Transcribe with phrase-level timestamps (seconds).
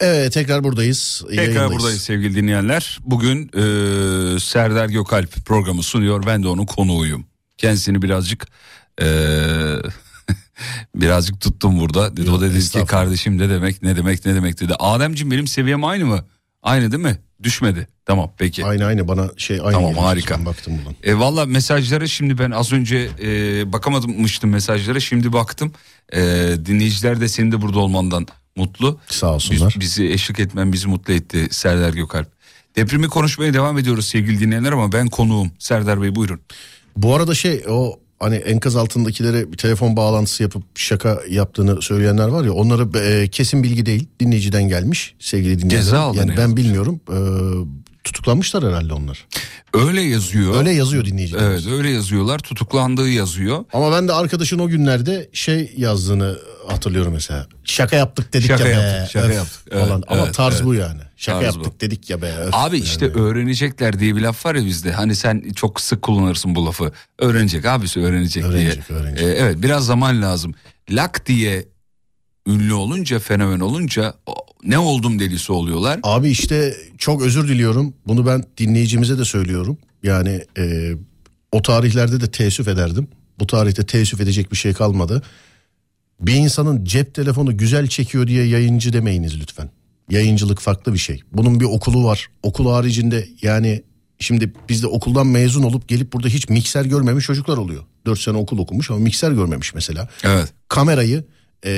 [0.00, 1.24] Evet tekrar buradayız.
[1.28, 1.72] Tekrar Yayındayız.
[1.72, 2.98] buradayız sevgili dinleyenler.
[3.04, 6.26] Bugün e, Serdar Gökalp programı sunuyor.
[6.26, 7.26] Ben de onun konuğuyum.
[7.58, 8.46] Kendisini birazcık
[9.02, 9.06] e,
[10.94, 12.16] birazcık tuttum burada.
[12.16, 14.74] Dedi, Yok, o dedi ki kardeşim ne demek ne demek ne demek dedi.
[14.78, 16.24] Ademciğim benim seviyem aynı mı?
[16.62, 17.18] Aynı değil mi?
[17.42, 17.88] Düşmedi.
[18.06, 18.64] Tamam peki.
[18.64, 19.72] Aynı aynı bana şey aynı.
[19.72, 20.46] Tamam, harika.
[20.46, 20.94] Baktım buradan.
[21.02, 23.28] E, Valla mesajlara şimdi ben az önce e,
[23.72, 25.72] bakamamıştım mesajlara şimdi baktım.
[26.12, 26.20] E,
[26.66, 28.26] dinleyiciler de senin de burada olmandan
[28.56, 28.98] mutlu.
[29.08, 29.72] Sağ olsunlar.
[29.74, 32.28] Biz- bizi eşlik etmen bizi mutlu etti Serdar Gökalp.
[32.76, 35.50] Depremi konuşmaya devam ediyoruz sevgili dinleyenler ama ben konuğum.
[35.58, 36.40] Serdar Bey buyurun.
[36.96, 42.44] Bu arada şey o hani enkaz altındakilere bir telefon bağlantısı yapıp şaka yaptığını söyleyenler var
[42.44, 45.82] ya onları e, kesin bilgi değil dinleyiciden gelmiş sevgili dinleyiciler.
[45.82, 46.64] Ceza aldı Yani ben yazmış?
[46.64, 47.00] bilmiyorum.
[47.08, 47.16] E,
[48.06, 49.26] tutuklanmışlar herhalde onlar.
[49.74, 50.56] Öyle yazıyor.
[50.58, 51.42] Öyle yazıyor dinleyiciler.
[51.42, 53.64] Evet öyle yazıyorlar tutuklandığı yazıyor.
[53.72, 56.38] Ama ben de arkadaşın o günlerde şey yazdığını
[56.68, 57.46] hatırlıyorum mesela.
[57.64, 58.80] Şaka yaptık dedik Şaka ya be.
[58.80, 59.60] yaptık, şaka öf yaptık.
[59.70, 60.02] Evet, falan.
[60.08, 60.64] Ama evet, tarz evet.
[60.64, 61.00] bu yani.
[61.16, 61.80] Şaka Tarz yaptık bu.
[61.80, 62.36] dedik ya be.
[62.36, 62.54] öf.
[62.54, 63.16] Abi işte Yani.
[63.20, 64.92] öğrenecekler diye bir laf var ya bizde.
[64.92, 66.92] Hani sen çok sık kullanırsın bu lafı.
[67.18, 68.98] Öğrenecek abisi öğrenecek, Öğrenecek, diye.
[68.98, 69.26] öğrenecek.
[69.26, 70.54] Ee, evet biraz zaman lazım.
[70.90, 71.64] Lak diye
[72.46, 74.14] ünlü olunca fenomen olunca
[74.66, 76.00] ne oldum delisi oluyorlar.
[76.02, 77.94] Abi işte çok özür diliyorum.
[78.06, 79.78] Bunu ben dinleyicimize de söylüyorum.
[80.02, 80.92] Yani e,
[81.52, 83.08] o tarihlerde de teessüf ederdim.
[83.38, 85.22] Bu tarihte teessüf edecek bir şey kalmadı.
[86.20, 89.70] Bir insanın cep telefonu güzel çekiyor diye yayıncı demeyiniz lütfen.
[90.10, 91.22] Yayıncılık farklı bir şey.
[91.32, 92.28] Bunun bir okulu var.
[92.42, 93.82] Okul haricinde yani
[94.18, 97.82] şimdi bizde okuldan mezun olup gelip burada hiç mikser görmemiş çocuklar oluyor.
[98.06, 100.52] 4 sene okul okumuş ama mikser görmemiş mesela Evet.
[100.68, 101.24] kamerayı
[101.62, 101.70] e,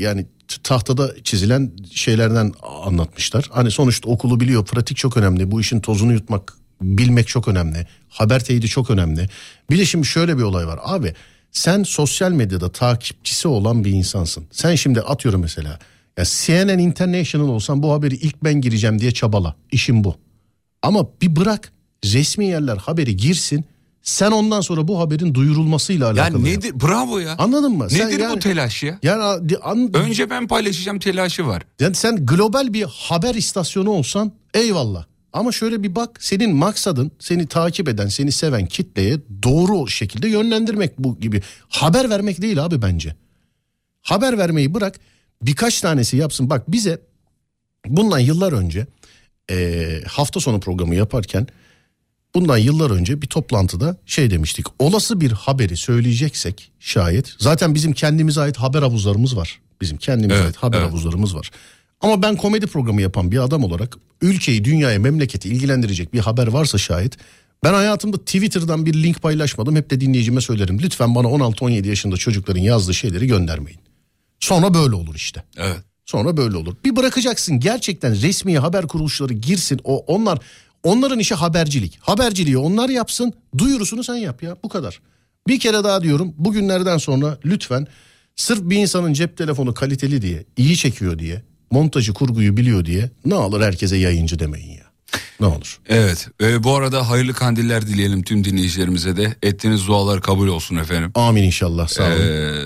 [0.00, 0.26] yani
[0.62, 2.52] tahtada çizilen şeylerden
[2.84, 3.48] anlatmışlar.
[3.52, 4.64] Hani sonuçta okulu biliyor.
[4.64, 5.50] Pratik çok önemli.
[5.50, 7.86] Bu işin tozunu yutmak, bilmek çok önemli.
[8.08, 9.28] Haber teyidi çok önemli.
[9.70, 10.80] Bir de şimdi şöyle bir olay var.
[10.82, 11.14] Abi
[11.52, 14.44] sen sosyal medyada takipçisi olan bir insansın.
[14.50, 15.78] Sen şimdi atıyorum mesela
[16.18, 19.54] ya CNN International olsan bu haberi ilk ben gireceğim diye çabala.
[19.72, 20.16] İşin bu.
[20.82, 21.72] Ama bir bırak
[22.04, 23.64] resmi yerler haberi girsin.
[24.04, 26.48] Sen ondan sonra bu haberin duyurulmasıyla alakalı.
[26.48, 26.56] yap.
[26.58, 27.34] nedir bravo ya.
[27.38, 27.90] Anladın mı?
[27.90, 28.98] Sen Nedir bu yani- telaş ya?
[29.02, 29.22] Yani,
[29.62, 31.62] an- Önce ben paylaşacağım telaşı var.
[31.80, 35.04] yani sen global bir haber istasyonu olsan eyvallah.
[35.32, 40.98] Ama şöyle bir bak senin maksadın seni takip eden seni seven kitleye doğru şekilde yönlendirmek
[40.98, 41.42] bu gibi.
[41.68, 43.16] Haber vermek değil abi bence.
[44.02, 44.94] Haber vermeyi bırak
[45.42, 46.50] birkaç tanesi yapsın.
[46.50, 47.00] Bak bize
[47.86, 48.86] bundan yıllar önce
[49.50, 51.46] eee, hafta sonu programı yaparken
[52.34, 54.66] bundan yıllar önce bir toplantıda şey demiştik.
[54.78, 59.60] Olası bir haberi söyleyeceksek şayet zaten bizim kendimize ait haber havuzlarımız var.
[59.80, 60.88] Bizim kendimize Evet, ait haber evet.
[60.88, 61.50] havuzlarımız var.
[62.00, 66.78] Ama ben komedi programı yapan bir adam olarak ülkeyi, dünyayı, memleketi ilgilendirecek bir haber varsa
[66.78, 67.16] şayet
[67.64, 69.76] ben hayatımda Twitter'dan bir link paylaşmadım.
[69.76, 70.78] Hep de dinleyicime söylerim.
[70.82, 73.80] Lütfen bana 16-17 yaşında çocukların yazdığı şeyleri göndermeyin.
[74.40, 75.44] Sonra böyle olur işte.
[75.56, 75.78] Evet.
[76.06, 76.74] Sonra böyle olur.
[76.84, 79.80] Bir bırakacaksın gerçekten resmi haber kuruluşları girsin.
[79.84, 80.38] O onlar
[80.84, 81.98] onların işi habercilik.
[82.00, 84.56] Haberciliği onlar yapsın, duyurusunu sen yap ya.
[84.64, 85.00] Bu kadar.
[85.48, 86.34] Bir kere daha diyorum.
[86.38, 87.86] Bugünlerden sonra lütfen
[88.36, 93.34] sırf bir insanın cep telefonu kaliteli diye, iyi çekiyor diye, montajı, kurguyu biliyor diye ne
[93.34, 94.84] olur herkese yayıncı demeyin ya.
[95.40, 95.80] Ne olur.
[95.88, 96.28] Evet.
[96.42, 99.36] e, bu arada hayırlı kandiller dileyelim tüm dinleyicilerimize de.
[99.42, 101.12] Ettiğiniz dualar kabul olsun efendim.
[101.14, 101.88] Amin inşallah.
[101.88, 102.20] Sağ olun.
[102.20, 102.62] Ee,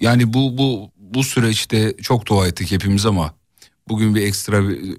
[0.00, 3.34] yani bu bu bu süreçte çok dua ettik hepimiz ama
[3.88, 4.96] bugün bir ekstra bir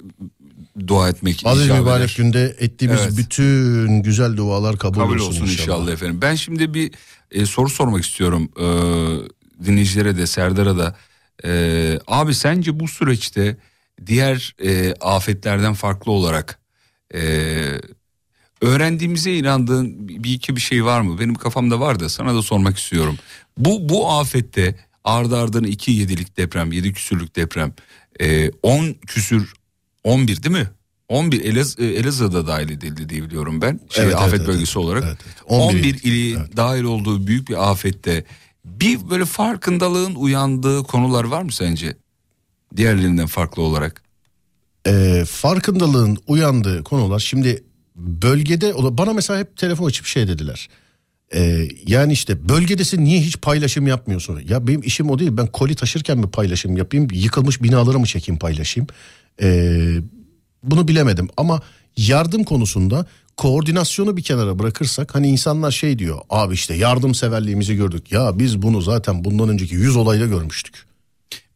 [0.88, 2.14] dua etmek Aziz mübarek eder.
[2.18, 3.18] günde ettiğimiz Evet.
[3.18, 5.62] bütün güzel dualar kabul, kabul olsun, olsun inşallah.
[5.62, 5.92] inşallah.
[5.92, 6.20] efendim.
[6.22, 6.92] Ben şimdi bir
[7.32, 10.96] e, soru sormak istiyorum ee, dinleyicilere de Serdar'a da.
[11.46, 13.58] Ee, abi sence bu süreçte
[14.06, 16.60] diğer e, afetlerden farklı olarak
[17.14, 17.22] e,
[18.62, 21.20] öğrendiğimize inandığın bir iki bir şey var mı?
[21.20, 23.18] Benim kafamda var da sana da sormak istiyorum.
[23.58, 27.74] Bu bu afette ardı ardına iki yedilik deprem, yedi küsürlük deprem,
[28.22, 29.54] e, 10 küsür
[30.06, 30.68] 11 değil mi?
[31.10, 33.80] 11 Elaz, e, Elazığ'da dahil edildi diye biliyorum ben.
[33.90, 35.04] Şey, Evet, evet, afet evet, bölgesi olarak.
[35.08, 35.36] evet, evet.
[35.48, 38.24] 11, 11 ili dahil olduğu büyük bir afette
[38.66, 41.98] bir böyle farkındalığın uyandığı konular var mı sence?
[42.78, 44.02] Diğerlerinden farklı olarak.
[44.88, 47.64] e, farkındalığın uyandığı konular şimdi
[47.96, 50.70] bölgede bana mesela hep telefon açıp şey dediler.
[51.36, 54.42] E, yani işte bölgedesin niye hiç paylaşım yapmıyorsun?
[54.50, 58.40] Ya benim işim o değil ben koli taşırken mi paylaşım yapayım yıkılmış binaları mı çekeyim
[58.40, 58.88] paylaşayım?
[59.42, 59.98] E,
[60.64, 61.62] bunu bilemedim ama
[61.98, 63.06] yardım konusunda
[63.38, 68.82] koordinasyonu bir kenara bırakırsak hani insanlar şey diyor abi işte yardımseverliğimizi gördük ya biz bunu
[68.82, 70.86] zaten bundan önceki 100 olayda görmüştük.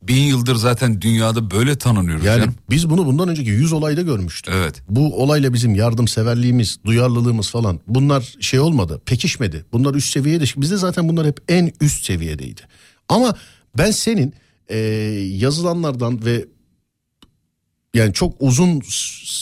[0.01, 2.55] Bin yıldır zaten dünyada böyle tanınıyoruz Yani canım.
[2.69, 4.53] biz bunu bundan önceki 100 olayda görmüştük.
[4.57, 4.81] Evet.
[4.89, 9.65] Bu olayla bizim yardımseverliğimiz, duyarlılığımız falan bunlar şey olmadı, pekişmedi.
[9.73, 10.43] Bunlar üst seviyede.
[10.57, 12.61] Bizde zaten bunlar hep en üst seviyedeydi.
[13.09, 13.35] Ama
[13.77, 14.33] ben senin
[14.69, 14.77] e,
[15.37, 16.45] yazılanlardan ve
[17.94, 18.81] yani çok uzun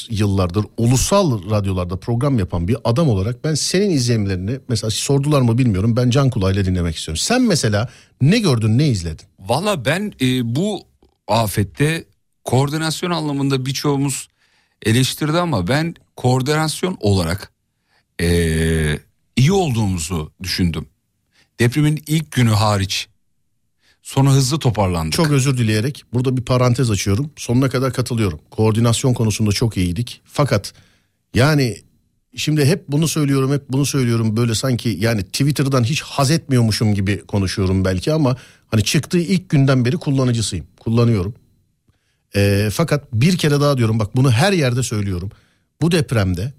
[0.09, 5.95] yıllardır ulusal radyolarda program yapan bir adam olarak ben senin izlenimlerini mesela sordular mı bilmiyorum
[5.95, 7.17] ben can kulağıyla dinlemek istiyorum.
[7.17, 7.89] Sen mesela
[8.21, 9.27] ne gördün ne izledin?
[9.39, 10.81] Valla ben e, bu
[11.27, 12.05] afette
[12.43, 14.27] koordinasyon anlamında birçoğumuz
[14.85, 17.51] eleştirdi ama ben koordinasyon olarak
[18.21, 18.27] e,
[19.35, 20.85] iyi olduğumuzu düşündüm.
[21.59, 23.07] Depremin ilk günü hariç
[24.07, 25.13] Sonra hızlı toparlandık.
[25.13, 27.31] Çok özür dileyerek burada bir parantez açıyorum.
[27.35, 28.39] Sonuna kadar katılıyorum.
[28.51, 30.21] Koordinasyon konusunda çok iyiydik.
[30.25, 30.73] Fakat
[31.33, 31.77] yani
[32.35, 37.19] şimdi hep bunu söylüyorum hep bunu söylüyorum böyle sanki yani Twitter'dan hiç haz etmiyormuşum gibi
[37.25, 38.37] konuşuyorum belki ama
[38.67, 40.65] hani çıktığı ilk günden beri kullanıcısıyım.
[40.79, 41.33] Kullanıyorum.
[42.35, 45.31] E, fakat bir kere daha diyorum bak bunu her yerde söylüyorum.
[45.81, 46.53] Bu depremde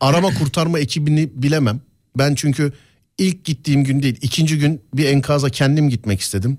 [0.00, 1.80] arama kurtarma ekibini bilemem.
[2.18, 2.72] Ben çünkü
[3.18, 6.58] ilk gittiğim gün değil ikinci gün bir enkaza kendim gitmek istedim.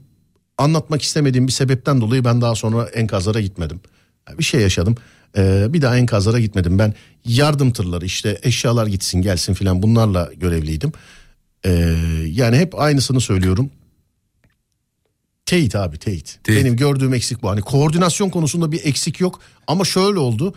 [0.58, 3.82] Anlatmak istemediğim bir sebepten dolayı ben daha sonra enkazlara gitmedim.
[4.40, 4.96] Bir şey yaşadım.
[5.38, 6.80] Ee, bir daha enkazlara gitmedim.
[6.80, 6.94] Ben
[7.26, 10.92] yardım tırları işte eşyalar gitsin gelsin filan bunlarla görevliydim.
[11.66, 11.72] Ee,
[12.26, 13.70] yani hep aynısını söylüyorum.
[15.46, 16.40] Teyit abi teyit.
[16.44, 16.62] teyit.
[16.62, 17.50] Benim gördüğüm eksik bu.
[17.50, 19.40] Hani koordinasyon konusunda bir eksik yok.
[19.68, 20.56] Ama şöyle oldu.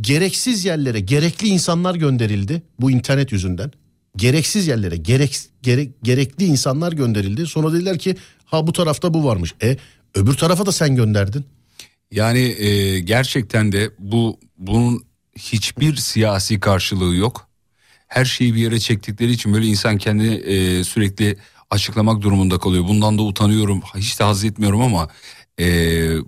[0.00, 3.72] Gereksiz yerlere gerekli insanlar gönderildi bu internet yüzünden
[4.16, 7.46] gereksiz yerlere gerek, gerek gerekli insanlar gönderildi.
[7.46, 9.54] Sonra dediler ki ha bu tarafta bu varmış.
[9.62, 9.76] E
[10.14, 11.44] öbür tarafa da sen gönderdin.
[12.10, 15.04] Yani e, gerçekten de bu bunun
[15.38, 17.48] hiçbir siyasi karşılığı yok.
[18.08, 21.36] Her şeyi bir yere çektikleri için böyle insan kendini e, sürekli
[21.70, 22.84] açıklamak durumunda kalıyor.
[22.88, 23.80] Bundan da utanıyorum.
[23.96, 25.08] Hiç de haz etmiyorum ama
[25.60, 25.64] e,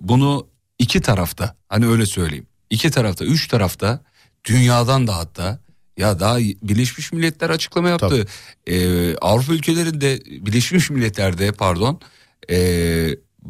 [0.09, 0.47] bunu
[0.79, 2.47] iki tarafta hani öyle söyleyeyim.
[2.69, 4.03] iki tarafta, üç tarafta
[4.45, 5.59] dünyadan da hatta
[5.97, 8.25] ya daha Birleşmiş Milletler açıklama yaptı.
[8.67, 11.99] Ee, Avrupa ülkelerinde Birleşmiş Milletler'de pardon
[12.49, 12.57] e,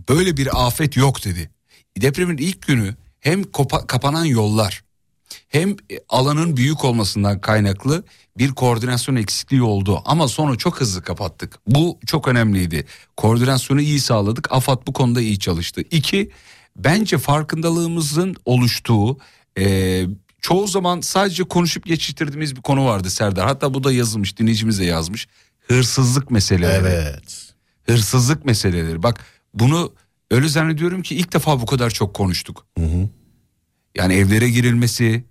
[0.09, 1.49] böyle bir afet yok dedi.
[1.97, 4.83] Depremin ilk günü hem kopa, kapanan yollar
[5.47, 5.75] hem
[6.09, 8.03] alanın büyük olmasından kaynaklı
[8.37, 11.59] bir koordinasyon eksikliği oldu ama sonra çok hızlı kapattık.
[11.67, 12.85] Bu çok önemliydi.
[13.17, 14.51] Koordinasyonu iyi sağladık.
[14.51, 15.81] AFAD bu konuda iyi çalıştı.
[15.91, 16.31] İki,
[16.75, 19.17] bence farkındalığımızın oluştuğu
[19.59, 20.05] e,
[20.45, 23.47] çoğu zaman sadece konuşup geçiştirdiğimiz bir konu vardı Serdar.
[23.47, 25.27] Hatta bu da yazılmış dinleyicimiz de yazmış.
[25.67, 26.87] Hırsızlık meseleleri.
[26.87, 27.53] Evet.
[27.83, 29.03] Hırsızlık meseleleri.
[29.03, 29.93] Bak bunu
[30.31, 32.65] öyle zannediyorum ki ilk defa bu kadar çok konuştuk.
[32.77, 33.09] Hı hı.
[33.95, 35.23] Yani evlere girilmesi,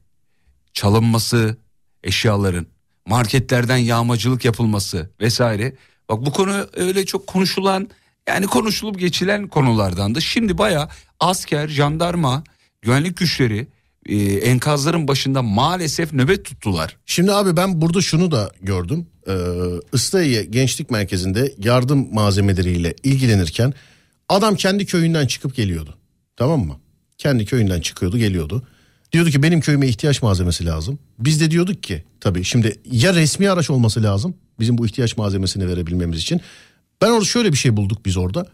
[0.73, 1.57] çalınması,
[2.05, 2.67] eşyaların,
[3.07, 5.75] marketlerden yağmacılık yapılması vesaire.
[6.09, 7.89] Bak bu konu öyle çok konuşulan
[8.29, 10.23] yani konuşulup geçilen konulardandı.
[10.23, 10.89] Şimdi baya
[11.21, 12.45] asker, jandarma,
[12.83, 13.74] güvenlik güçleri
[14.07, 16.97] e, enkazların başında maalesef nöbet tuttular.
[17.07, 19.07] Şimdi abi ben burada şunu da gördüm.
[19.29, 19.33] Ee,
[19.93, 23.73] Islahiye Gençlik Merkezi'nde yardım malzemeleriyle ilgilenirken
[24.29, 25.95] adam kendi köyünden çıkıp geliyordu.
[26.37, 26.77] Tamam mı?
[27.19, 28.63] Kendi köyünden çıkıyordu geliyordu.
[29.13, 30.99] Diyordu ki benim köyüme ihtiyaç malzemesi lazım.
[31.19, 35.69] Biz de diyorduk ki tabii şimdi ya resmi araç olması lazım bizim bu ihtiyaç malzemesini
[35.69, 36.41] verebilmemiz için.
[37.03, 38.47] Ben orada şöyle bir şey bulduk biz orada.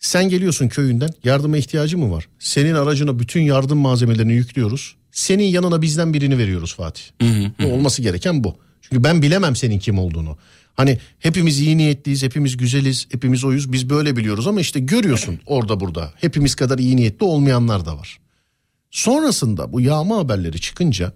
[0.00, 2.28] Sen geliyorsun köyünden yardıma ihtiyacı mı var?
[2.38, 4.96] Senin aracına bütün yardım malzemelerini yüklüyoruz.
[5.12, 7.02] Senin yanına bizden birini veriyoruz Fatih.
[7.22, 7.66] Hı hı hı.
[7.66, 8.56] Olması gereken bu.
[8.82, 10.38] Çünkü ben bilemem senin kim olduğunu.
[10.74, 13.72] Hani hepimiz iyi niyetliyiz, hepimiz güzeliz, hepimiz oyuz.
[13.72, 16.12] Biz böyle biliyoruz ama işte görüyorsun orada burada.
[16.16, 18.18] Hepimiz kadar iyi niyetli olmayanlar da var.
[18.90, 21.12] Sonrasında bu yağma haberleri çıkınca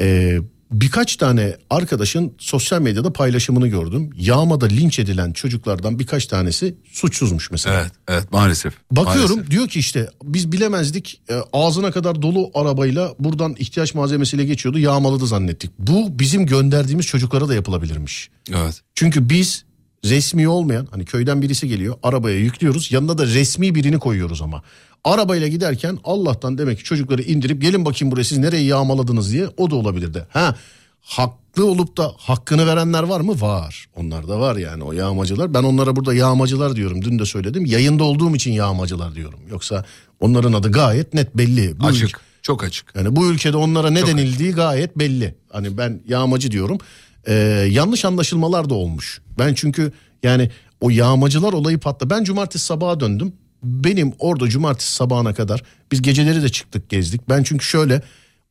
[0.00, 0.38] e,
[0.72, 4.10] birkaç tane arkadaşın sosyal medyada paylaşımını gördüm.
[4.16, 7.80] Yağmada linç edilen çocuklardan birkaç tanesi suçsuzmuş mesela.
[7.80, 8.74] Evet, evet maalesef.
[8.90, 9.50] Bakıyorum maalesef.
[9.50, 15.26] diyor ki işte biz bilemezdik e, ağzına kadar dolu arabayla buradan ihtiyaç malzemesiyle geçiyordu yağmaladı
[15.26, 15.70] zannettik.
[15.78, 18.30] Bu bizim gönderdiğimiz çocuklara da yapılabilirmiş.
[18.50, 18.80] Evet.
[18.94, 19.64] Çünkü biz
[20.04, 24.62] resmi olmayan hani köyden birisi geliyor arabaya yüklüyoruz yanında da resmi birini koyuyoruz ama.
[25.04, 29.70] Arabayla giderken Allah'tan demek ki çocukları indirip gelin bakayım buraya siz nereye yağmaladınız diye o
[29.70, 30.26] da olabilirdi.
[30.30, 30.56] Ha
[31.00, 33.40] haklı olup da hakkını verenler var mı?
[33.40, 33.86] Var.
[33.96, 35.54] Onlar da var yani o yağmacılar.
[35.54, 37.02] Ben onlara burada yağmacılar diyorum.
[37.02, 37.66] Dün de söyledim.
[37.66, 39.40] Yayında olduğum için yağmacılar diyorum.
[39.50, 39.84] Yoksa
[40.20, 41.80] onların adı gayet net belli.
[41.80, 42.04] Bu açık.
[42.08, 42.92] Ülke, çok açık.
[42.96, 44.56] Yani bu ülkede onlara ne çok denildiği açık.
[44.56, 45.34] gayet belli.
[45.52, 46.78] Hani ben yağmacı diyorum.
[47.26, 47.32] Ee,
[47.70, 49.20] yanlış anlaşılmalar da olmuş.
[49.38, 49.92] Ben çünkü
[50.22, 52.10] yani o yağmacılar olayı patla.
[52.10, 53.32] Ben cumartesi sabaha döndüm
[53.62, 57.28] benim orada cumartesi sabahına kadar biz geceleri de çıktık gezdik.
[57.28, 58.02] Ben çünkü şöyle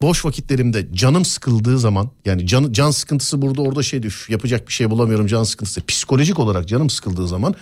[0.01, 4.73] boş vakitlerimde canım sıkıldığı zaman yani can, can sıkıntısı burada orada şeydi üf, yapacak bir
[4.73, 5.85] şey bulamıyorum can sıkıntısı.
[5.85, 7.55] Psikolojik olarak canım sıkıldığı zaman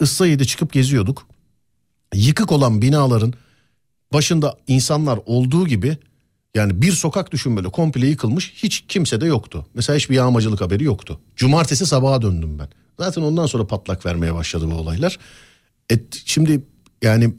[0.00, 1.26] Islahiye'de çıkıp geziyorduk.
[2.14, 3.32] Yıkık olan binaların
[4.12, 5.96] başında insanlar olduğu gibi
[6.54, 9.66] yani bir sokak düşün böyle komple yıkılmış hiç kimse de yoktu.
[9.74, 11.20] Mesela hiçbir yağmacılık haberi yoktu.
[11.36, 12.68] Cumartesi sabaha döndüm ben.
[12.98, 15.18] Zaten ondan sonra patlak vermeye başladı bu olaylar.
[15.90, 16.62] Et, şimdi
[17.02, 17.34] yani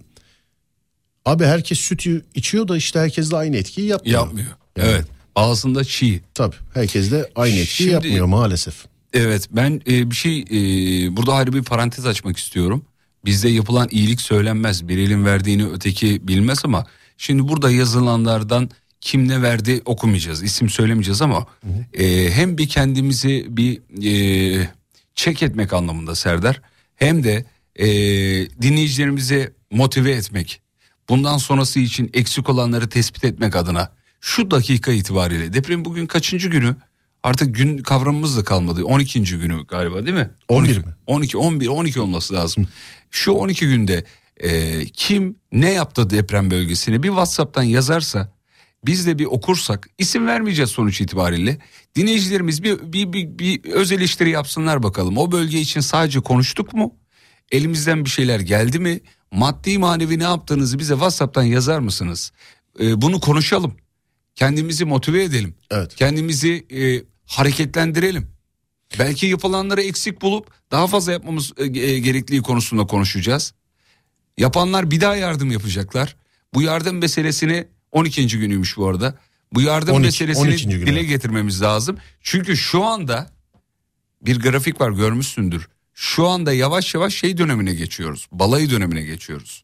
[1.27, 4.19] Abi herkes süt içiyor da işte herkes de aynı etkiyi yapmıyor.
[4.19, 4.47] Yapmıyor.
[4.77, 4.89] Yani.
[4.89, 5.05] Evet.
[5.35, 6.21] Bazısında çiğ.
[6.33, 8.85] Tabii herkes de aynı etkiyi Şimdi, yapmıyor maalesef.
[9.13, 10.47] Evet ben e, bir şey e,
[11.17, 12.85] burada ayrı bir parantez açmak istiyorum.
[13.25, 14.87] Bizde yapılan iyilik söylenmez.
[14.87, 16.85] Bir elin verdiğini öteki bilmez ama
[17.17, 18.69] şimdi burada yazılanlardan
[19.01, 20.43] kim ne verdi okumayacağız.
[20.43, 21.47] isim söylemeyeceğiz ama
[21.93, 23.81] e, hem bir kendimizi bir
[24.61, 24.69] e,
[25.15, 26.61] çek etmek anlamında Serdar
[26.95, 27.45] hem de
[27.77, 27.87] e,
[28.61, 30.61] dinleyicilerimizi motive etmek.
[31.09, 33.91] Bundan sonrası için eksik olanları tespit etmek adına
[34.21, 36.75] şu dakika itibariyle deprem bugün kaçıncı günü?
[37.23, 38.85] Artık gün kavramımız da kalmadı.
[38.85, 39.21] 12.
[39.21, 40.29] günü galiba değil mi?
[40.47, 40.95] 11 12, mi?
[41.07, 42.67] 12, 11, 12 olması lazım.
[43.11, 44.03] Şu 12 günde
[44.37, 48.33] e, kim ne yaptı deprem bölgesine bir WhatsApp'tan yazarsa
[48.85, 51.57] biz de bir okursak isim vermeyeceğiz sonuç itibariyle.
[51.95, 55.17] Dinleyicilerimiz bir, bir, bir, bir öz eleştiri yapsınlar bakalım.
[55.17, 56.95] O bölge için sadece konuştuk mu?
[57.51, 58.99] Elimizden bir şeyler geldi mi?
[59.31, 62.31] Maddi manevi ne yaptığınızı bize WhatsApp'tan yazar mısınız?
[62.79, 63.75] Ee, bunu konuşalım.
[64.35, 65.55] Kendimizi motive edelim.
[65.71, 65.95] Evet.
[65.95, 68.27] Kendimizi e, hareketlendirelim.
[68.99, 73.53] Belki yapılanları eksik bulup daha fazla yapmamız e, e gerektiği konusunda konuşacağız.
[74.37, 76.15] Yapanlar bir daha yardım yapacaklar.
[76.53, 78.27] Bu yardım meselesini 12.
[78.27, 79.17] günüymüş bu arada.
[79.53, 81.97] Bu yardım 12, meselesini dile getirmemiz lazım.
[82.21, 83.31] Çünkü şu anda
[84.21, 85.67] bir grafik var görmüşsündür.
[85.99, 88.27] Şu anda yavaş yavaş şey dönemine geçiyoruz.
[88.31, 89.63] Balayı dönemine geçiyoruz.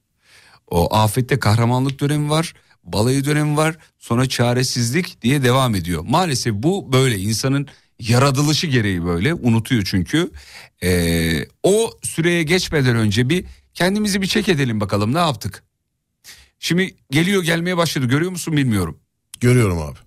[0.68, 2.54] O afette kahramanlık dönemi var.
[2.84, 3.78] Balayı dönemi var.
[4.00, 6.04] Sonra çaresizlik diye devam ediyor.
[6.08, 7.68] Maalesef bu böyle insanın
[8.00, 10.32] yaratılışı gereği böyle unutuyor çünkü.
[10.84, 15.64] Ee, o süreye geçmeden önce bir kendimizi bir çek edelim bakalım ne yaptık?
[16.60, 19.00] Şimdi geliyor gelmeye başladı görüyor musun bilmiyorum.
[19.40, 19.98] Görüyorum abi.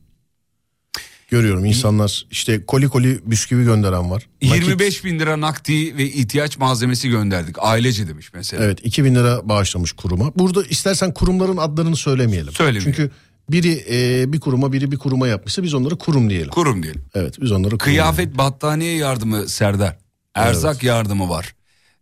[1.37, 4.28] Görüyorum insanlar işte koli koli bisküvi gönderen var.
[4.40, 5.05] 25 Nakit...
[5.05, 8.64] bin lira nakdi ve ihtiyaç malzemesi gönderdik ailece demiş mesela.
[8.64, 10.33] Evet 2 bin lira bağışlamış kuruma.
[10.37, 12.52] Burada istersen kurumların adlarını söylemeyelim.
[12.52, 12.93] Söylemeyelim.
[12.93, 13.11] Çünkü
[13.50, 16.50] biri e, bir kuruma biri bir kuruma yapmışsa biz onlara kurum diyelim.
[16.50, 17.05] Kurum diyelim.
[17.14, 18.38] Evet biz onlara kurum Kıyafet diyelim.
[18.38, 19.99] battaniye yardımı Serdar.
[20.35, 20.85] Erzak evet.
[20.85, 21.55] yardımı var.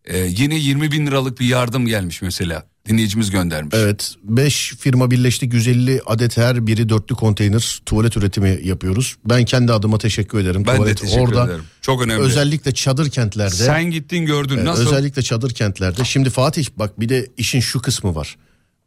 [0.04, 2.66] Ee, yine 20 bin liralık bir yardım gelmiş mesela.
[2.88, 3.74] Dinleyicimiz göndermiş.
[3.78, 9.16] Evet 5 firma birleştik 150 adet her biri dörtlü konteyner tuvalet üretimi yapıyoruz.
[9.24, 10.64] Ben kendi adıma teşekkür ederim.
[10.66, 11.64] Ben tuvalet de teşekkür orada, ederim.
[11.80, 12.22] Çok önemli.
[12.22, 13.54] Özellikle çadır kentlerde.
[13.54, 14.86] Sen gittin gördün nasıl?
[14.86, 16.04] Özellikle çadır kentlerde.
[16.04, 18.36] Şimdi Fatih bak bir de işin şu kısmı var.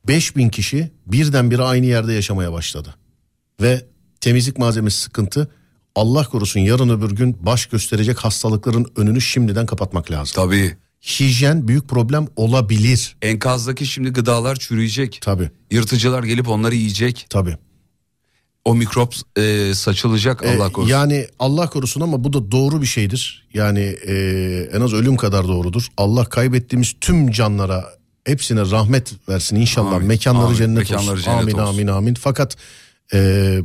[0.08, 2.96] 5000 kişi birdenbire aynı yerde yaşamaya başladı.
[3.62, 3.86] Ve
[4.22, 5.52] temizlik malzemesi sıkıntı.
[5.96, 10.34] Allah korusun yarın öbür gün baş gösterecek hastalıkların önünü şimdiden kapatmak lazım.
[10.36, 13.16] Tabii hijyen büyük problem olabilir.
[13.22, 15.20] Enkazdaki şimdi gıdalar çürüyecek.
[15.22, 15.52] Tabii.
[15.72, 17.26] Yırtıcılar gelip onları yiyecek.
[17.30, 17.58] Tabii.
[18.66, 20.92] O mikrop e, saçılacak e, Allah korusun.
[20.92, 23.48] Yani Allah korusun ama bu da doğru bir şeydir.
[23.54, 24.14] Yani e,
[24.74, 25.88] en az ölüm kadar doğrudur.
[25.98, 27.86] Allah kaybettiğimiz tüm canlara
[28.26, 29.94] hepsine rahmet versin inşallah.
[29.94, 30.08] Amin.
[30.08, 30.58] Mekanları amin.
[30.58, 31.24] cennet Mekanları olsun.
[31.24, 31.74] Cennet amin olsun.
[31.74, 32.14] amin amin.
[32.14, 32.56] Fakat
[33.14, 33.60] e,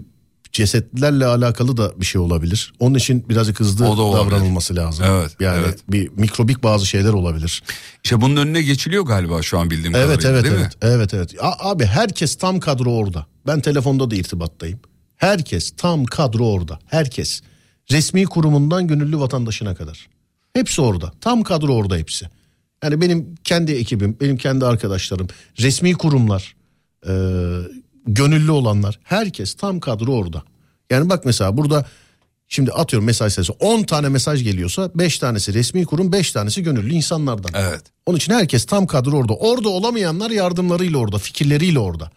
[0.52, 2.72] cesetlerle alakalı da bir şey olabilir.
[2.78, 5.04] Onun için birazcık hızlı davranılması lazım.
[5.08, 5.36] Evet.
[5.40, 5.78] Yani evet.
[5.88, 7.62] bir mikrobik bazı şeyler olabilir.
[8.04, 10.88] İşte bunun önüne geçiliyor galiba şu an bildiğim evet, kadarıyla evet, değil evet, mi?
[10.88, 11.34] Evet evet.
[11.40, 13.26] Abi herkes tam kadro orada.
[13.46, 14.80] Ben telefonda da irtibattayım.
[15.16, 16.78] Herkes tam kadro orada.
[16.86, 17.40] Herkes.
[17.90, 20.08] Resmi kurumundan gönüllü vatandaşına kadar.
[20.54, 21.12] Hepsi orada.
[21.20, 22.26] Tam kadro orada hepsi.
[22.84, 25.28] Yani benim kendi ekibim, benim kendi arkadaşlarım,
[25.60, 26.56] resmi kurumlar,
[27.08, 27.12] e,
[28.06, 30.42] gönüllü olanlar herkes tam kadro orada.
[30.90, 31.86] Yani bak mesela burada
[32.48, 36.94] şimdi atıyorum mesaj sayısı 10 tane mesaj geliyorsa 5 tanesi resmi kurum 5 tanesi gönüllü
[36.94, 37.52] insanlardan.
[37.54, 37.82] Evet.
[38.06, 39.34] Onun için herkes tam kadro orada.
[39.34, 42.10] Orada olamayanlar yardımlarıyla orada, fikirleriyle orada.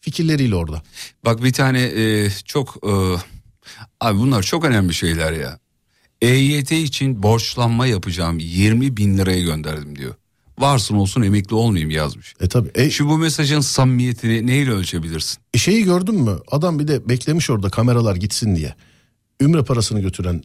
[0.00, 0.82] Fikirleriyle orada.
[1.24, 2.92] Bak bir tane e, çok e,
[4.00, 5.58] abi bunlar çok önemli şeyler ya.
[6.22, 10.14] EYT için borçlanma yapacağım 20 bin liraya gönderdim diyor
[10.58, 12.34] varsın olsun emekli olmayayım yazmış.
[12.40, 12.70] E tabi.
[12.74, 15.38] E, Şu bu mesajın samimiyetini neyle ölçebilirsin?
[15.54, 16.38] E şeyi gördün mü?
[16.50, 18.74] Adam bir de beklemiş orada kameralar gitsin diye.
[19.40, 20.42] Ümre parasını götüren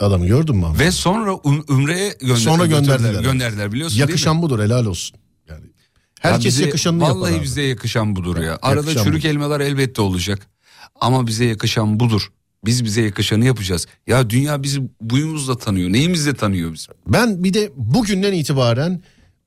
[0.00, 0.66] adamı gördün mü?
[0.66, 0.78] Abi?
[0.78, 3.22] Ve sonra um, Ümre'ye gönder sonra gönderdiler.
[3.22, 5.18] Gönderdiler biliyorsun Yakışan budur helal olsun.
[5.48, 5.64] Yani
[6.20, 7.30] herkes ya bize, yakışanını vallahi yapar.
[7.30, 8.58] Vallahi bize yakışan budur ya.
[8.62, 9.28] Arada yakışan çürük budur.
[9.28, 10.46] elmalar elbette olacak.
[11.00, 12.32] Ama bize yakışan budur.
[12.64, 13.86] Biz bize yakışanı yapacağız.
[14.06, 15.92] Ya dünya bizi buyumuzla tanıyor.
[15.92, 16.88] Neyimizle tanıyor biz?
[17.06, 19.02] Ben bir de bugünden itibaren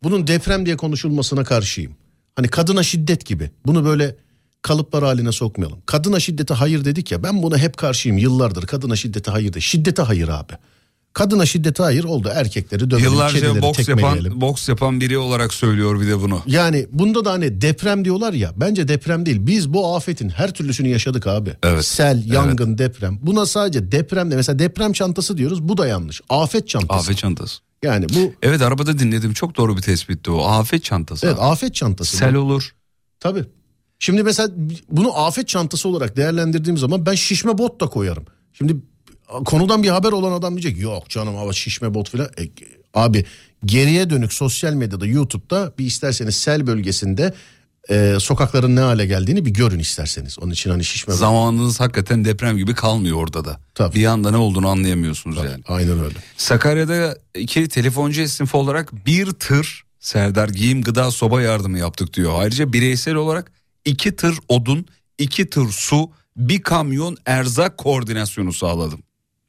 [0.05, 1.91] bunun deprem diye konuşulmasına karşıyım.
[2.35, 3.51] Hani kadına şiddet gibi.
[3.65, 4.15] Bunu böyle
[4.61, 5.79] kalıplar haline sokmayalım.
[5.85, 8.67] Kadına şiddete hayır dedik ya ben buna hep karşıyım yıllardır.
[8.67, 9.61] Kadına şiddete hayır de.
[9.61, 10.53] Şiddete hayır abi.
[11.13, 12.31] Kadına şiddete hayır oldu.
[12.33, 16.41] Erkekleri dövelim, Yıllarca boks yapan, boks yapan biri olarak söylüyor bir de bunu.
[16.47, 18.51] Yani bunda da hani deprem diyorlar ya.
[18.57, 19.37] Bence deprem değil.
[19.39, 21.53] Biz bu afetin her türlüsünü yaşadık abi.
[21.63, 21.85] Evet.
[21.85, 22.77] Sel, yangın, evet.
[22.77, 23.19] deprem.
[23.21, 25.67] Buna sadece deprem de mesela deprem çantası diyoruz.
[25.67, 26.21] Bu da yanlış.
[26.29, 26.99] Afet çantası.
[26.99, 27.59] Afet çantası.
[27.85, 30.43] Yani bu Evet arabada dinledim çok doğru bir tespitti o.
[30.43, 31.27] Afet çantası.
[31.27, 32.17] Evet afet çantası.
[32.17, 32.75] Sel olur.
[33.19, 33.45] Tabii.
[33.99, 34.49] Şimdi mesela
[34.89, 38.25] bunu afet çantası olarak değerlendirdiğim zaman ben şişme bot da koyarım.
[38.53, 38.75] Şimdi
[39.45, 42.25] konudan bir haber olan adam diyecek yok canım hava şişme bot falan.
[42.25, 42.43] E,
[42.93, 43.25] abi
[43.65, 47.33] geriye dönük sosyal medyada YouTube'da bir isterseniz sel bölgesinde
[47.89, 50.39] e, sokakların ne hale geldiğini bir görün isterseniz.
[50.39, 51.13] Onun için hani şişme.
[51.13, 53.59] Zamanınız hakikaten deprem gibi kalmıyor orada da.
[53.75, 53.95] Tabii.
[53.95, 55.63] Bir anda ne olduğunu anlayamıyorsunuz yani.
[55.67, 56.15] Aynen öyle.
[56.37, 62.33] Sakarya'da iki telefoncu esnafı olarak bir tır Serdar giyim gıda soba yardımı yaptık diyor.
[62.35, 63.51] Ayrıca bireysel olarak
[63.85, 64.85] iki tır odun,
[65.17, 69.03] iki tır su, bir kamyon erzak koordinasyonu sağladım.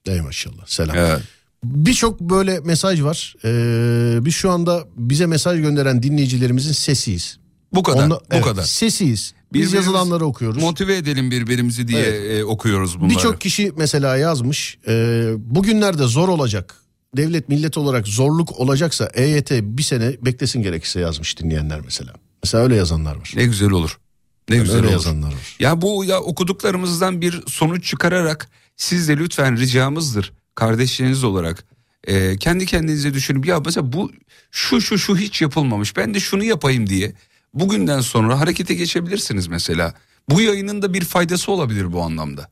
[0.06, 0.96] Ey maşallah selam.
[0.96, 1.22] Evet.
[1.64, 3.34] Birçok böyle mesaj var.
[3.44, 7.38] Ee, biz şu anda bize mesaj gönderen dinleyicilerimizin sesiyiz.
[7.72, 8.06] Bu kadar.
[8.06, 8.62] Onla- bu evet, kadar.
[8.62, 9.34] Sesiyiz.
[9.52, 10.62] Biz yazılanları okuyoruz.
[10.62, 12.40] Motive edelim birbirimizi diye Evet.
[12.40, 13.10] e, okuyoruz bunları.
[13.10, 14.78] Birçok kişi mesela yazmış.
[14.88, 14.92] E,
[15.38, 16.74] bugünlerde zor olacak.
[17.16, 22.12] Devlet millet olarak zorluk olacaksa EYT bir sene beklesin gerekirse yazmış dinleyenler mesela.
[22.42, 23.32] Mesela öyle yazanlar var.
[23.36, 23.98] Ne güzel olur.
[24.48, 24.92] Ne güzel öyle olur.
[24.92, 25.56] yazanlar var.
[25.60, 31.64] Ya bu ya okuduklarımızdan bir sonuç çıkararak siz de lütfen ricamızdır kardeşleriniz olarak
[32.04, 34.12] e, kendi kendinize düşünüp ya mesela bu
[34.50, 37.12] şu şu şu hiç yapılmamış ben de şunu yapayım diye
[37.60, 39.94] bugünden sonra harekete geçebilirsiniz mesela.
[40.28, 42.48] Bu yayının da bir faydası olabilir bu anlamda.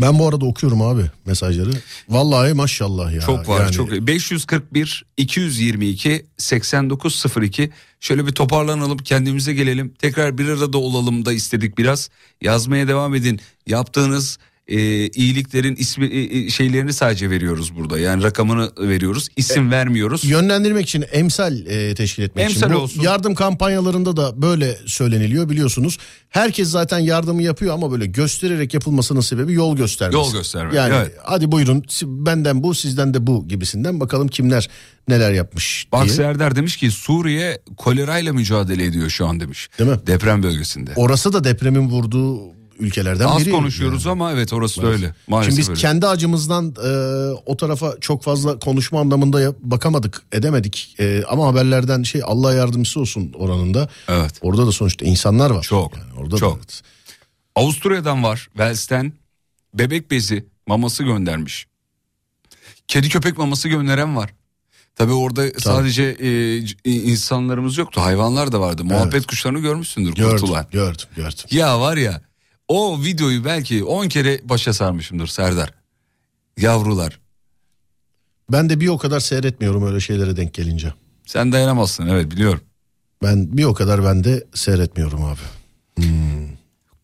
[0.00, 1.70] Ben bu arada okuyorum abi mesajları.
[2.08, 3.20] Vallahi maşallah ya.
[3.20, 10.78] çok var Yani çok 541 222 8902 şöyle bir toparlanalım kendimize gelelim tekrar bir arada
[10.78, 14.38] olalım da istedik biraz yazmaya devam edin yaptığınız
[14.70, 20.86] e, iyiliklerin ismi e, e, şeylerini sadece veriyoruz burada yani rakamını veriyoruz isim vermiyoruz Yönlendirmek
[20.86, 22.74] için emsal e, teşkil etmek Emsal için.
[22.74, 23.02] Bu olsun.
[23.02, 25.98] yardım kampanyalarında da böyle söyleniliyor biliyorsunuz.
[26.28, 30.16] Herkes zaten yardımı yapıyor ama böyle göstererek yapılmasının sebebi yol göstermesi.
[30.16, 31.12] Yol göstermek, Yani evet.
[31.22, 34.68] hadi buyurun benden bu sizden de bu gibisinden bakalım kimler
[35.08, 36.14] neler yapmış Bak diye.
[36.14, 39.68] Serdar demiş ki Suriye kolerayla mücadele ediyor şu an demiş.
[39.78, 39.96] Değil mi?
[40.06, 40.92] Deprem bölgesinde.
[40.96, 43.50] Orası da depremin vurduğu ülkelerden Az biri.
[43.50, 44.12] konuşuyoruz yani.
[44.12, 45.14] ama evet orası da öyle.
[45.26, 45.80] Maalesef Şimdi biz öyle.
[45.80, 46.90] kendi acımızdan e,
[47.46, 50.94] o tarafa çok fazla konuşma anlamında bakamadık, edemedik.
[51.00, 53.88] E, ama haberlerden şey Allah yardımcısı olsun oranında.
[54.08, 54.32] Evet.
[54.42, 55.62] Orada da sonuçta insanlar var.
[55.62, 56.52] Çok, Yani orada çok.
[56.54, 56.82] Da, evet.
[57.54, 59.12] Avusturya'dan var Wells'ten
[59.74, 61.66] bebek bezi maması göndermiş.
[62.88, 64.30] Kedi köpek maması gönderen var.
[64.96, 66.26] Tabii orada sadece e,
[66.66, 68.84] c- insanlarımız yoktu hayvanlar da vardı.
[68.84, 70.66] Muhabbet kuşlarını görmüşsündür Gördüm, kurtulan.
[70.70, 71.44] gördüm, gördüm.
[71.50, 72.22] Ya var ya
[72.70, 75.74] o videoyu belki 10 kere başa sarmışımdır Serdar.
[76.58, 77.20] Yavrular
[78.52, 80.94] Ben de bir o kadar seyretmiyorum öyle şeylere denk gelince.
[81.26, 82.60] sen dayanamazsın evet biliyorum.
[83.22, 85.40] Ben bir o kadar ben de seyretmiyorum abi.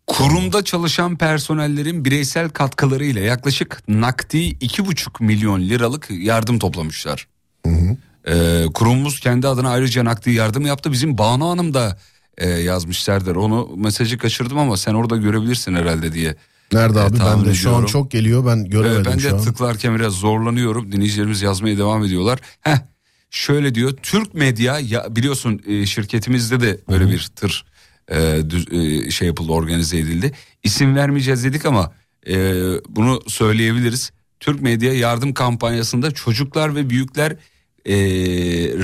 [0.07, 7.29] Kurumda çalışan personellerin bireysel katkılarıyla yaklaşık nakdi 2,5 milyon liralık yardım toplamışlar.
[8.29, 10.93] Ee, kurumumuz kendi adına ayrıca nakdi yardım yaptı.
[10.93, 11.99] Bizim Banu Hanım da
[12.39, 13.35] e, yazmış Serdar.
[13.37, 16.35] Onu mesajı kaçırdım ama sen orada görebilirsin herhalde diye.
[16.73, 17.19] Nerede E, abi?
[17.19, 17.93] tahmin Ben de şu an ediyorum.
[17.93, 18.47] çok geliyor.
[18.47, 19.43] Ben göremedim ben şu de an.
[19.43, 20.93] tıklarken biraz zorlanıyorum.
[20.93, 22.39] Dinleyicilerimiz yazmaya devam ediyorlar.
[22.61, 22.77] Heh,
[23.31, 23.93] şöyle diyor.
[24.03, 27.65] Türk Medya ya biliyorsun e, şirketimizde de böyle bir tır
[28.09, 28.17] e,
[28.51, 30.33] düz- e, şey yapıldı, organize edildi.
[30.63, 31.93] İsim vermeyeceğiz dedik ama
[32.29, 32.35] e,
[32.89, 34.11] bunu söyleyebiliriz.
[34.41, 37.33] Türk Medya yardım kampanyasında çocuklar ve büyükler
[37.87, 37.95] e,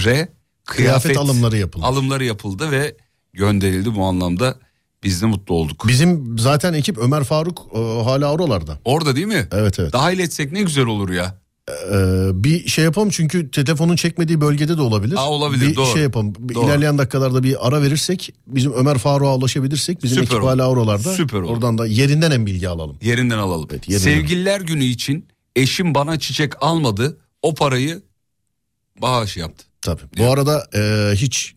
[0.04, 0.28] re
[0.64, 1.84] kıyafet, alımları yapıldı.
[1.86, 2.96] alımları yapıldı ve
[3.32, 4.54] gönderildi bu anlamda
[5.02, 5.84] biz de mutlu olduk.
[5.88, 8.78] Bizim zaten ekip Ömer Faruk e, hala oralarda.
[8.84, 9.48] Orada değil mi?
[9.52, 9.92] Evet evet.
[9.92, 11.42] Dahil etsek ne güzel olur ya.
[11.70, 15.16] Ee, bir şey yapalım çünkü telefonun çekmediği bölgede de olabilir.
[15.16, 15.86] Aa, olabilir, Bir doğru.
[15.92, 16.34] şey yapalım.
[16.54, 16.64] Doğru.
[16.66, 20.48] İlerleyen dakikalarda bir ara verirsek bizim Ömer Faruk'a ulaşabilirsek bizim Süper ekip olur.
[20.50, 21.12] hala oralarda.
[21.14, 21.52] Süper olur.
[21.52, 22.96] Oradan da yerinden en bilgi alalım.
[23.02, 23.68] Yerinden alalım.
[23.72, 24.04] Evet, yerinden.
[24.04, 27.16] Sevgililer günü için eşim bana çiçek almadı.
[27.42, 28.02] O parayı
[29.02, 29.64] bağış yaptı.
[29.82, 30.02] Tabii.
[30.18, 31.54] Bu arada e, hiç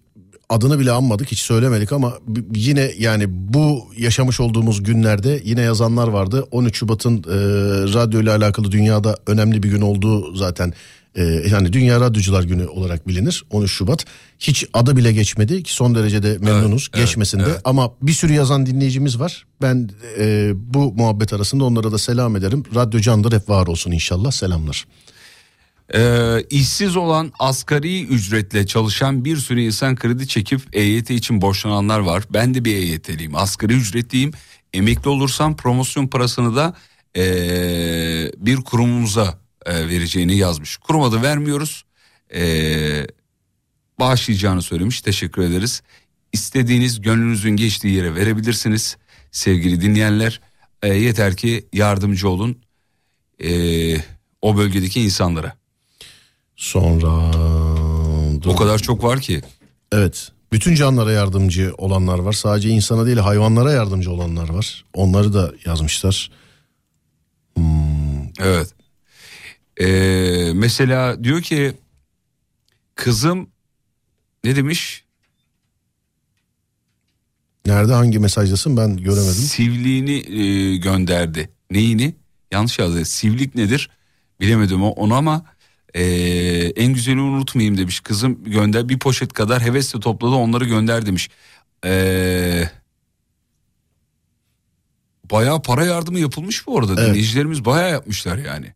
[0.50, 2.14] adını bile anmadık hiç söylemedik ama
[2.56, 6.46] yine yani bu yaşamış olduğumuz günlerde yine yazanlar vardı.
[6.52, 7.38] 13 Şubat'ın e,
[7.94, 10.74] radyo ile alakalı dünyada önemli bir gün olduğu zaten
[11.16, 14.06] e, yani Dünya Radyocular Günü olarak bilinir 13 Şubat.
[14.40, 17.62] Hiç adı bile geçmedi ki son derece de memnunuz evet, geçmesin de evet.
[17.66, 19.46] ama bir sürü yazan dinleyicimiz var.
[19.62, 22.64] Ben e, bu muhabbet arasında onlara da selam ederim.
[22.76, 24.86] Radyo candır hep var olsun inşallah selamlar.
[25.94, 32.24] Ee, işsiz olan asgari ücretle çalışan bir sürü insan kredi çekip EYT için borçlananlar var.
[32.30, 33.36] Ben de bir EYT'liyim.
[33.36, 34.32] Asgari ücretliyim.
[34.74, 36.74] Emekli olursam promosyon parasını da
[37.18, 40.78] ee, bir kurumumuza ee, vereceğini yazmış.
[40.78, 41.86] Kurum adı vermiyoruz.
[42.36, 43.08] Ee,
[44.00, 45.02] bağışlayacağını söylemiş.
[45.02, 45.82] Teşekkür ederiz.
[46.34, 48.98] İstediğiniz gönlünüzün geçtiği yere verebilirsiniz.
[49.32, 50.42] Sevgili dinleyenler
[50.84, 52.62] Ee, yeter ki yardımcı olun
[53.44, 53.98] ee,
[54.42, 55.58] o bölgedeki insanlara.
[56.56, 57.32] Sonra
[58.46, 59.42] O kadar çok var ki.
[59.92, 60.32] Evet.
[60.52, 62.34] Bütün canlara yardımcı olanlar var.
[62.34, 64.86] Sadece insana değil hayvanlara yardımcı olanlar var.
[64.94, 66.32] Onları da yazmışlar.
[68.40, 68.74] Evet.
[69.82, 71.74] Ee, mesela diyor ki
[72.96, 73.50] kızım
[74.44, 75.04] ne demiş?
[77.66, 79.34] Nerede hangi mesajdasın ben göremedim.
[79.34, 81.50] Sivliğini e, gönderdi.
[81.72, 82.16] Neyini?
[82.52, 83.06] Yanlış yazdı.
[83.06, 83.90] Sivlik nedir?
[84.40, 85.46] Bilemedim o- onu ama
[85.96, 86.04] e,
[86.76, 88.00] en güzelini unutmayayım demiş.
[88.00, 91.30] Kızım gönder bir poşet kadar hevesle topladı onları gönder demiş.
[91.86, 92.70] E,
[95.32, 96.94] bayağı para yardımı yapılmış bu arada.
[96.98, 97.10] Evet.
[97.10, 98.74] Dinleyicilerimiz bayağı yapmışlar yani.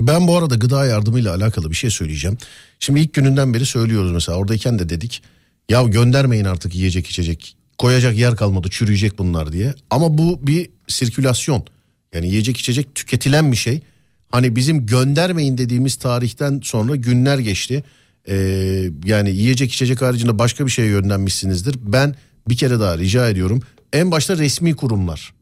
[0.00, 2.38] Ben bu arada gıda yardımıyla alakalı bir şey söyleyeceğim.
[2.80, 5.22] Şimdi ilk gününden beri söylüyoruz mesela oradayken de dedik.
[5.68, 7.56] Ya göndermeyin artık yiyecek içecek.
[7.78, 9.74] Koyacak yer kalmadı çürüyecek bunlar diye.
[9.90, 11.64] Ama bu bir sirkülasyon.
[12.14, 13.82] Yani yiyecek içecek tüketilen bir şey.
[14.34, 17.84] Hani bizim göndermeyin dediğimiz tarihten sonra günler geçti.
[18.28, 21.78] Ee, yani yiyecek içecek haricinde başka bir şeye yönlenmişsinizdir.
[21.82, 22.14] Ben
[22.48, 23.62] bir kere daha rica ediyorum.
[23.92, 25.34] En başta resmi kurumlar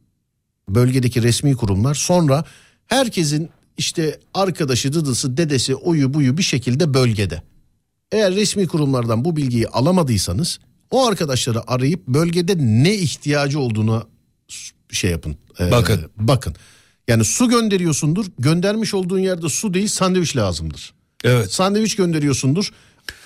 [0.68, 2.44] bölgedeki resmi kurumlar sonra
[2.86, 7.42] herkesin işte arkadaşı, dıdısı, dedesi, oyu buyu bir şekilde bölgede.
[8.12, 10.58] Eğer resmi kurumlardan bu bilgiyi alamadıysanız
[10.90, 14.08] o arkadaşları arayıp bölgede ne ihtiyacı olduğunu
[14.90, 15.36] şey yapın.
[15.60, 16.00] e, Bakın.
[16.16, 16.54] Bakın.
[17.08, 18.26] Yani su gönderiyorsundur.
[18.38, 20.92] Göndermiş olduğun yerde su değil sandviç lazımdır.
[21.24, 21.52] Evet.
[21.52, 22.70] Sandviç gönderiyorsundur.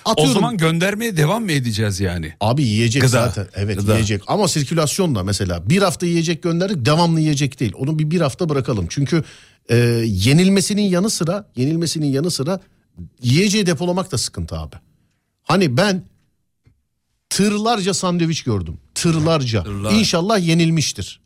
[0.05, 0.33] O Atıyorum.
[0.33, 2.33] zaman göndermeye devam mı edeceğiz yani?
[2.41, 3.11] Abi yiyecek Gıda.
[3.11, 3.47] zaten.
[3.55, 3.93] Evet Gıda.
[3.93, 7.73] yiyecek ama sirkülasyonla mesela bir hafta yiyecek gönderdik devamlı yiyecek değil.
[7.75, 8.85] Onu bir bir hafta bırakalım.
[8.89, 9.23] Çünkü
[9.69, 12.59] e, yenilmesinin yanı sıra yenilmesinin yanı sıra
[13.21, 14.75] yiyeceği depolamak da sıkıntı abi.
[15.43, 16.03] Hani ben
[17.29, 18.77] tırlarca sandviç gördüm.
[18.95, 19.63] Tırlarca.
[19.63, 19.91] Tırlar.
[19.91, 21.19] İnşallah yenilmiştir.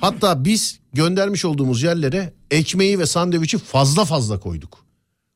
[0.00, 4.84] Hatta biz göndermiş olduğumuz yerlere ekmeği ve sandviçi fazla fazla koyduk.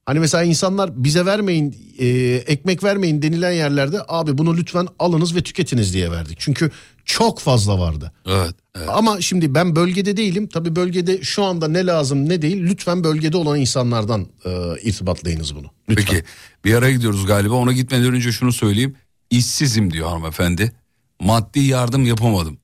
[0.07, 2.07] Hani mesela insanlar bize vermeyin e,
[2.47, 6.37] ekmek vermeyin denilen yerlerde abi bunu lütfen alınız ve tüketiniz diye verdik.
[6.41, 6.71] Çünkü
[7.05, 8.13] çok fazla vardı.
[8.27, 8.55] Evet.
[8.77, 8.89] evet.
[8.93, 10.49] Ama şimdi ben bölgede değilim.
[10.49, 12.63] Tabii bölgede şu anda ne lazım ne değil.
[12.63, 14.51] Lütfen bölgede olan insanlardan e,
[14.83, 15.67] irtibatlayınız bunu.
[15.89, 16.05] Lütfen.
[16.05, 16.25] Peki
[16.65, 18.97] bir ara gidiyoruz galiba ona gitmeden önce şunu söyleyeyim.
[19.31, 20.73] İşsizim diyor hanımefendi.
[21.21, 22.59] Maddi yardım yapamadım.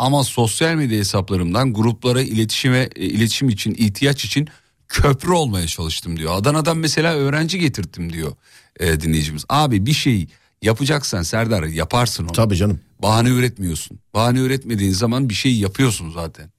[0.00, 4.48] Ama sosyal medya hesaplarımdan gruplara iletişime e, iletişim için ihtiyaç için
[4.88, 6.34] köprü olmaya çalıştım diyor.
[6.34, 8.32] Adana'dan mesela öğrenci getirttim diyor
[8.80, 9.44] e, dinleyicimiz.
[9.48, 10.26] Abi bir şey
[10.62, 12.32] yapacaksan Serdar yaparsın onu.
[12.32, 12.80] Tabii canım.
[13.02, 13.98] Bahane üretmiyorsun.
[14.14, 16.50] Bahane üretmediğin zaman bir şey yapıyorsun zaten.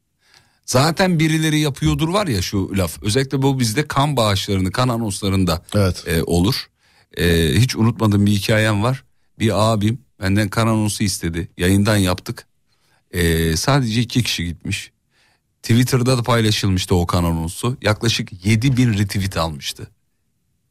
[0.66, 3.04] Zaten birileri yapıyordur var ya şu laf.
[3.04, 6.04] Özellikle bu bizde kan bağışlarını, kan anonslarında Evet.
[6.08, 6.70] e, olur.
[7.18, 9.04] E, hiç unutmadığım bir hikayem var.
[9.40, 11.52] Bir abim benden kan anonsu istedi.
[11.58, 12.51] Yayından yaptık.
[13.12, 14.92] E, sadece iki kişi gitmiş.
[15.64, 17.78] Twitter'da da paylaşılmıştı o kan anonsu.
[17.82, 19.88] Yaklaşık 7 bin retweet almıştı.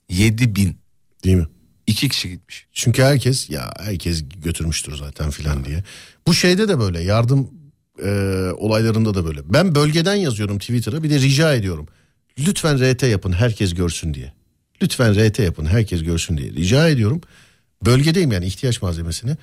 [0.09, 0.76] 7 bin.
[1.24, 1.46] Değil mi?
[1.87, 2.66] İki kişi gitmiş.
[2.72, 5.85] Çünkü herkes ya herkes götürmüştür zaten filan diye.
[6.26, 7.50] Bu şeyde de böyle yardım
[8.05, 8.11] e,
[8.57, 9.53] olaylarında da böyle.
[9.53, 11.87] Ben bölgeden yazıyorum Twitter'a bir de rica ediyorum.
[12.38, 14.33] Lütfen RT yapın herkes görsün diye.
[14.83, 17.20] Lütfen RT yapın herkes görsün diye rica ediyorum.
[17.85, 19.37] Bölgedeyim yani ihtiyaç malzemesini.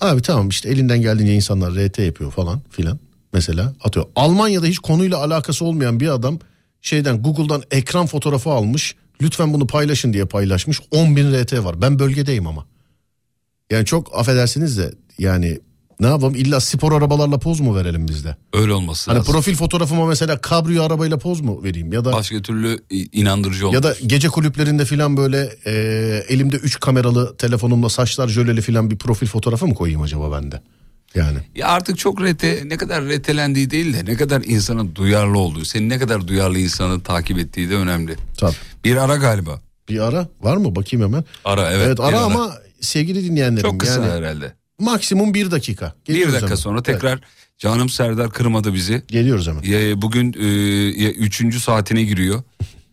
[0.00, 2.98] Abi tamam işte elinden geldiğince insanlar RT yapıyor falan filan.
[3.32, 4.06] Mesela atıyor.
[4.16, 6.38] Almanya'da hiç konuyla alakası olmayan bir adam
[6.82, 8.96] şeyden Google'dan ekran fotoğrafı almış.
[9.22, 10.80] Lütfen bunu paylaşın diye paylaşmış.
[10.90, 11.82] 10 bin RT var.
[11.82, 12.66] Ben bölgedeyim ama.
[13.70, 15.60] Yani çok affedersiniz de yani
[16.00, 18.36] ne yapalım illa spor arabalarla poz mu verelim biz de?
[18.52, 19.32] Öyle olması Hani lazım.
[19.32, 22.78] profil fotoğrafıma mesela kabriyo arabayla poz mu vereyim ya da Başka türlü
[23.12, 23.74] inandırıcı olmaz.
[23.74, 25.72] ya da gece kulüplerinde filan böyle e,
[26.28, 30.62] elimde 3 kameralı telefonumla saçlar jöleli filan bir profil fotoğrafı mı koyayım acaba bende?
[31.14, 35.64] Yani Ya artık çok rete ne kadar retelendiği değil de ne kadar insana duyarlı olduğu,
[35.64, 38.16] senin ne kadar duyarlı insanı takip ettiği de önemli.
[38.36, 38.54] tabii.
[38.84, 39.60] Bir ara galiba.
[39.88, 41.24] Bir ara var mı bakayım hemen.
[41.44, 41.86] Ara evet.
[41.86, 44.52] Evet, bir ara ama sevgili dinleyenlerim çok kısa yani herhalde.
[44.78, 45.94] Maksimum bir dakika.
[46.08, 46.56] Bir Geliyoruz dakika hemen.
[46.56, 47.20] sonra Evet, tekrar
[47.58, 49.02] canım Serdar kırmadı bizi.
[49.08, 49.62] geliyoruz hemen.
[49.62, 52.42] Ya, bugün e, üçüncü saatine giriyor.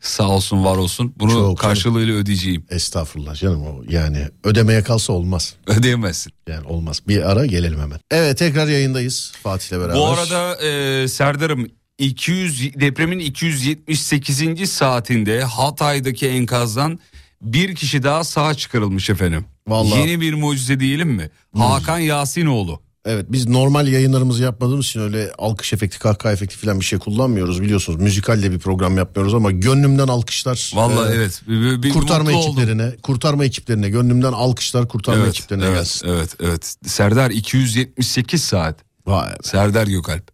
[0.01, 1.13] Sağ olsun var olsun.
[1.19, 2.65] Bunu Çok karşılığıyla ödeyeceğim.
[2.69, 5.55] Estağfurullah canım o yani ödemeye kalsa olmaz.
[5.67, 6.33] Ödeyemezsin.
[6.49, 7.01] Yani olmaz.
[7.07, 7.99] Bir ara gelelim hemen.
[8.11, 9.95] Evet tekrar yayındayız Fatih'le beraber.
[9.95, 11.67] Bu arada e, Serdar'ım
[11.97, 14.69] 200 depremin 278.
[14.71, 16.99] saatinde Hatay'daki enkazdan
[17.41, 19.45] bir kişi daha sağ çıkarılmış efendim.
[19.67, 19.99] Vallahi.
[19.99, 21.30] Yeni bir mucize diyelim mi?
[21.58, 22.82] Hakan Yasinoğlu.
[23.06, 27.62] Evet biz normal yayınlarımızı yapmadığımız için öyle alkış efekti kahkaha efekti falan bir şey kullanmıyoruz
[27.62, 28.01] biliyorsunuz.
[28.01, 30.71] Müzikalle bir program yapmıyoruz ama gönlümden alkışlar.
[30.75, 31.41] Vallahi e, evet.
[31.47, 32.60] Bir, bir- Kurtarma mutlu oldum.
[32.63, 36.08] ekiplerine, kurtarma ekiplerine gönlümden alkışlar kurtarma Evet, ekiplerine evet, gelsin.
[36.08, 36.75] evet, evet.
[36.86, 38.80] Serdar 278 saat.
[39.06, 39.36] Vay be.
[39.43, 40.32] Serdar Gökalp.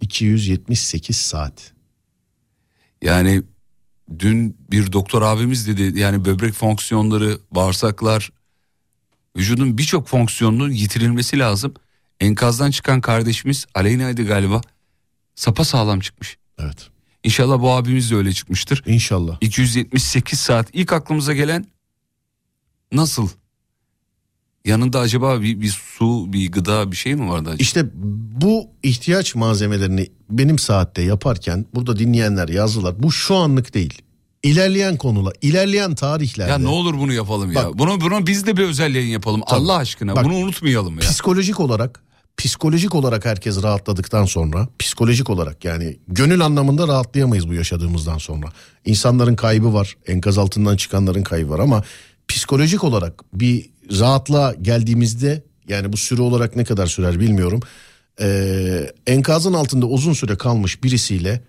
[0.00, 1.72] 278 saat.
[3.02, 3.42] Yani
[4.18, 8.30] dün bir doktor abimiz dedi yani böbrek fonksiyonları, bağırsaklar
[9.36, 11.74] Vücudun birçok fonksiyonunun yitirilmesi lazım.
[12.20, 14.60] Enkazdan çıkan kardeşimiz Aleyna'ydı galiba.
[15.34, 16.36] Sapa sağlam çıkmış.
[16.58, 16.88] Evet.
[17.24, 18.82] İnşallah bu abimiz de öyle çıkmıştır.
[18.86, 19.38] İnşallah.
[19.40, 21.66] 278 saat ilk aklımıza gelen
[22.92, 23.28] nasıl?
[24.64, 27.62] Yanında acaba bir, bir su, bir gıda bir şey mi vardı acaba?
[27.62, 27.86] İşte
[28.40, 33.02] bu ihtiyaç malzemelerini benim saatte yaparken burada dinleyenler yazdılar.
[33.02, 34.02] Bu şu anlık değil.
[34.46, 36.50] İlerleyen konular, ilerleyen tarihlerde.
[36.50, 37.64] Ya ne olur bunu yapalım ya.
[37.64, 39.42] Bak- bunu bunu biz de bir özel yayın yapalım.
[39.46, 41.00] Allah aşkına Bak- bunu unutmayalım ya.
[41.00, 42.02] Psikolojik olarak
[42.36, 48.46] psikolojik olarak herkes rahatladıktan sonra psikolojik olarak yani gönül anlamında rahatlayamayız bu yaşadığımızdan sonra.
[48.84, 51.82] İnsanların kaybı var enkaz altından çıkanların kaybı var ama
[52.28, 57.60] psikolojik olarak bir rahatlığa geldiğimizde yani bu süre olarak ne kadar sürer bilmiyorum.
[58.20, 61.42] Ee, enkazın altında uzun süre kalmış birisiyle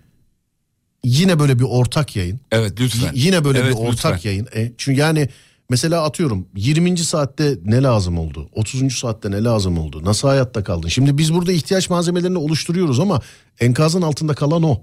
[1.04, 3.12] yine böyle bir ortak yayın Evet lütfen.
[3.14, 4.30] Y- Yine böyle Evet, bir ortak lütfen.
[4.30, 4.48] yayın.
[4.54, 5.28] E, çünkü yani
[5.70, 6.98] mesela atıyorum 20.
[6.98, 8.48] saatte ne lazım oldu?
[8.54, 8.92] 30.
[8.98, 10.04] saatte ne lazım oldu?
[10.04, 10.88] Nasıl hayatta kaldın?
[10.88, 13.20] Şimdi biz burada ihtiyaç malzemelerini oluşturuyoruz ama
[13.60, 14.82] enkazın altında kalan o.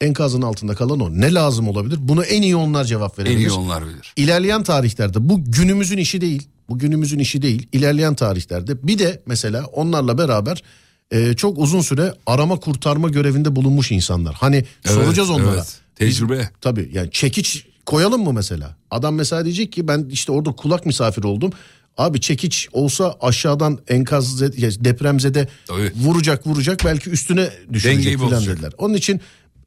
[0.00, 1.10] Enkazın altında kalan o.
[1.10, 1.98] Ne lazım olabilir?
[2.00, 3.46] Bunu en iyi onlar cevap En verebilir.
[3.48, 4.12] iyi onlar bilir.
[4.16, 6.48] İlerleyen tarihlerde bu günümüzün işi değil.
[6.68, 7.68] Bu günümüzün işi değil.
[7.72, 10.62] İlerleyen tarihlerde bir de mesela onlarla beraber
[11.12, 14.34] e, çok uzun süre arama kurtarma görevinde bulunmuş insanlar.
[14.34, 15.54] Hani soracağız Evet, onlara.
[15.56, 15.78] evet.
[15.96, 16.50] Tecrübe.
[16.60, 18.76] Tabii yani çekiç koyalım mı mesela?
[18.90, 21.52] Adam mesela diyecek ki ben işte orada kulak misafir oldum.
[21.98, 24.40] Abi çekiç olsa aşağıdan enkaz
[24.84, 25.92] depremzede Tabii.
[25.96, 28.72] vuracak vuracak belki üstüne düşecek falan dediler.
[28.78, 29.20] Onun için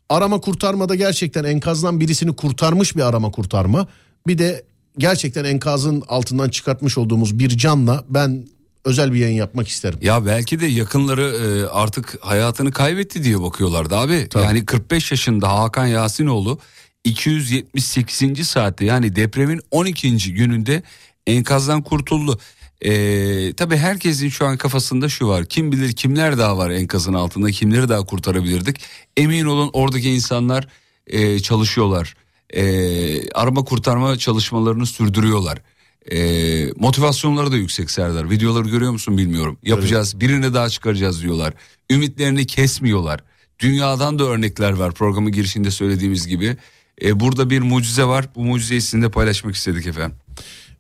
[0.10, 3.88] arama kurtarmada gerçekten enkazdan birisini kurtarmış bir arama kurtarma.
[4.28, 4.64] Bir de
[4.98, 8.48] gerçekten enkazın altından çıkartmış olduğumuz bir canla ben
[8.86, 10.00] özel bir yayın yapmak isterim.
[10.02, 14.28] Ya belki de yakınları e, artık hayatını kaybetti diye bakıyorlardı abi.
[14.36, 16.60] Yani 45 yaşında Hakan Yasinoğlu
[17.04, 18.48] 278.
[18.48, 20.34] saatte yani depremin 12.
[20.34, 20.84] gününde
[21.28, 22.40] enkazdan kurtuldu.
[22.82, 25.46] E, tabii herkesin şu an kafasında şu var.
[25.46, 28.82] Kim bilir kimler daha var enkazın altında kimleri daha kurtarabilirdik.
[29.18, 30.68] Emin olun oradaki insanlar
[31.08, 32.16] e, çalışıyorlar.
[32.50, 35.62] E, arama kurtarma çalışmalarını sürdürüyorlar.
[36.12, 36.18] E,
[36.76, 38.30] motivasyonları da yüksek Serdar.
[38.30, 39.58] Videoları görüyor musun bilmiyorum.
[39.64, 41.54] Yapacağız birini daha çıkaracağız diyorlar.
[41.90, 43.24] Ümitlerini kesmiyorlar.
[43.60, 46.58] Dünyadan da örnekler var programın girişinde söylediğimiz gibi.
[47.02, 48.30] E, burada bir mucize var.
[48.36, 50.18] Bu mucizeyi sizinle paylaşmak istedik efendim.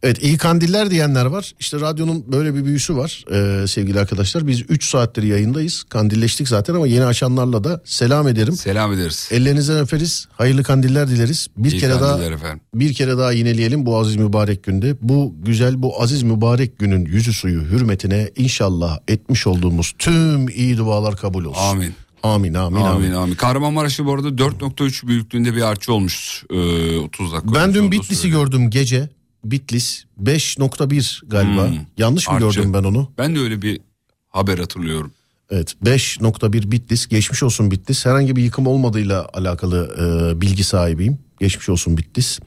[0.03, 1.51] Evet iyi kandiller diyenler var.
[1.59, 4.47] İşte radyonun böyle bir büyüsü var ee, sevgili arkadaşlar.
[4.47, 5.83] Biz 3 saattir yayındayız.
[5.83, 8.53] Kandilleştik zaten ama yeni açanlarla da selam ederim.
[8.53, 9.29] Selam ederiz.
[9.31, 10.27] Ellerinizden öperiz.
[10.31, 11.47] Hayırlı kandiller dileriz.
[11.57, 12.61] Bir İyi kere daha efendim.
[12.75, 14.95] bir kere daha yineleyelim bu aziz mübarek günde.
[15.01, 21.17] Bu güzel bu aziz mübarek günün yüzü suyu hürmetine inşallah etmiş olduğumuz tüm iyi dualar
[21.17, 21.61] kabul olsun.
[21.61, 21.93] Amin.
[22.23, 22.85] Amin amin amin.
[22.95, 23.35] Amin amin.
[23.35, 26.43] Kahramanmaraş'ta bu arada 4.3 büyüklüğünde bir artçı olmuş.
[26.49, 27.53] Ee, 30 dakika.
[27.55, 29.09] Ben dün Bitlis'i gördüm gece.
[29.51, 31.67] Bitlis 5.1 galiba.
[31.67, 31.77] Hmm.
[31.97, 32.59] Yanlış mı Artçı.
[32.59, 33.11] gördüm ben onu?
[33.17, 33.81] Ben de öyle bir
[34.29, 35.11] haber hatırlıyorum.
[35.49, 41.69] Evet 5.1 Bitlis geçmiş olsun Bitlis herhangi bir yıkım olmadığıyla alakalı e, bilgi sahibiyim geçmiş
[41.69, 42.39] olsun Bitlis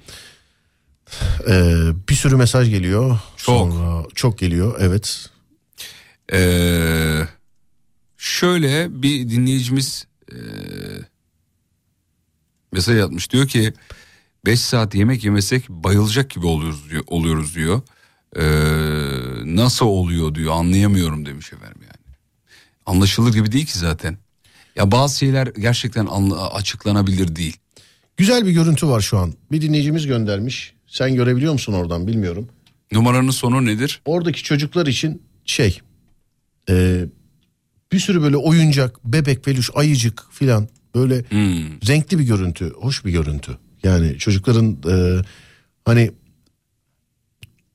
[1.48, 1.54] E,
[2.08, 3.72] bir sürü mesaj geliyor Çok.
[3.72, 5.30] Sonra, çok geliyor evet
[6.32, 7.22] Ee,
[8.16, 10.36] şöyle bir dinleyicimiz ee,
[12.72, 13.30] mesaj atmış.
[13.30, 13.72] Diyor ki
[14.48, 17.02] 5 saat yemek yemesek bayılacak gibi oluyoruz diyor.
[17.06, 17.80] Oluyoruz diyor.
[18.36, 18.42] Ee,
[19.44, 22.14] nasıl oluyor diyor anlayamıyorum demiş efendim yani.
[22.86, 24.18] Anlaşılır gibi değil ki zaten.
[24.76, 27.56] Ya bazı şeyler gerçekten anla- açıklanabilir değil.
[28.16, 32.48] güzel bir görüntü var şu an bir dinleyicimiz göndermiş sen görebiliyor musun oradan bilmiyorum
[32.92, 34.00] Numaranın sonu nedir?
[34.04, 35.80] oradaki çocuklar için şey
[36.70, 37.04] e,
[37.92, 41.80] bir sürü böyle oyuncak bebek peluş ayıcık filan böyle Hmm.
[41.88, 43.58] renkli bir görüntü, hoş bir görüntü.
[43.82, 45.22] Yani çocukların e,
[45.84, 46.10] hani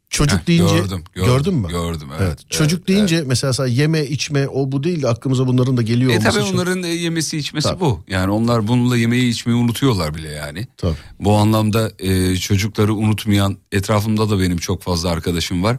[0.10, 1.68] çocuk Heh, deyince gördüm, gördüm, gördün mü?
[1.70, 2.50] gördüm, evet, Evet.
[2.50, 6.12] Çocuk evet, deyince mesela sana yeme içme o bu değil de aklımıza bunların da geliyor
[6.12, 7.80] E olması tabii çok- onların e, yemesi içmesi Tabii.
[7.80, 8.04] bu.
[8.08, 10.68] Yani onlar bununla yemeği içmeyi unutuyorlar bile yani.
[10.78, 10.96] Tabii.
[11.20, 15.78] Bu anlamda e, çocukları unutmayan etrafımda da benim çok fazla arkadaşım var.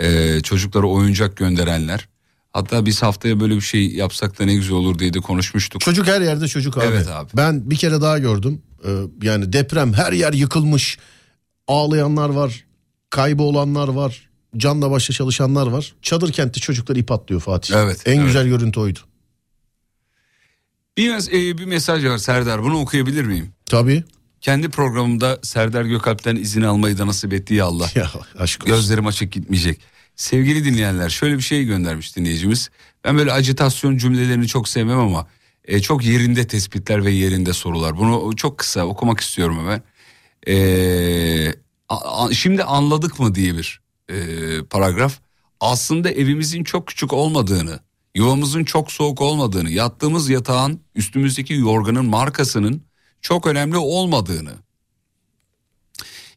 [0.00, 2.08] E, çocuklara oyuncak gönderenler.
[2.52, 5.80] Hatta biz haftaya böyle bir şey yapsak da ne güzel olur diye de konuşmuştuk.
[5.80, 6.84] Çocuk her yerde çocuk abi.
[6.86, 7.30] Evet abi.
[7.36, 8.62] Ben bir kere daha gördüm.
[8.84, 8.88] Ee,
[9.22, 10.98] yani deprem her yer yıkılmış.
[11.68, 12.64] Ağlayanlar var,
[13.10, 15.94] kaybı olanlar var, canla başla çalışanlar var.
[16.02, 17.74] Çadır kentte çocuklar ip atlıyor Fatih.
[17.76, 18.26] Evet, En evet.
[18.26, 18.98] güzel görüntü oydu.
[20.96, 23.52] Bir, mes- e, bir mesaj var Serdar bunu okuyabilir miyim?
[23.66, 24.04] Tabii.
[24.40, 27.90] Kendi programımda Serdar Gökalp'ten izin almayı da nasip ettiği ya Allah.
[27.94, 28.76] Ya aşk olsun.
[28.76, 29.80] Gözlerim açık gitmeyecek.
[30.16, 32.70] Sevgili dinleyenler şöyle bir şey göndermiş dinleyicimiz.
[33.04, 35.26] Ben böyle acitasyon cümlelerini çok sevmem ama
[35.64, 37.98] e, çok yerinde tespitler ve yerinde sorular.
[37.98, 39.82] Bunu çok kısa okumak istiyorum hemen.
[40.48, 41.54] E,
[41.88, 44.16] a- a- şimdi anladık mı diye bir e,
[44.70, 45.18] paragraf.
[45.60, 47.80] Aslında evimizin çok küçük olmadığını,
[48.14, 52.82] yuvamızın çok soğuk olmadığını, yattığımız yatağın üstümüzdeki yorganın markasının
[53.20, 54.52] çok önemli olmadığını.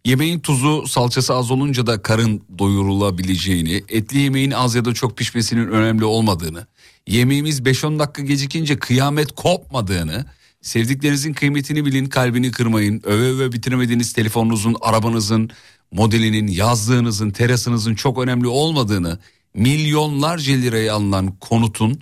[0.06, 5.68] Yemeğin tuzu salçası az olunca da karın doyurulabileceğini, etli yemeğin az ya da çok pişmesinin
[5.68, 6.68] önemli olmadığını,
[7.08, 10.26] yemeğimiz 5-10 dakika gecikince kıyamet kopmadığını,
[10.62, 15.50] sevdiklerinizin kıymetini bilin, kalbini kırmayın, öve öve bitiremediğiniz telefonunuzun, arabanızın,
[15.92, 19.20] modelinin, yazlığınızın, terasınızın çok önemli olmadığını,
[19.54, 22.02] milyonlarca liraya alınan konutun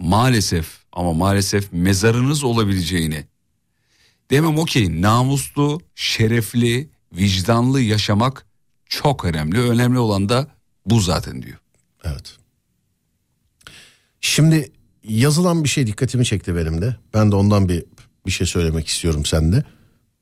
[0.00, 3.24] maalesef ama maalesef mezarınız olabileceğini,
[4.30, 8.46] demem o ki namuslu, şerefli, vicdanlı yaşamak
[8.86, 9.60] çok önemli.
[9.60, 10.48] Önemli olan da
[10.86, 11.58] bu zaten diyor.
[12.04, 12.36] Evet.
[14.26, 14.72] Şimdi
[15.08, 16.96] yazılan bir şey dikkatimi çekti benim de.
[17.14, 17.84] Ben de ondan bir
[18.26, 19.64] bir şey söylemek istiyorum sende.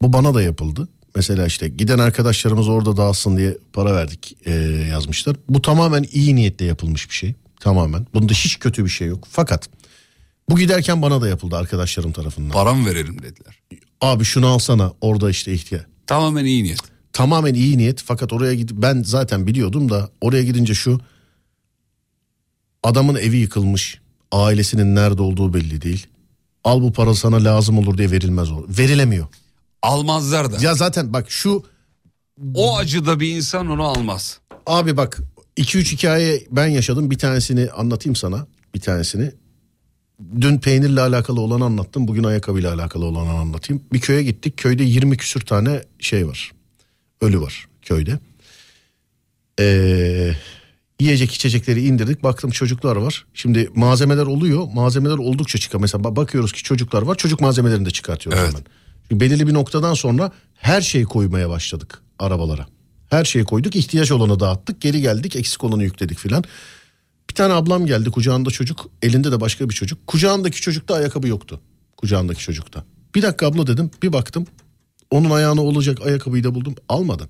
[0.03, 0.89] Bu bana da yapıldı.
[1.17, 4.53] Mesela işte giden arkadaşlarımız orada dağılsın diye para verdik e,
[4.91, 5.37] yazmışlar.
[5.49, 7.35] Bu tamamen iyi niyetle yapılmış bir şey.
[7.61, 8.07] Tamamen.
[8.15, 9.25] Bunda hiç kötü bir şey yok.
[9.31, 9.69] Fakat
[10.49, 12.51] bu giderken bana da yapıldı arkadaşlarım tarafından.
[12.51, 13.61] Para mı verelim dediler.
[14.01, 15.85] Abi şunu alsana orada işte ihtiyaç.
[16.07, 16.79] Tamamen iyi niyet.
[17.13, 21.01] Tamamen iyi niyet fakat oraya gidip ben zaten biliyordum da oraya gidince şu
[22.85, 24.01] adamın evi yıkılmış.
[24.33, 26.07] Ailesinin nerede olduğu belli değil.
[26.65, 28.65] Al bu para sana lazım olur diye verilmez o.
[28.69, 29.27] Verilemiyor.
[29.83, 30.57] Almazlar da.
[30.65, 31.65] Ya zaten bak şu
[32.55, 34.39] O acıda bir insan onu almaz.
[34.67, 35.21] abi bak
[35.57, 37.11] 2-3 hikaye ben yaşadım.
[37.11, 38.47] Bir tanesini anlatayım sana.
[38.75, 39.31] Bir tanesini.
[40.41, 42.09] Dün peynirle alakalı olanı anlattım.
[42.09, 43.83] Bugün ayakkabıyla alakalı olanı anlatayım.
[43.93, 44.57] Bir köye gittik.
[44.57, 46.53] Köyde 20 küsür tane şey var.
[47.21, 48.19] Ölü var köyde.
[49.61, 50.35] Ee,
[51.01, 52.23] yiyecek içecekleri indirdik.
[52.23, 53.27] Baktım çocuklar var.
[53.35, 54.69] Şimdi malzemeler oluyor.
[54.75, 55.79] Malzemeler oldukça çıkar.
[55.81, 57.15] Mesela ba- bakıyoruz ki çocuklar var.
[57.15, 58.51] Çocuk malzemelerini de çıkartıyoruz Evet.
[58.53, 58.65] hemen.
[59.03, 62.67] Çünkü belirli bir noktadan sonra her şeyi koymaya başladık arabalara.
[63.11, 63.77] Her şeyi koyduk.
[63.77, 64.81] ihtiyaç olanı dağıttık.
[64.81, 65.37] Geri geldik.
[65.37, 66.45] Eksik olanı yükledik filan.
[67.31, 70.07] Bir tane ablam geldi kucağında çocuk elinde de başka bir çocuk.
[70.07, 71.61] Kucağındaki çocukta ayakkabı yoktu.
[71.97, 72.85] Kucağındaki çocukta.
[73.15, 74.47] Bir dakika abla dedim bir baktım.
[75.11, 77.29] Onun ayağına olacak ayakkabıyı da buldum almadım.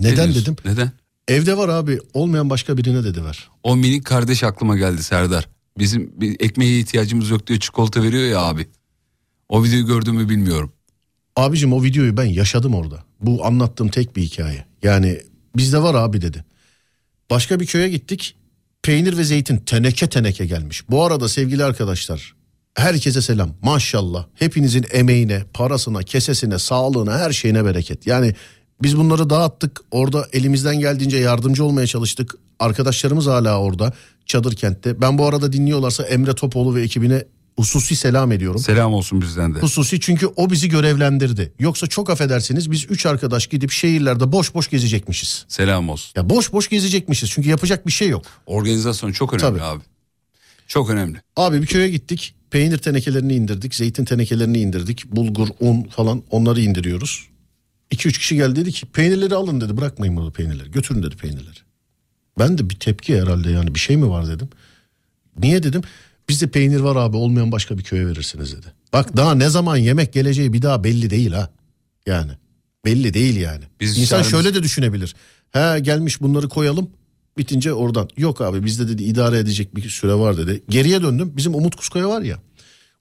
[0.00, 0.56] Ne Neden dedim.
[0.64, 0.92] Neden?
[1.28, 3.48] Evde var abi olmayan başka birine dedi ver.
[3.62, 5.48] O minik kardeş aklıma geldi Serdar.
[5.78, 8.66] Bizim bir ekmeğe ihtiyacımız yok diyor çikolata veriyor ya abi.
[9.48, 10.72] O videoyu gördün mü bilmiyorum.
[11.36, 13.04] Abicim o videoyu ben yaşadım orada.
[13.20, 14.64] Bu anlattığım tek bir hikaye.
[14.82, 15.20] Yani
[15.56, 16.44] bizde var abi dedi.
[17.30, 18.36] Başka bir köye gittik.
[18.82, 20.90] Peynir ve zeytin teneke teneke gelmiş.
[20.90, 22.34] Bu arada sevgili arkadaşlar
[22.74, 23.54] herkese selam.
[23.62, 28.06] Maşallah hepinizin emeğine, parasına, kesesine, sağlığına, her şeyine bereket.
[28.06, 28.34] Yani
[28.82, 29.80] biz bunları dağıttık.
[29.90, 32.34] Orada elimizden geldiğince yardımcı olmaya çalıştık.
[32.58, 33.92] Arkadaşlarımız hala orada
[34.26, 35.00] çadır kentte.
[35.00, 37.24] Ben bu arada dinliyorlarsa Emre Topoğlu ve ekibine
[37.56, 38.60] hususi selam ediyorum.
[38.60, 39.58] Selam olsun bizden de.
[39.60, 41.52] Hususi çünkü o bizi görevlendirdi.
[41.58, 45.44] Yoksa çok affedersiniz biz üç arkadaş gidip şehirlerde boş boş gezecekmişiz.
[45.48, 46.12] Selam olsun.
[46.16, 48.22] Ya boş boş gezecekmişiz çünkü yapacak bir şey yok.
[48.46, 49.62] Organizasyon çok önemli Tabii.
[49.62, 49.82] abi.
[50.68, 51.18] Çok önemli.
[51.36, 52.34] Abi bir köye gittik.
[52.50, 53.74] Peynir tenekelerini indirdik.
[53.74, 55.12] Zeytin tenekelerini indirdik.
[55.12, 57.28] Bulgur, un falan onları indiriyoruz.
[57.90, 59.76] 2-3 kişi geldi dedi ki peynirleri alın dedi.
[59.76, 60.70] Bırakmayın burada peynirleri.
[60.70, 61.58] Götürün dedi peynirleri.
[62.38, 64.48] Ben de bir tepki herhalde yani bir şey mi var dedim.
[65.38, 65.82] Niye dedim.
[66.28, 68.66] Bizde peynir var abi olmayan başka bir köye verirsiniz dedi.
[68.92, 71.50] Bak daha ne zaman yemek geleceği bir daha belli değil ha.
[72.06, 72.32] Yani
[72.84, 73.64] belli değil yani.
[73.80, 75.14] Biz İnsan çağrımız- şöyle de düşünebilir.
[75.50, 76.90] He gelmiş bunları koyalım
[77.38, 78.08] bitince oradan.
[78.16, 80.62] Yok abi bizde dedi idare edecek bir süre var dedi.
[80.68, 82.38] Geriye döndüm bizim Umut Kuskaya var ya.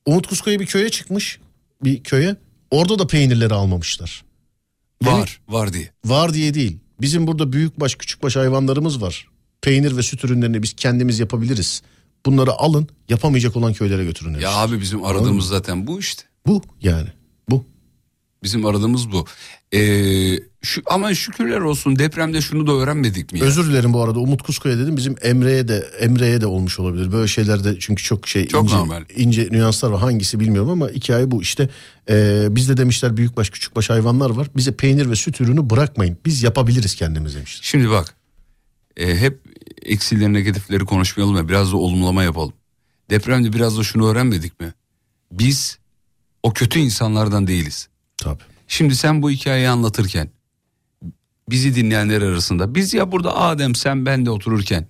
[0.06, 1.40] Umut Kuskaya bir köye çıkmış
[1.84, 2.36] bir köye.
[2.72, 4.24] Orada da peynirleri almamışlar.
[5.04, 5.42] Var.
[5.50, 5.92] Var diye.
[6.06, 6.78] Var diye değil.
[7.02, 9.28] Bizim burada büyükbaş küçükbaş hayvanlarımız var.
[9.62, 11.82] Peynir ve süt ürünlerini biz kendimiz yapabiliriz.
[12.26, 14.40] Bunları alın yapamayacak olan köylere götürün.
[14.40, 16.24] Ya abi bizim aradığımız zaten bu işte.
[16.48, 17.10] Bu yani.
[18.44, 19.26] Bizim aradığımız bu.
[19.74, 23.40] Ee, şu, ama şükürler olsun depremde şunu da öğrenmedik mi?
[23.40, 23.46] ya?
[23.46, 27.12] Özür dilerim bu arada Umut Kuskaya dedim bizim Emre'ye de Emre'ye de olmuş olabilir.
[27.12, 29.04] Böyle şeylerde çünkü çok şey Çok ince, normal.
[29.16, 31.70] ince nüanslar var hangisi bilmiyorum ama hikaye bu işte.
[32.10, 34.48] Ee, bizde demişler büyükbaş küçükbaş hayvanlar var.
[34.56, 36.18] Bize peynir ve süt ürünü bırakmayın.
[36.26, 37.62] Biz yapabiliriz kendimiz demişler.
[37.64, 38.16] Şimdi bak
[38.98, 39.40] e, hep
[39.82, 42.54] eksileri negatifleri konuşmayalım ya biraz da olumlama yapalım.
[43.10, 44.74] Depremde biraz da şunu öğrenmedik mi?
[45.32, 45.78] Biz
[46.44, 47.88] o kötü insanlardan değiliz.
[48.18, 48.44] Tabii.
[48.68, 50.30] Şimdi sen bu hikayeyi anlatırken
[51.50, 54.88] bizi dinleyenler arasında biz ya burada Adem sen ben de otururken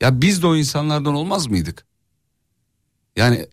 [0.00, 1.84] ya biz de o insanlardan olmaz mıydık?
[3.16, 3.46] Yani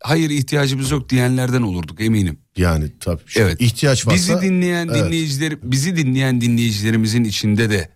[0.00, 2.38] hayır ihtiyacımız yok diyenlerden olurduk eminim.
[2.56, 3.22] Yani tabii.
[3.36, 3.60] Evet.
[3.60, 4.16] ihtiyaç varsa.
[4.16, 5.04] Bizi dinleyen evet.
[5.04, 7.88] dinleyiciler bizi dinleyen dinleyicilerimizin içinde de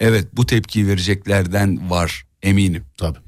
[0.00, 2.84] evet bu tepkiyi vereceklerden var eminim.
[2.96, 3.18] Tabii.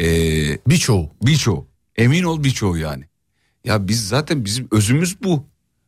[0.00, 1.10] Ee, Birçoğu.
[1.22, 3.04] birçoğu emin ol birçoğu yani.
[3.64, 5.46] Ya biz zaten bizim özümüz bu.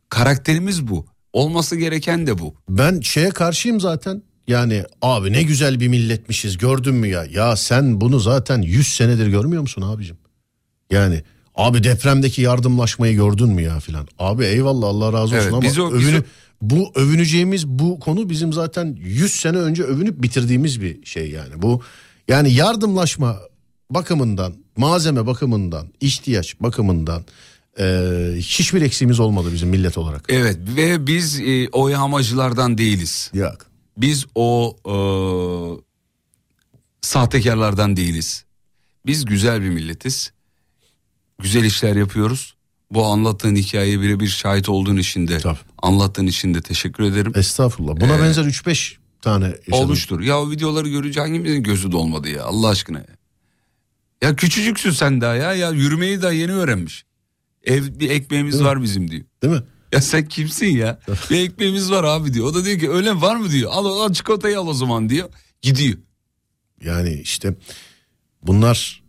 [0.09, 1.05] Karakterimiz bu.
[1.33, 2.55] Olması gereken de bu.
[2.69, 4.23] Ben şeye karşıyım zaten.
[4.47, 7.25] Yani abi ne güzel bir milletmişiz gördün mü ya?
[7.31, 10.17] Ya sen bunu zaten 100 senedir görmüyor musun abicim?
[10.91, 11.23] Yani
[11.55, 14.07] abi depremdeki yardımlaşmayı gördün mü ya filan?
[14.19, 16.23] Abi eyvallah Allah razı olsun Evet, ama biz o- biz övünü, o-
[16.61, 21.61] bu övüneceğimiz bu konu bizim zaten 100 sene önce övünüp bitirdiğimiz bir şey yani.
[21.61, 21.81] Bu
[22.27, 23.37] yani yardımlaşma
[23.89, 27.25] bakımından, malzeme bakımından, ihtiyaç bakımından
[27.79, 27.85] e,
[28.37, 30.25] hiçbir eksiğimiz olmadı bizim millet olarak.
[30.29, 33.31] Evet ve biz e, o yağmacılardan değiliz.
[33.33, 33.57] Yok.
[33.97, 34.95] Biz o e,
[37.01, 38.45] sahtekarlardan değiliz.
[39.05, 40.31] Biz güzel bir milletiz.
[41.41, 42.55] Güzel işler yapıyoruz.
[42.91, 45.59] Bu anlattığın hikayeye birebir şahit olduğun için de Tabii.
[45.81, 47.31] anlattığın için de teşekkür ederim.
[47.35, 47.95] Estağfurullah.
[47.99, 49.73] Buna benzer 3-5 tane yaşadım.
[49.73, 50.21] Olmuştur.
[50.21, 53.05] Ya o videoları görünce hangimizin gözü dolmadı ya Allah aşkına.
[54.21, 55.53] Ya küçücüksün sen daha ya.
[55.53, 57.05] Ya yürümeyi daha yeni öğrenmiş.
[57.63, 59.23] Ev bir ekmeğimiz var bizim diyor.
[59.43, 59.63] Değil mi?
[59.91, 60.99] Ya sen kimsin ya?
[61.29, 62.45] bir ekmeğimiz var abi diyor.
[62.45, 63.71] O da diyor ki öyle mi var mı diyor.
[63.73, 65.29] Al, al çikolatayı al o zaman diyor.
[65.61, 65.97] Gidiyor.
[66.83, 67.55] Yani işte
[68.43, 69.03] bunlar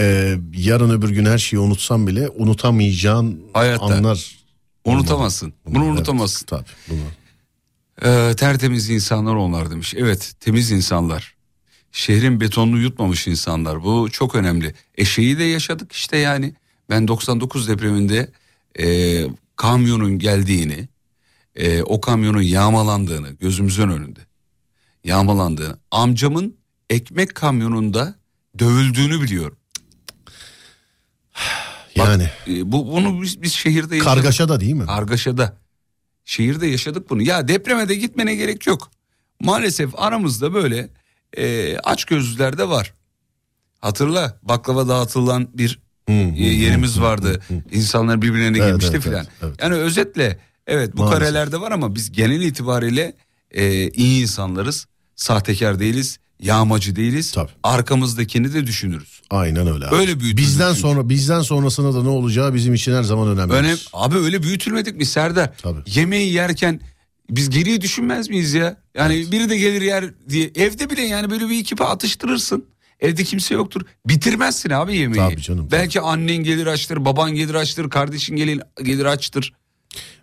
[0.00, 3.84] e, yarın öbür gün her şeyi unutsam bile unutamayacağın Hayatta.
[3.84, 4.36] anlar.
[4.84, 5.54] Unutamazsın.
[5.66, 6.46] Bunu Bunlar, unutamazsın.
[6.52, 6.96] Evet, tabii.
[6.96, 7.06] Bunu.
[8.02, 9.94] Ee, tertemiz insanlar onlar demiş.
[9.96, 11.34] Evet temiz insanlar.
[11.92, 13.84] Şehrin betonunu yutmamış insanlar.
[13.84, 14.74] Bu çok önemli.
[14.94, 16.54] E şeyi de yaşadık işte yani.
[16.90, 18.32] Ben 99 depreminde
[18.78, 19.24] e,
[19.56, 20.88] kamyonun geldiğini,
[21.54, 24.20] e, o kamyonun yağmalandığını gözümüzün önünde.
[25.04, 25.78] Yağmalandığını.
[25.90, 26.56] Amcamın
[26.90, 28.14] ekmek kamyonunda
[28.58, 29.56] dövüldüğünü biliyorum.
[31.98, 34.14] Bak, Yani e, bu bunu biz, biz şehirde yaşadık.
[34.14, 34.86] kargaşa da değil mi?
[34.86, 35.56] Kargaşada.
[36.24, 37.22] Şehirde yaşadık bunu.
[37.22, 38.90] Ya depreme de gitmene gerek yok.
[39.40, 40.88] Maalesef aramızda böyle
[41.36, 42.94] e, aç gözlüler de var.
[43.80, 45.80] Hatırla baklava dağıtılan bir
[46.10, 47.40] yerimiz vardı.
[47.72, 49.16] İnsanlar birbirlerine Evet, girmişti evet, filan.
[49.20, 49.54] evet, evet.
[49.62, 51.18] Yani özetle evet bu Maalesef.
[51.18, 53.14] karelerde var ama biz genel itibariyle
[53.50, 54.86] e, iyi insanlarız.
[55.16, 57.32] Sahtekar değiliz, yağmacı değiliz.
[57.32, 57.50] Tabii.
[57.62, 59.20] Arkamızdakini de düşünürüz.
[59.30, 59.86] Aynen öyle.
[59.86, 59.94] Abi.
[59.96, 60.80] Öyle büyütüldük Bizden çünkü.
[60.80, 63.52] sonra bizden sonrasında da ne olacağı bizim için her zaman önemli.
[63.52, 65.50] Önem, abi öyle büyütülmedik mi Serdar?
[65.62, 65.80] Tabii.
[65.86, 66.80] Yemeği yerken
[67.30, 68.76] biz geriye düşünmez miyiz ya?
[68.96, 70.50] Yani biri de gelir yer diye.
[70.54, 72.64] Evde bile yani böyle bir ekipe atıştırırsın.
[73.00, 73.82] Evde kimse yoktur.
[74.06, 75.30] Bitirmezsin abi yemeği.
[75.30, 79.52] Tabii canım, Belki annen gelir açtır, baban gelir açtır, kardeşin gelir, gelir açtır.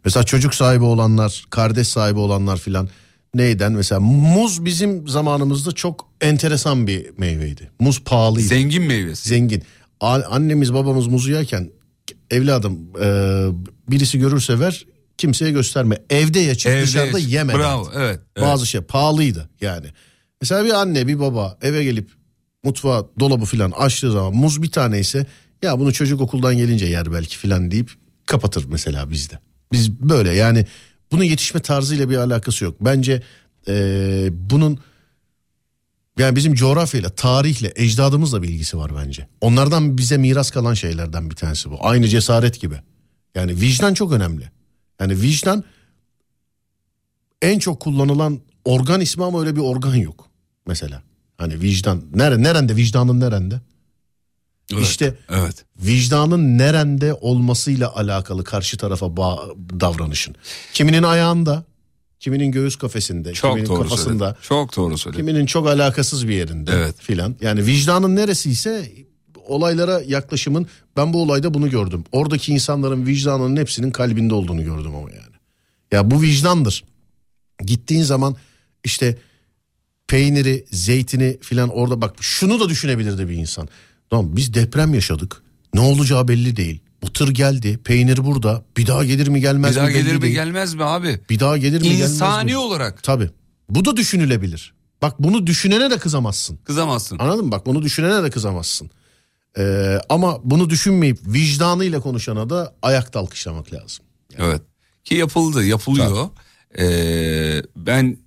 [0.06, 2.90] Mesela çocuk sahibi olanlar, kardeş sahibi olanlar filan
[3.36, 3.72] neyden?
[3.72, 7.72] Mesela muz bizim zamanımızda çok enteresan bir meyveydi.
[7.80, 8.48] Muz pahalıydı.
[8.48, 9.30] Zengin meyvesi.
[9.30, 9.64] zengin.
[10.02, 11.72] Annemiz babamız muzu yerken
[12.32, 13.08] evladım e,
[13.92, 14.86] birisi görürse ver
[15.18, 15.98] kimseye gösterme.
[16.10, 17.54] Evde ye çık Evde dışarıda ye- yeme.
[17.54, 18.48] Bravo, evet, evet.
[18.48, 19.88] Bazı şey pahalıydı yani.
[20.42, 22.12] Mesela bir anne bir baba eve gelip
[22.64, 25.26] mutfağa dolabı filan açtığı zaman muz bir tane ise
[25.62, 27.92] ya bunu çocuk okuldan gelince yer belki filan deyip
[28.26, 29.40] kapatır mesela bizde.
[29.72, 30.66] Biz böyle yani
[31.12, 32.76] bunun yetişme tarzıyla bir alakası yok.
[32.82, 33.24] Bence
[33.68, 34.80] e, bunun
[36.20, 39.28] yani bizim coğrafyayla, tarihle, ecdadımızla bir ilgisi var bence.
[39.42, 41.78] Onlardan bize miras kalan şeylerden bir tanesi bu.
[41.82, 42.76] Aynı cesaret gibi.
[43.36, 44.52] Yani vicdan çok önemli.
[45.00, 45.64] Yani vicdan
[47.42, 50.30] en çok kullanılan organ ismi ama öyle bir organ yok.
[50.68, 51.04] Mesela
[51.44, 53.62] hani vicdan nere nerede vicdanın nerede?
[54.74, 55.66] Evet, İşte Evet.
[55.80, 59.46] vicdanın nerede olmasıyla alakalı karşı tarafa bağ-
[59.80, 60.36] davranışın.
[60.74, 61.64] Kiminin ayağında,
[62.20, 64.42] kiminin göğüs kafesinde, Çok kiminin doğru kafasında, söyledin.
[64.42, 65.20] Çok doğru söyledin.
[65.26, 66.96] kiminin çok alakasız bir yerinde Evet.
[67.00, 67.36] filan.
[67.42, 68.92] Yani vicdanın neresiyse
[69.48, 70.68] olaylara yaklaşımın
[70.98, 72.04] ben bu olayda bunu gördüm.
[72.12, 75.34] Oradaki insanların vicdanının hepsinin kalbinde olduğunu gördüm ama yani.
[75.92, 76.84] Ya bu vicdandır.
[77.66, 78.36] Gittiğin zaman
[78.84, 79.18] işte
[80.14, 83.68] peyniri, zeytini filan orada bak şunu da düşünebilirdi bir insan.
[84.10, 85.44] Tamam biz deprem yaşadık.
[85.74, 86.80] Ne olacağı belli değil.
[87.02, 87.80] Bu tır geldi.
[87.84, 88.64] Peynir burada.
[88.78, 90.34] Bir daha gelir mi gelmez Bir daha mi gelir mi değil.
[90.34, 91.20] gelmez mi abi?
[91.30, 92.58] bir daha gelir mi gelmez İnsani mi?
[92.58, 93.30] olarak Tabii.
[93.70, 94.74] Bu da düşünülebilir.
[95.02, 96.58] Bak bunu düşünene de kızamazsın.
[96.64, 97.20] kızamazsın.
[97.20, 97.52] Anladın mı?
[97.52, 98.90] Bak bunu düşünene de kızamazsın.
[99.58, 104.06] Ee, ama bunu düşünmeyip vicdanıyla konuşana da ayakta alkışlamak lazım.
[104.38, 104.62] Evet.
[105.04, 106.30] Ki yapıldı, yapılıyor.
[106.80, 108.18] Ee, ben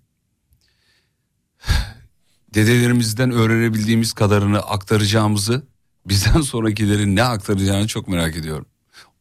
[2.56, 5.62] dedelerimizden öğrenebildiğimiz kadarını aktaracağımızı
[6.06, 8.66] bizden sonrakilerin ne aktaracağını çok merak ediyorum.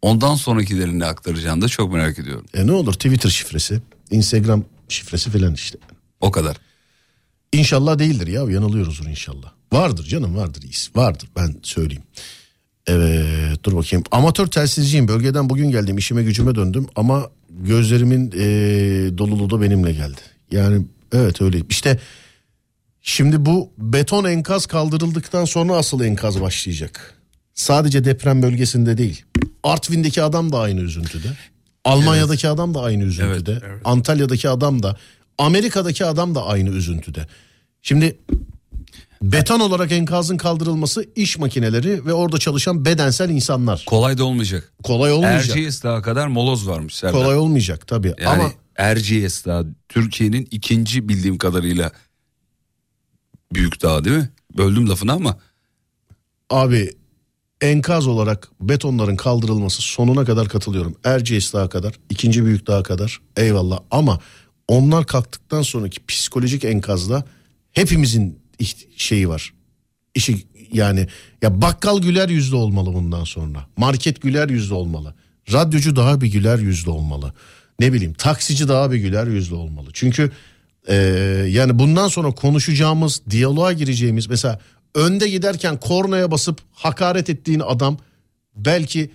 [0.02, 2.46] Ondan sonrakilerin ne aktaracağını da çok merak ediyorum.
[2.54, 3.82] E ne olur Twitter şifresi,
[4.12, 5.78] Instagram şifresi filan işte.
[6.22, 6.58] O kadar.
[7.52, 9.54] İnşallah değildir ya yanılıyoruzdur inşallah.
[9.74, 12.04] Vardır canım vardır iyisi vardır ben söyleyeyim.
[12.88, 18.38] Evet dur bakayım amatör telsizciyim bölgeden bugün geldim işime gücüme döndüm ama gözlerimin e,
[19.18, 20.22] doluluğu da benimle geldi.
[20.52, 22.00] Yani evet öyle işte
[23.06, 27.14] şimdi bu beton enkaz kaldırıldıktan sonra asıl enkaz başlayacak.
[27.54, 29.24] Sadece deprem bölgesinde değil
[29.64, 31.28] Artvin'deki adam da aynı üzüntüde.
[31.84, 33.52] Almanya'daki adam da aynı üzüntüde.
[33.52, 33.82] Evet, evet.
[33.86, 34.98] Antalya'daki adam da
[35.38, 37.28] Amerika'daki adam da aynı üzüntüde.
[37.82, 38.18] Şimdi
[39.22, 43.84] beton olarak enkazın kaldırılması iş makineleri ve orada çalışan bedensel insanlar.
[43.86, 44.74] Kolay da olmayacak.
[44.84, 45.50] Kolay olmayacak.
[45.50, 47.22] Erciyes Dağı kadar moloz varmış Serdar.
[47.22, 48.14] Kolay olmayacak tabii.
[48.20, 51.92] Yani Ama Erciyes Dağı Türkiye'nin ikinci bildiğim kadarıyla
[53.54, 54.30] büyük dağ değil mi?
[54.58, 55.38] Böldüm lafını ama
[56.50, 56.92] abi
[57.62, 60.96] enkaz olarak betonların kaldırılması sonuna kadar katılıyorum.
[61.04, 64.20] Erciyes Dağı kadar, ikinci büyük dağ kadar eyvallah ama
[64.68, 67.26] onlar kalktıktan sonraki psikolojik enkazda
[67.72, 68.40] hepimizin
[68.98, 69.54] şeyi var.
[70.16, 71.08] İşi yani
[71.42, 73.68] ya bakkal güler yüzlü olmalı bundan sonra.
[73.78, 75.16] Market güler yüzlü olmalı.
[75.52, 77.34] Radyocu daha bir güler yüzlü olmalı.
[77.80, 79.90] Ne bileyim taksici daha bir güler yüzlü olmalı.
[79.94, 80.32] Çünkü
[80.88, 80.96] e,
[81.50, 84.60] yani bundan sonra konuşacağımız, diyaloğa gireceğimiz mesela
[84.96, 87.98] önde giderken kornaya basıp hakaret ettiğin adam
[88.56, 89.12] belki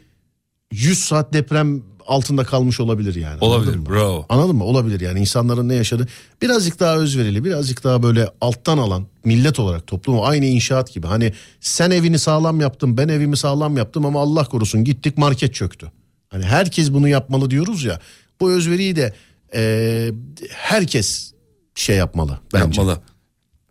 [0.72, 3.38] 100 saat deprem altında kalmış olabilir yani.
[3.40, 3.76] Anladın olabilir.
[3.76, 3.86] mı?
[3.88, 4.26] Bravo.
[4.28, 4.64] Anladın mı?
[4.64, 6.06] Olabilir yani insanların ne yaşadı.
[6.42, 11.06] Birazcık daha özverili, birazcık daha böyle alttan alan millet olarak toplumu aynı inşaat gibi.
[11.06, 15.92] Hani sen evini sağlam yaptın, ben evimi sağlam yaptım ama Allah korusun gittik market çöktü.
[16.28, 18.00] Hani herkes bunu yapmalı diyoruz ya.
[18.40, 19.14] Bu özveriyi de
[19.54, 20.12] e,
[20.50, 21.32] herkes
[21.80, 22.64] şey yapmalı bence.
[22.80, 23.00] Yapmalı.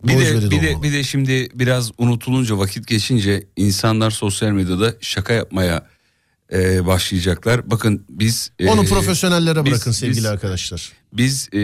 [0.04, 0.82] Bir de, de bir de olmalı.
[0.82, 5.86] bir de şimdi biraz unutulunca vakit geçince insanlar sosyal medyada şaka yapmaya
[6.52, 7.70] e, başlayacaklar.
[7.70, 10.92] Bakın biz e, Onu profesyonellere biz- bırakın sevgili biz- arkadaşlar.
[11.12, 11.62] biz e,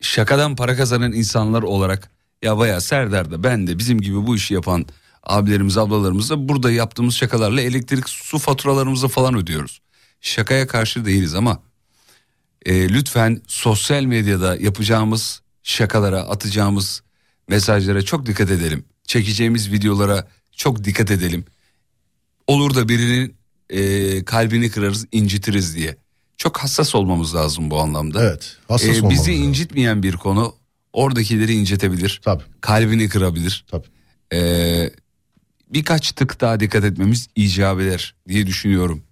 [0.00, 2.10] şakadan para kazanan insanlar olarak
[2.42, 4.86] ya baya Serdar da ben de bizim gibi bu işi yapan
[5.22, 9.80] abilerimiz ablalarımız da burada yaptığımız şakalarla elektrik su faturalarımızı falan ödüyoruz.
[10.20, 11.62] Şakaya karşı değiliz ama
[12.66, 17.02] e, lütfen sosyal medyada yapacağımız şakalara atacağımız
[17.48, 18.84] mesajlara çok dikkat edelim.
[19.04, 21.44] Çekeceğimiz videolara çok dikkat edelim.
[22.46, 23.34] Olur da birinin
[23.70, 25.96] e, kalbini kırarız incitiriz diye.
[26.36, 28.22] Çok hassas olmamız lazım bu anlamda.
[28.24, 28.56] Evet.
[28.68, 29.44] Hassas Ee, olmamız bizi lazım.
[29.48, 30.54] incitmeyen bir konu
[30.92, 32.20] oradakileri incitebilir.
[32.24, 33.64] Tabii Kalbini kırabilir.
[33.70, 33.86] tabii.
[34.32, 34.90] Ee,
[35.68, 39.02] birkaç tık daha dikkat etmemiz icap eder diye düşünüyorum.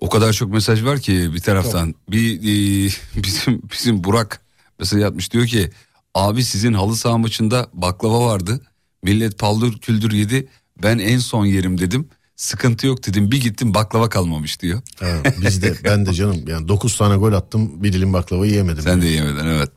[0.00, 1.94] O kadar çok mesaj var ki bir taraftan.
[2.10, 2.90] Bir e,
[3.22, 4.40] bizim bizim Burak
[4.78, 5.70] mesaj atmış diyor ki
[6.14, 8.60] abi sizin halı saha maçında baklava vardı.
[9.02, 10.48] Millet paldır küldür yedi.
[10.82, 12.08] Ben en son yerim dedim.
[12.36, 13.30] Sıkıntı yok dedim.
[13.30, 14.82] Bir gittim baklava kalmamış diyor.
[15.00, 15.06] Ha,
[15.40, 18.82] biz de ben de canım yani 9 tane gol attım bir dilim baklava yiyemedim.
[18.82, 19.70] Sen de yemeden evet.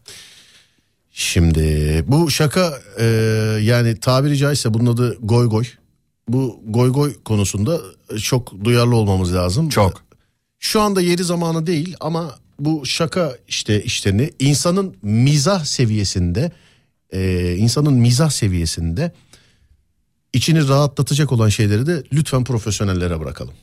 [1.12, 3.06] Şimdi bu şaka e,
[3.62, 5.66] yani tabiri caizse bunun adı goy goy.
[6.28, 7.80] Bu goy goy konusunda
[8.22, 9.70] çok duyarlı olmamız lazım.
[9.70, 10.09] Çok.
[10.60, 16.52] Şu anda yeri zamanı değil ama bu şaka işte işlerini insanın mizah seviyesinde
[17.12, 19.12] e, insanın mizah seviyesinde
[20.34, 23.54] içini rahatlatacak olan şeyleri de lütfen profesyonellere bırakalım.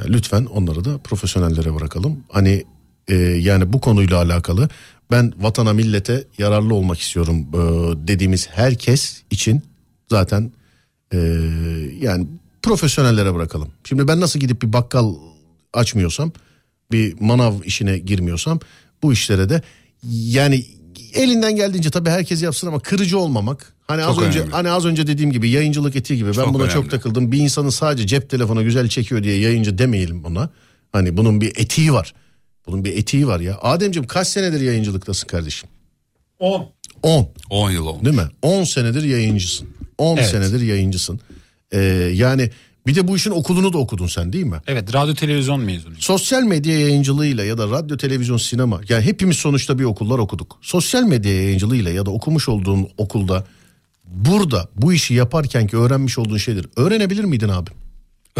[0.00, 2.24] Yani lütfen onları da profesyonellere bırakalım.
[2.28, 2.64] Hani
[3.08, 4.68] e, yani bu konuyla alakalı
[5.10, 7.58] ben vatana millete yararlı olmak istiyorum e,
[8.08, 9.62] dediğimiz herkes için
[10.10, 10.52] zaten
[11.12, 11.18] e,
[12.00, 12.26] yani
[12.62, 13.68] profesyonellere bırakalım.
[13.84, 15.14] Şimdi ben nasıl gidip bir bakkal
[15.74, 16.32] açmıyorsam
[16.92, 18.60] bir manav işine girmiyorsam
[19.02, 19.62] bu işlere de
[20.10, 20.64] yani
[21.14, 23.74] elinden geldiğince tabii herkes yapsın ama kırıcı olmamak.
[23.86, 24.52] Hani az Çok önce önemli.
[24.52, 26.90] hani az önce dediğim gibi yayıncılık etiği gibi ben Çok buna çok önemli.
[26.90, 27.32] takıldım.
[27.32, 30.50] Bir insanın sadece cep telefonu güzel çekiyor diye yayıncı demeyelim buna.
[30.92, 32.14] Hani bunun bir etiği var.
[32.66, 33.58] Bunun bir etiği var ya.
[33.60, 35.68] Ademciğim kaç senedir yayıncılıktasın kardeşim?
[36.38, 36.68] 10.
[37.02, 38.04] 10 10 yıl olmuş.
[38.04, 38.28] değil mi?
[38.42, 39.68] 10 senedir yayıncısın.
[39.98, 40.26] 10 Evet.
[40.30, 41.20] senedir yayıncısın.
[41.72, 41.78] Ee,
[42.14, 42.50] yani
[42.86, 44.60] bir de bu işin okulunu da okudun sen değil mi?
[44.66, 46.00] Evet radyo televizyon mezunuyum.
[46.00, 50.58] Sosyal medya yayıncılığıyla ya da radyo, televizyon, sinema yani hepimiz sonuçta bir okullar okuduk.
[50.60, 53.44] Sosyal medya yayıncılığıyla ya da okumuş olduğun okulda
[54.04, 57.70] burada bu işi yaparken ki öğrenmiş olduğun şeyleri öğrenebilir miydin abi?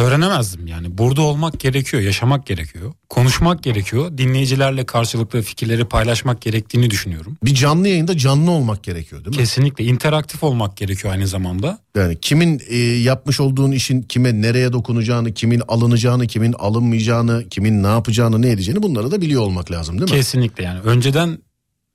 [0.00, 0.98] Öğrenemezdim yani.
[0.98, 2.92] Burada olmak gerekiyor, yaşamak gerekiyor.
[3.08, 4.18] Konuşmak gerekiyor.
[4.18, 7.36] Dinleyicilerle karşılıklı fikirleri paylaşmak gerektiğini düşünüyorum.
[7.44, 9.40] Bir canlı yayında canlı olmak gerekiyor değil mi?
[9.42, 11.78] Kesinlikle interaktif olmak gerekiyor aynı zamanda.
[11.96, 17.86] Yani kimin e, yapmış olduğun işin kime nereye dokunacağını, kimin alınacağını, kimin alınmayacağını, kimin ne
[17.86, 20.16] yapacağını, ne edeceğini bunları da biliyor olmak lazım değil mi?
[20.16, 20.80] Kesinlikle yani.
[20.80, 21.38] Önceden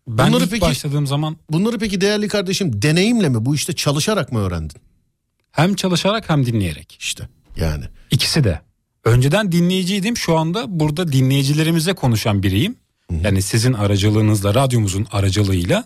[0.07, 4.31] ben Bunları ilk peki- başladığım zaman Bunları peki değerli kardeşim deneyimle mi bu işte çalışarak
[4.31, 4.81] mı öğrendin?
[5.51, 6.97] hem çalışarak hem dinleyerek.
[6.99, 7.85] İşte yani.
[8.11, 8.61] İkisi de.
[9.03, 10.17] Önceden dinleyiciydim.
[10.17, 12.75] Şu anda burada dinleyicilerimize konuşan biriyim.
[13.23, 15.83] Yani sizin aracılığınızla, radyomuzun aracılığıyla.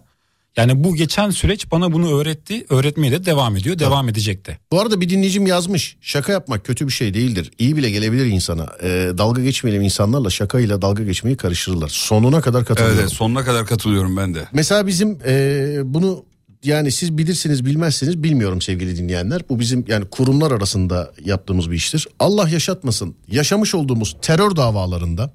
[0.57, 2.65] Yani bu geçen süreç bana bunu öğretti.
[2.69, 3.79] Öğretmeye de devam ediyor.
[3.79, 4.57] Devam edecek de.
[4.71, 5.97] Bu arada bir dinleyicim yazmış.
[6.01, 7.51] Şaka yapmak kötü bir şey değildir.
[7.59, 8.67] İyi bile gelebilir insana.
[8.83, 11.89] Ee, dalga geçmeyelim insanlarla şakayla dalga geçmeyi karıştırırlar.
[11.89, 12.95] Sonuna kadar katılıyorum.
[12.95, 14.47] Evet, evet, sonuna kadar katılıyorum ben de.
[14.53, 16.25] Mesela bizim e, bunu
[16.63, 19.41] yani siz bilirsiniz bilmezsiniz bilmiyorum sevgili dinleyenler.
[19.49, 22.07] Bu bizim yani kurumlar arasında yaptığımız bir iştir.
[22.19, 23.15] Allah yaşatmasın.
[23.27, 25.33] Yaşamış olduğumuz terör davalarında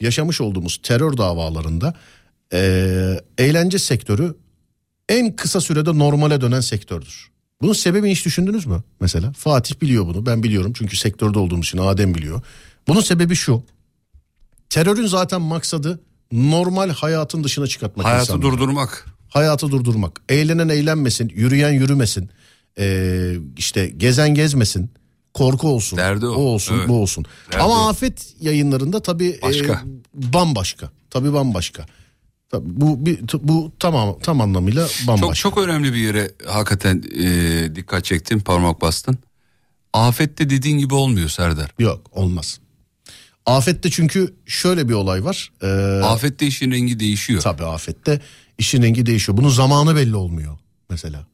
[0.00, 1.94] yaşamış olduğumuz terör davalarında
[2.52, 4.34] e, eğlence sektörü
[5.08, 7.30] en kısa sürede normale dönen sektördür.
[7.62, 9.32] Bunun sebebini hiç düşündünüz mü mesela?
[9.32, 12.42] Fatih biliyor bunu ben biliyorum çünkü sektörde olduğumuz için Adem biliyor.
[12.88, 13.62] Bunun sebebi şu.
[14.70, 16.00] Terörün zaten maksadı
[16.32, 18.42] normal hayatın dışına çıkartmak Hayatı insanları.
[18.42, 19.13] durdurmak.
[19.34, 20.20] Hayatı durdurmak.
[20.28, 22.30] Eğlenen eğlenmesin, yürüyen yürümesin,
[22.78, 24.90] ee, işte gezen gezmesin,
[25.34, 26.30] korku olsun, Derdi o.
[26.34, 26.88] olsun, Evet.
[26.88, 27.24] bu olsun.
[27.52, 27.88] Derdi Ama o.
[27.88, 29.72] afet yayınlarında tabii Başka.
[29.72, 29.78] e,
[30.14, 30.90] bambaşka.
[31.10, 31.86] Tabii bambaşka.
[32.60, 35.26] Bu bir, bu tamam tam anlamıyla bambaşka.
[35.34, 39.18] Çok çok önemli bir yere hakikaten e, dikkat çektin, parmak bastın.
[39.92, 41.70] Afette dediğin gibi olmuyor Serdar.
[41.78, 42.60] Yok olmaz.
[43.46, 45.52] Afette çünkü şöyle bir olay var.
[45.62, 45.66] Ee,
[46.04, 47.40] Afette işin rengi değişiyor.
[47.42, 48.20] Tabii afette
[48.58, 49.38] işin rengi değişiyor.
[49.38, 50.58] Bunun zamanı belli olmuyor
[50.90, 51.26] mesela.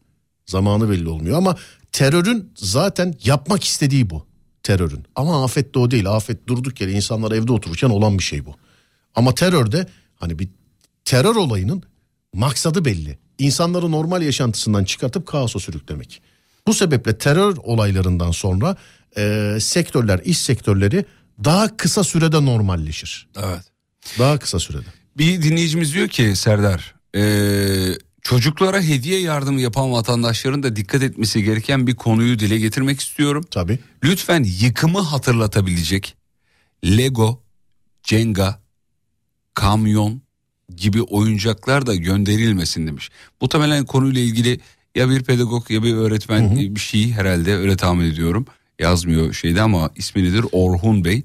[0.47, 1.57] Zamanı belli olmuyor ama
[1.93, 4.27] terörün zaten yapmak istediği bu.
[4.63, 5.05] Terörün.
[5.15, 6.11] Ama afette o değil.
[6.11, 8.55] Afet durduk yere insanlar evde otururken olan bir şey bu.
[9.15, 10.49] Ama terörde hani bir
[11.05, 11.83] terör olayının
[12.35, 13.19] maksadı belli.
[13.39, 16.23] İnsanları normal yaşantısından çıkartıp kaosa sürüklemek.
[16.67, 18.77] Bu sebeple terör olaylarından sonra
[19.17, 21.05] e, sektörler, iş sektörleri
[21.45, 23.29] daha kısa sürede normalleşir.
[23.37, 23.65] Evet.
[24.19, 24.89] Daha kısa sürede.
[25.19, 27.23] Bir dinleyicimiz diyor ki Serdar, e,
[28.23, 33.45] çocuklara hediye yardımı yapan vatandaşların da dikkat etmesi gereken bir konuyu dile getirmek istiyorum.
[33.51, 33.79] Tabii.
[34.05, 36.17] Lütfen yıkımı hatırlatabilecek
[36.85, 37.43] Lego,
[38.03, 38.61] Jenga,
[39.55, 40.23] kamyon
[40.77, 43.11] gibi oyuncaklar da gönderilmesin demiş.
[43.41, 44.61] Muhtemelen konuyla ilgili
[44.95, 48.47] ya bir pedagog ya bir öğretmen bir şey herhalde öyle tahmin ediyorum.
[48.79, 50.45] Yazmıyor şeyde ama ismi nedir?
[50.53, 51.23] Orhun Bey.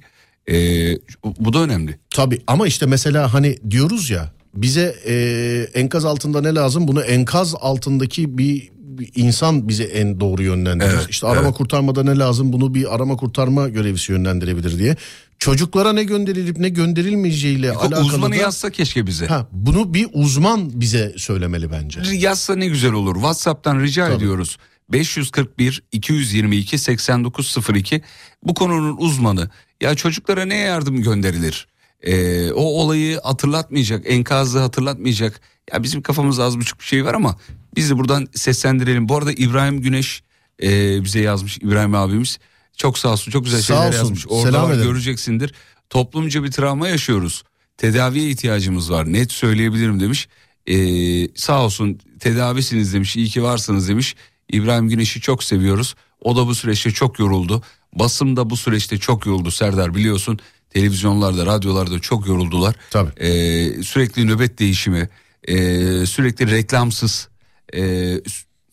[0.50, 2.00] Ee, bu da önemli.
[2.10, 6.88] Tabii ama işte mesela hani diyoruz ya bize e, enkaz altında ne lazım?
[6.88, 8.70] Bunu enkaz altındaki bir,
[9.16, 10.90] insan bize en doğru yönlendirir.
[10.94, 11.58] Evet, işte arama evet.
[11.58, 12.54] kurtarmada ne lazım?
[12.54, 14.96] Bunu bir arama kurtarma görevlisi yönlendirebilir diye.
[15.40, 19.26] Çocuklara ne gönderilip ne gönderilmeyeceğiyle alakalı Uzmanı da, yazsa keşke bize.
[19.26, 22.02] ha, bunu bir uzman bize söylemeli bence.
[22.14, 23.16] Yazsa ne güzel olur.
[23.16, 24.16] WhatsApp'tan rica Tabii.
[24.16, 24.58] ediyoruz.
[24.90, 28.02] 541 222 8902
[28.44, 29.50] bu konunun uzmanı.
[29.82, 31.68] Ya çocuklara ne yardım gönderilir?
[32.02, 35.42] Ee, o olayı hatırlatmayacak, enkazı hatırlatmayacak.
[35.74, 37.38] Ya bizim kafamızda az buçuk bir şey var ama
[37.76, 39.10] biz de buradan seslendirelim.
[39.10, 40.24] Bu arada İbrahim Güneş
[40.64, 42.38] e, bize yazmış İbrahim abimiz.
[42.78, 44.28] Çok sağ olsun çok güzel Sağ şeyler olsun, yazmış.
[44.28, 45.54] Orada var, göreceksindir.
[45.90, 47.44] Toplumca bir travma yaşıyoruz.
[47.78, 49.14] Tedaviye ihtiyacımız var.
[49.14, 50.28] Net söyleyebilirim demiş.
[50.68, 53.16] Ee, sağ olsun tedavisiniz demiş.
[53.16, 54.16] İyi ki varsınız demiş.
[54.50, 55.96] İbrahim Güneş'i çok seviyoruz.
[56.22, 57.64] O da bu süreçte çok yoruldu.
[57.94, 60.40] Basın da bu süreçte çok yoruldu Serdar biliyorsun.
[60.76, 62.76] Televizyonlarda, radyolarda çok yoruldular.
[62.90, 63.12] Tabii.
[63.20, 65.10] Ee, sürekli nöbet değişimi,
[65.48, 65.56] ee,
[66.06, 67.30] sürekli reklamsız
[67.76, 68.22] ee,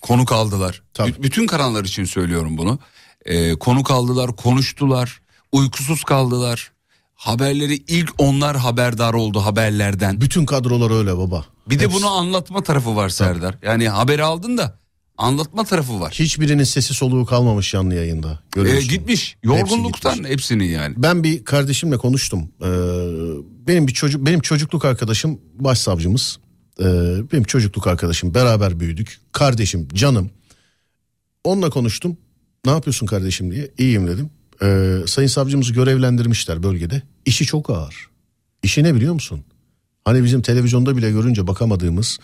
[0.00, 0.82] konuk aldılar.
[0.94, 1.12] Tabii.
[1.18, 2.78] B- bütün kanallar için söylüyorum bunu.
[3.24, 5.20] Ee, konuk aldılar, konuştular,
[5.52, 6.72] uykusuz kaldılar.
[7.14, 10.20] Haberleri ilk onlar haberdar oldu haberlerden.
[10.20, 11.44] Bütün kadrolar öyle baba.
[11.66, 11.96] Bir de Hepsi.
[11.96, 13.54] bunu anlatma tarafı var Serdar.
[13.62, 14.78] Yani haberi aldın da
[15.22, 16.12] anlatma tarafı var.
[16.18, 18.38] Hiçbirinin sesi soluğu kalmamış canlı yayında.
[18.52, 18.88] Görüyorsun.
[18.88, 20.30] gitmiş Hepsi yorgunluktan gitmiş.
[20.30, 20.94] hepsini yani.
[20.98, 22.48] Ben bir kardeşimle konuştum.
[22.62, 22.66] Ee,
[23.68, 26.38] benim bir çocuk benim çocukluk arkadaşım başsavcımız.
[26.80, 26.84] Ee,
[27.32, 29.20] benim çocukluk arkadaşım beraber büyüdük.
[29.32, 30.30] Kardeşim, canım.
[31.44, 32.16] Onunla konuştum.
[32.64, 33.70] Ne yapıyorsun kardeşim diye.
[33.78, 34.30] İyiyim dedim.
[34.62, 37.02] Ee, sayın savcımızı görevlendirmişler bölgede.
[37.26, 38.08] İşi çok ağır.
[38.62, 39.44] İşi ne biliyor musun?
[40.04, 42.18] Hani bizim televizyonda bile görünce bakamadığımız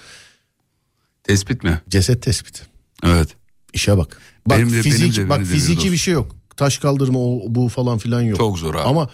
[1.24, 1.80] Tespit mi?
[1.88, 2.62] ceset tespiti.
[3.05, 3.28] Evet.
[3.72, 4.18] İşe bak.
[4.46, 5.92] Bak Benim de- fizik, benim de- bak benim de fiziki dostum.
[5.92, 6.36] bir şey yok.
[6.57, 8.38] Taş kaldırma o bu falan filan yok.
[8.38, 8.82] Çok zor abi.
[8.82, 9.11] Ama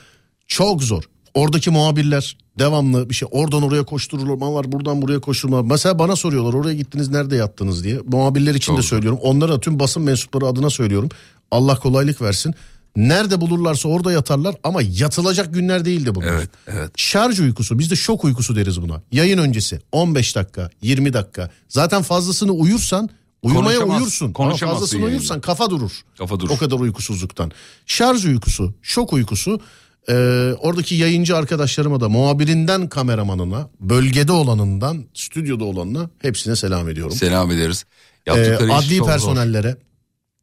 [0.46, 1.02] çok zor.
[1.34, 5.62] Oradaki muhabirler devamlı bir şey oradan oraya koşturulmalar buradan buraya koşturmalar.
[5.62, 7.98] Mesela bana soruyorlar oraya gittiniz nerede yattınız diye.
[8.06, 9.18] Muhabirler için Çok de söylüyorum.
[9.22, 11.08] Onlara tüm basın mensupları adına söylüyorum.
[11.50, 12.54] Allah kolaylık versin.
[12.96, 16.26] Nerede bulurlarsa orada yatarlar ama yatılacak günler değildi bunlar.
[16.28, 16.90] Evet, evet.
[16.96, 19.02] Şarj uykusu biz de şok uykusu deriz buna.
[19.12, 21.50] Yayın öncesi 15 dakika 20 dakika.
[21.68, 23.10] Zaten fazlasını uyursan
[23.44, 24.24] uyumaya uyursun.
[24.26, 25.16] Ama konuşamazsın fazlasını yayında.
[25.18, 25.90] uyursan kafa durur.
[26.18, 26.50] Kafa durur.
[26.54, 27.50] O kadar uykusuzluktan.
[27.86, 29.60] Şarj uykusu, şok uykusu.
[30.08, 30.14] Ee,
[30.58, 37.16] oradaki yayıncı arkadaşlarıma da muhabirinden kameramanına, bölgede olanından, stüdyoda olanına hepsine selam ediyorum.
[37.16, 37.84] Selam ederiz.
[38.26, 39.12] Yaptıkları iş adli çok zor.
[39.12, 39.76] personellere,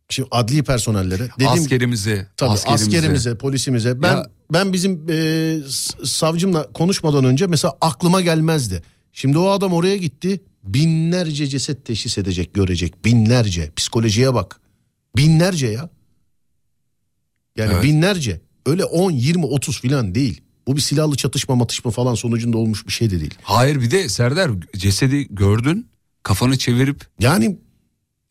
[0.10, 2.86] şimdi adli personellere dedim Askerimize, tabii askerimize.
[2.97, 4.02] askerimize, polisimize.
[4.02, 5.58] Ben Ya- ben bizim e,
[6.04, 8.84] savcımla konuşmadan önce mesela aklıma gelmezdi.
[9.14, 10.41] Şimdi o adam oraya gitti.
[10.64, 13.05] Binlerce ceset teşhis edecek, görecek.
[13.05, 13.72] Binlerce.
[13.76, 14.59] Psikolojiye bak.
[15.18, 15.89] Binlerce ya.
[17.57, 17.84] Yani Evet.
[17.84, 18.41] binlerce.
[18.66, 20.41] Öyle 10, 20, 30 filan değil.
[20.68, 23.34] Bu bir silahlı çatışma matışma falan sonucunda olmuş bir şey de değil.
[23.43, 25.88] Hayır bir de Serdar cesedi gördün
[26.24, 27.59] kafanı çevirip Yani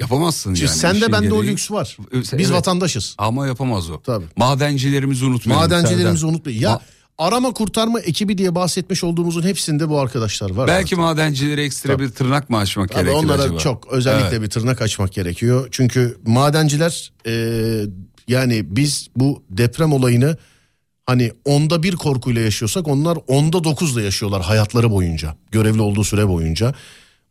[0.00, 0.68] yapamazsın yani.
[0.68, 1.96] sende İşin bende o lüks var.
[2.12, 2.32] Evet.
[2.38, 3.14] Biz vatandaşız.
[3.18, 4.02] Ama yapamaz o.
[4.02, 4.24] Tabii.
[4.36, 6.32] Madencilerimizi unutmayalım Madencilerimizi Serdar.
[6.34, 6.60] unutmayın.
[6.60, 6.80] Ya Ma-
[7.20, 10.68] arama kurtarma ekibi diye bahsetmiş olduğumuzun hepsinde bu arkadaşlar var.
[10.68, 13.58] Belki madencilere ekstra bir tırnak mı açmak Tabii gerekir onlara acaba?
[13.58, 14.42] çok özellikle Evet.
[14.42, 15.68] bir tırnak açmak gerekiyor.
[15.70, 17.32] Çünkü madenciler e,
[18.28, 20.36] yani biz bu deprem olayını
[21.06, 25.36] hani onda bir korkuyla yaşıyorsak onlar onda dokuzla yaşıyorlar hayatları boyunca.
[25.50, 26.74] Görevli olduğu süre boyunca.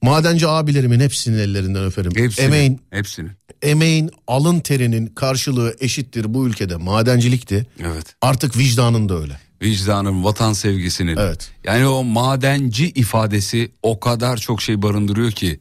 [0.01, 2.11] Madenci abilerimin hepsinin ellerinden öperim.
[2.15, 3.29] Hepsini, Emeğin, hepsini.
[3.61, 7.65] emeğin alın terinin karşılığı eşittir bu ülkede madencilikti.
[7.79, 8.15] Evet.
[8.21, 9.39] Artık vicdanın da öyle.
[9.61, 11.17] Vicdanın, vatan sevgisinin.
[11.17, 11.51] Evet.
[11.63, 15.59] Yani o madenci ifadesi o kadar çok şey barındırıyor ki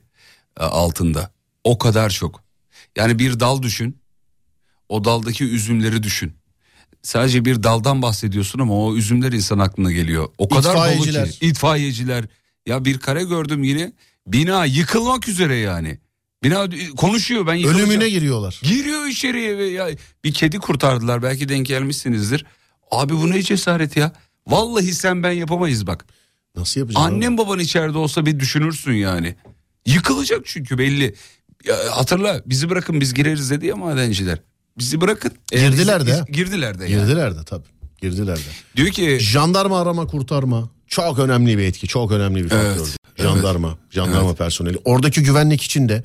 [0.61, 1.31] e, altında.
[1.65, 2.43] O kadar çok.
[2.97, 3.97] Yani bir dal düşün.
[4.89, 6.33] O daldaki üzümleri düşün.
[7.03, 10.29] Sadece bir daldan bahsediyorsun ama o üzümler insan aklına geliyor.
[10.39, 11.31] O kadar dolu İtfaiyeciler.
[11.31, 11.47] ki.
[11.47, 12.25] İtfaiyeciler.
[12.67, 13.93] Ya bir kare gördüm yine.
[14.27, 15.99] Bina yıkılmak üzere yani.
[16.43, 17.91] Bina konuşuyor ben yıkılacağım.
[17.91, 18.61] Ölümüne giriyorlar.
[18.63, 19.89] Giriyor içeriye ve ya
[20.25, 22.47] bir kedi kurtardılar belki denk gelmişsinizdir.
[22.91, 24.13] Abi bu ne cesaret ya.
[24.47, 26.07] Vallahi sen ben yapamayız bak.
[26.57, 27.07] Nasıl yapacağız?
[27.07, 27.15] abi?
[27.15, 29.35] Annem baban içeride olsa bir düşünürsün yani.
[29.87, 31.15] Yıkılacak çünkü belli.
[31.65, 34.39] Ya, hatırla bizi bırakın biz gireriz dedi ya madenciler.
[34.79, 35.33] Bizi bırakın.
[35.53, 36.25] Eğer Girdiler de.
[36.33, 36.89] Girdiler de.
[36.89, 37.67] Girdiler de tabii.
[38.01, 38.41] Girdiler de.
[38.77, 42.67] Diyor ki Jandarma arama kurtarma çok önemli bir etki, çok önemli bir faktör.
[42.77, 44.79] Evet, Jandarma, jandarma personeli.
[44.85, 46.05] Oradaki güvenlik için de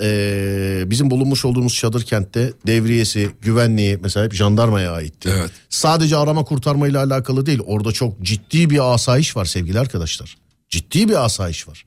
[0.00, 5.30] eee, bizim bulunmuş olduğumuz çadır kentte devriyesi, güvenliği mesela hep jandarmaya aitti.
[5.38, 5.50] Evet.
[5.68, 7.60] Sadece arama kurtarma ile alakalı değil.
[7.66, 10.36] Orada çok ciddi bir asayiş var sevgili arkadaşlar.
[10.68, 11.84] Ciddi bir asayiş var.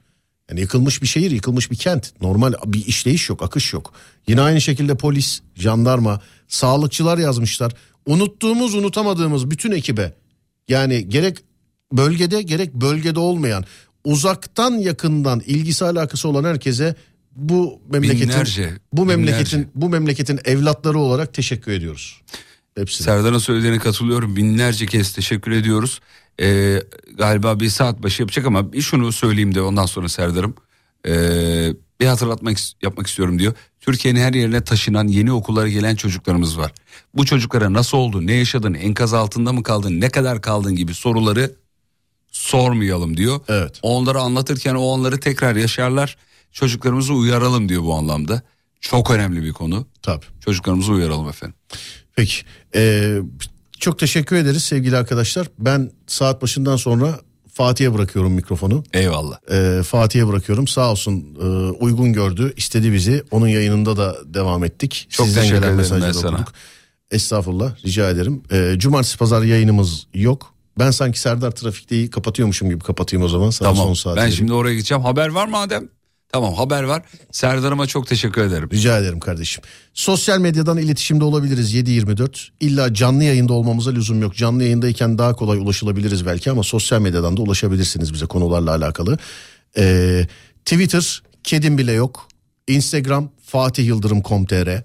[0.50, 2.22] Yani yıkılmış bir şehir, yıkılmış bir kent.
[2.22, 3.94] Normal bir işleyiş yok, akış yok.
[4.28, 7.74] Yine aynı şekilde polis, jandarma, sağlıkçılar yazmışlar.
[8.06, 10.14] Unuttuğumuz, unutamadığımız bütün ekibe
[10.68, 11.38] yani gerek
[11.94, 13.66] bölgede gerek bölgede olmayan
[14.04, 16.96] uzaktan yakından ilgisi alakası olan herkese
[17.38, 19.72] bu memleketin Binlerce, bu memleketin binlerce.
[19.76, 22.22] bu memleketin evlatları olarak teşekkür ediyoruz.
[22.78, 23.06] Hepsine.
[23.06, 24.36] Serdar'ın söylediğine katılıyorum.
[24.36, 26.00] Binlerce kez teşekkür ediyoruz.
[26.42, 26.84] Ee,
[27.18, 30.56] galiba bir saat başı yapacak ama bir şunu söyleyeyim de ondan sonra Serdar'ım.
[31.08, 33.54] Ee, bir hatırlatmak yapmak istiyorum diyor.
[33.80, 36.72] Türkiye'nin her yerine taşınan yeni okullara gelen çocuklarımız var.
[37.14, 41.56] Bu çocuklara nasıl oldu, ne yaşadın, enkaz altında mı kaldın, ne kadar kaldın gibi soruları
[42.32, 43.40] sormayalım diyor.
[43.48, 43.80] Evet.
[43.82, 46.18] Onları anlatırken o onları tekrar yaşarlar.
[46.62, 48.42] Çocuklarımızı uyaralım diyor bu anlamda.
[48.82, 49.86] Çok önemli bir konu.
[50.02, 50.26] Tabii.
[50.46, 51.56] Çocuklarımızı uyaralım efendim.
[52.16, 52.36] Peki.
[52.76, 53.18] Ee,
[53.80, 55.48] çok teşekkür ederiz sevgili arkadaşlar.
[55.60, 57.20] Ben saat başından sonra
[57.54, 58.84] Fatih'e bırakıyorum mikrofonu.
[58.94, 59.38] Eyvallah.
[59.52, 60.68] Ee, Fatih'e bırakıyorum.
[60.68, 63.24] Sağ olsun e, uygun gördü, istedi bizi.
[63.32, 65.08] Onun yayınında da devam ettik.
[65.10, 66.36] Çok Sizden teşekkür gelen ederim mesajları ben sana.
[66.36, 66.54] okuduk.
[67.12, 68.44] Estağfurullah rica ederim.
[68.52, 70.54] Ee, Cumartesi pazar yayınımız yok.
[70.80, 73.50] Ben sanki Serdar Trafik'teyi kapatıyormuşum gibi kapatayım o zaman.
[73.50, 74.38] Sana son Tamam saat ben vereyim.
[74.38, 75.04] şimdi oraya gideceğim.
[75.04, 75.90] Haber var mı Adem?
[76.32, 77.04] Tamam haber var.
[77.32, 78.70] Serdar'ıma çok teşekkür ederim.
[78.74, 79.64] Rica ederim kardeşim.
[79.94, 82.48] Sosyal medyadan iletişimde olabiliriz 7-24.
[82.60, 84.36] İlla canlı yayında olmamıza lüzum yok.
[84.36, 89.18] Canlı yayındayken daha kolay ulaşılabiliriz belki ama sosyal medyadan da ulaşabilirsiniz bize konularla alakalı.
[89.78, 90.28] Ee,
[90.66, 92.28] Twitter kedim bile yok.
[92.68, 94.84] Instagram Fatih Yıldırım com.tr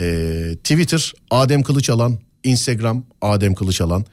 [0.00, 4.04] Ee, Twitter Adem Kılıçalan Instagram Adem Kılıçalan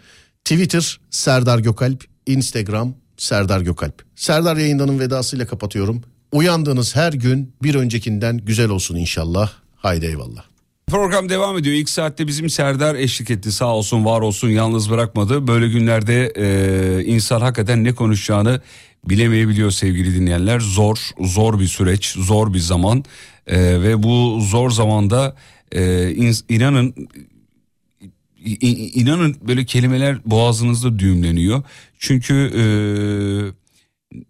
[0.46, 6.04] Twitter Serdar Gökalp Instagram Serdar Gökalp Serdar yayındanın vedasıyla kapatıyorum.
[6.34, 9.52] Uyandığınız her gün bir öncekinden güzel olsun inşallah.
[9.76, 10.44] Haydi eyvallah.
[10.88, 11.76] Program devam ediyor.
[11.76, 13.52] İlk saatte bizim Serdar eşlik etti.
[13.52, 15.48] Sağ olsun var olsun yalnız bırakmadı.
[15.48, 18.62] Böyle günlerde e, insan hakikaten ne konuşacağını
[19.10, 20.60] bilemeyebiliyor sevgili dinleyenler.
[20.60, 23.06] Zor, zor bir süreç, zor bir zaman.
[23.48, 25.36] E, ve bu zor zamanda
[25.72, 25.82] e,
[26.12, 26.96] ins- inanın
[28.94, 31.64] inanın böyle kelimeler boğazınızda düğümleniyor.
[32.00, 32.64] Çünkü e,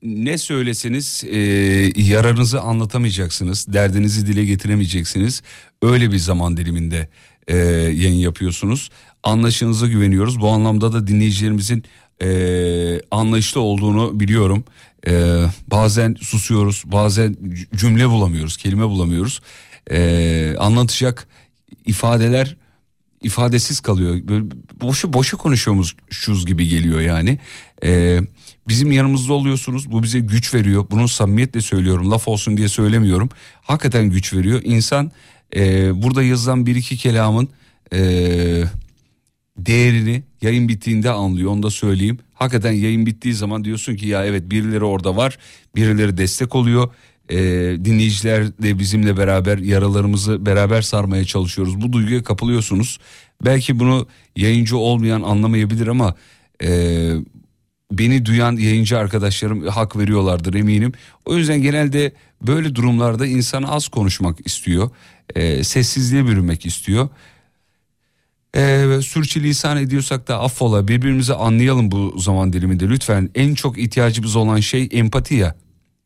[0.03, 1.39] ne söyleseniz e,
[1.95, 3.65] yararınızı anlatamayacaksınız.
[3.73, 5.41] Derdinizi dile getiremeyeceksiniz.
[5.81, 7.09] Öyle bir zaman diliminde
[7.47, 8.89] e, yayın yapıyorsunuz.
[9.23, 10.39] Anlayışınıza güveniyoruz.
[10.39, 11.83] Bu anlamda da dinleyicilerimizin
[12.21, 14.63] e, anlayışlı olduğunu biliyorum.
[15.07, 17.37] E, bazen susuyoruz, bazen
[17.75, 19.41] cümle bulamıyoruz, kelime bulamıyoruz.
[19.91, 21.27] E, anlatacak
[21.85, 22.57] ifadeler
[23.23, 24.19] ifadesiz kalıyor.
[24.27, 24.45] Böyle
[24.81, 27.39] boşu boşu konuşuyormuşuz gibi geliyor yani.
[27.83, 28.19] Ee,
[28.67, 29.91] bizim yanımızda oluyorsunuz.
[29.91, 30.85] Bu bize güç veriyor.
[30.91, 32.11] Bunu samimiyetle söylüyorum.
[32.11, 33.29] Laf olsun diye söylemiyorum.
[33.61, 34.61] Hakikaten güç veriyor.
[34.63, 35.11] İnsan
[35.55, 37.49] e, burada yazılan bir iki kelamın
[37.93, 37.99] e,
[39.57, 41.51] değerini yayın bittiğinde anlıyor.
[41.51, 42.19] Onu da söyleyeyim.
[42.33, 45.37] Hakikaten yayın bittiği zaman diyorsun ki ya evet birileri orada var.
[45.75, 46.89] Birileri destek oluyor.
[47.29, 47.37] Ee,
[47.85, 51.81] dinleyiciler de bizimle beraber yaralarımızı beraber sarmaya çalışıyoruz.
[51.81, 52.99] Bu duyguya kapılıyorsunuz.
[53.45, 56.15] Belki bunu yayıncı olmayan anlamayabilir ama
[56.63, 56.69] e,
[57.97, 60.91] beni duyan yayıncı arkadaşlarım hak veriyorlardır eminim.
[61.25, 64.89] O yüzden genelde böyle durumlarda insan az konuşmak istiyor.
[65.35, 67.09] E, sessizliğe bürünmek istiyor.
[68.55, 73.29] Ve sürçülisan ediyorsak da affola birbirimizi anlayalım bu zaman diliminde lütfen.
[73.35, 75.55] En çok ihtiyacımız olan şey empati ya.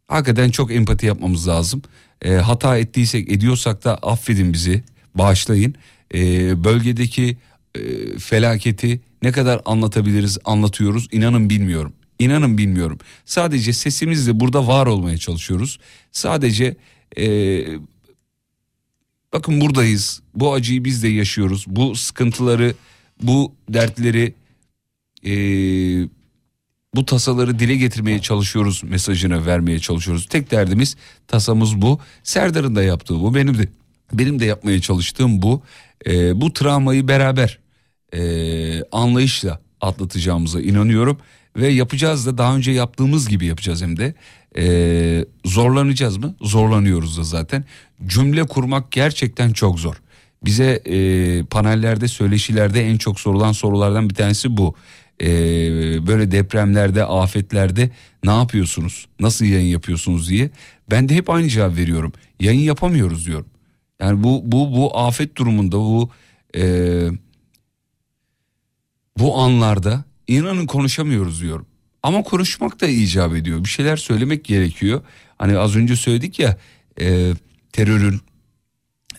[0.08, 1.82] Hakikaten çok empati yapmamız lazım.
[2.22, 4.84] E, hata ettiysek ediyorsak da affedin bizi
[5.16, 5.76] bağışlayın.
[6.14, 6.20] E,
[6.64, 7.38] bölgedeki
[7.78, 11.94] e, felaketi ne kadar anlatabiliriz anlatıyoruz inanın bilmiyorum.
[12.20, 13.00] İnanın bilmiyorum.
[13.26, 15.80] Sadece sesimizle burada var olmaya çalışıyoruz.
[16.12, 16.76] Sadece
[17.18, 17.26] e,
[19.34, 20.22] bakın buradayız.
[20.36, 21.66] Bu acıyı biz de yaşıyoruz.
[21.68, 22.74] Bu sıkıntıları,
[23.22, 24.34] bu dertleri,
[25.26, 25.34] e,
[26.96, 28.84] bu tasaları dile getirmeye çalışıyoruz.
[28.84, 30.26] Mesajını vermeye çalışıyoruz.
[30.26, 30.96] Tek derdimiz
[31.28, 32.00] tasamız bu.
[32.24, 33.36] Serdar'ın da yaptığı bu.
[33.36, 33.70] Benim de
[34.14, 35.62] benim de yapmaya çalıştığım bu.
[36.08, 37.60] E, bu travmayı beraber
[38.14, 41.18] e, anlayışla atlatacağımıza inanıyorum
[41.58, 44.14] ve yapacağız da daha önce yaptığımız gibi yapacağız hem de.
[44.58, 46.36] Ee, zorlanacağız mı?
[46.42, 47.66] Zorlanıyoruz da zaten.
[48.08, 49.96] Cümle kurmak gerçekten çok zor.
[50.46, 54.76] Bize e, panellerde, söyleşilerde en çok sorulan sorulardan bir tanesi bu.
[55.22, 55.28] Ee,
[56.08, 57.90] böyle depremlerde, afetlerde
[58.24, 59.08] ne yapıyorsunuz?
[59.20, 60.50] Nasıl yayın yapıyorsunuz diye.
[60.92, 62.14] Ben de hep aynı cevap veriyorum.
[62.40, 63.48] Yayın yapamıyoruz diyorum.
[64.02, 66.10] Yani bu bu bu afet durumunda bu
[66.56, 66.64] e,
[69.20, 71.66] bu anlarda inanın konuşamıyoruz diyorum.
[72.04, 73.64] Ama konuşmak da icap ediyor.
[73.64, 75.02] Bir şeyler söylemek gerekiyor.
[75.38, 76.58] Hani az önce söyledik ya
[77.02, 77.34] e,
[77.72, 78.22] terörün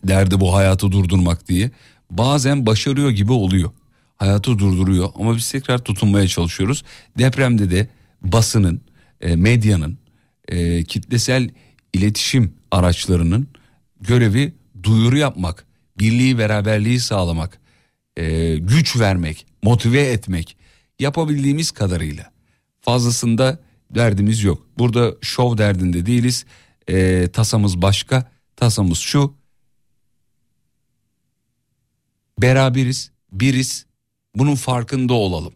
[0.04, 1.70] derdi bu hayatı durdurmak diye.
[2.10, 3.70] Bazen başarıyor gibi oluyor.
[4.16, 6.84] Hayatı durduruyor ama biz tekrar tutunmaya çalışıyoruz.
[7.18, 7.88] Depremde de
[8.22, 8.80] basının,
[9.20, 9.98] e, medyanın,
[10.48, 11.50] e, kitlesel
[11.92, 13.48] iletişim araçlarının
[14.00, 15.66] görevi duyuru yapmak,
[15.98, 17.58] birliği beraberliği sağlamak,
[18.16, 20.56] e, güç vermek, motive etmek
[20.98, 22.32] yapabildiğimiz kadarıyla.
[22.80, 23.58] Fazlasında
[23.90, 24.66] derdimiz yok.
[24.78, 26.44] Burada şov derdinde değiliz.
[26.88, 28.30] E, tasamız başka.
[28.56, 29.34] Tasamız şu.
[32.38, 33.86] Beraberiz, biriz.
[34.34, 35.54] Bunun farkında olalım.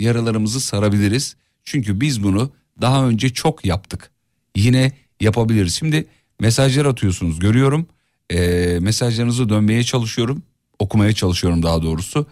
[0.00, 1.36] Yaralarımızı sarabiliriz.
[1.64, 4.10] Çünkü biz bunu daha önce çok yaptık.
[4.56, 5.74] Yine yapabiliriz.
[5.74, 6.06] Şimdi
[6.40, 7.86] mesajlar atıyorsunuz görüyorum.
[8.30, 8.38] E,
[8.80, 10.42] mesajlarınızı dönmeye çalışıyorum.
[10.78, 12.26] Okumaya çalışıyorum daha doğrusu.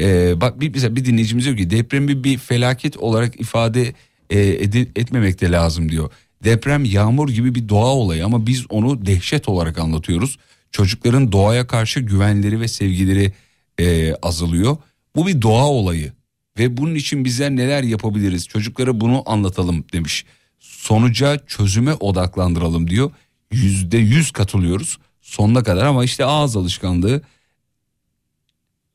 [0.00, 3.94] Ee, bak bir, bir, bir dinleyicimiz diyor ki depremi bir felaket olarak ifade
[4.30, 6.10] e, ed- etmemek de lazım diyor.
[6.44, 10.38] Deprem yağmur gibi bir doğa olayı ama biz onu dehşet olarak anlatıyoruz.
[10.72, 13.32] Çocukların doğaya karşı güvenleri ve sevgileri
[13.80, 14.76] e, azalıyor.
[15.16, 16.12] Bu bir doğa olayı
[16.58, 20.24] ve bunun için bizler neler yapabiliriz çocuklara bunu anlatalım demiş.
[20.58, 23.10] Sonuca çözüme odaklandıralım diyor.
[23.52, 27.22] Yüzde yüz katılıyoruz sonuna kadar ama işte ağız alışkanlığı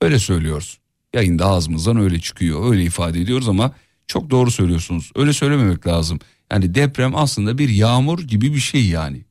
[0.01, 0.79] öyle söylüyoruz.
[1.13, 3.71] Yayında ağzımızdan öyle çıkıyor öyle ifade ediyoruz ama
[4.07, 5.11] çok doğru söylüyorsunuz.
[5.15, 6.19] Öyle söylememek lazım.
[6.51, 9.21] Yani deprem aslında bir yağmur gibi bir şey yani.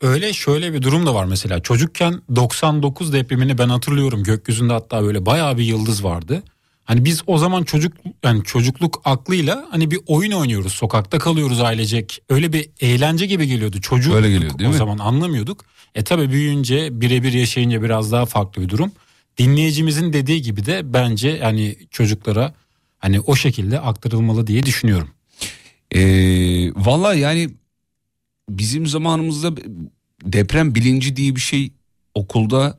[0.00, 1.60] Öyle şöyle bir durum da var mesela.
[1.62, 4.22] Çocukken 99 depremini ben hatırlıyorum.
[4.22, 6.42] Gökyüzünde hatta böyle bayağı bir yıldız vardı.
[6.84, 7.92] Hani biz o zaman çocuk
[8.24, 10.72] yani çocukluk aklıyla hani bir oyun oynuyoruz.
[10.72, 12.22] Sokakta kalıyoruz ailecek.
[12.28, 13.80] Öyle bir eğlence gibi geliyordu.
[13.80, 14.78] Çocuk Öyle geliyor, değil o mi?
[14.78, 15.64] zaman anlamıyorduk.
[15.94, 18.92] E tabi büyüyünce birebir yaşayınca biraz daha farklı bir durum.
[19.38, 22.54] Dinleyicimizin dediği gibi de bence yani çocuklara
[22.98, 25.08] hani o şekilde aktarılmalı diye düşünüyorum.
[25.94, 26.00] Ee,
[26.74, 27.50] Valla yani
[28.50, 29.52] bizim zamanımızda
[30.24, 31.72] deprem bilinci diye bir şey
[32.14, 32.78] okulda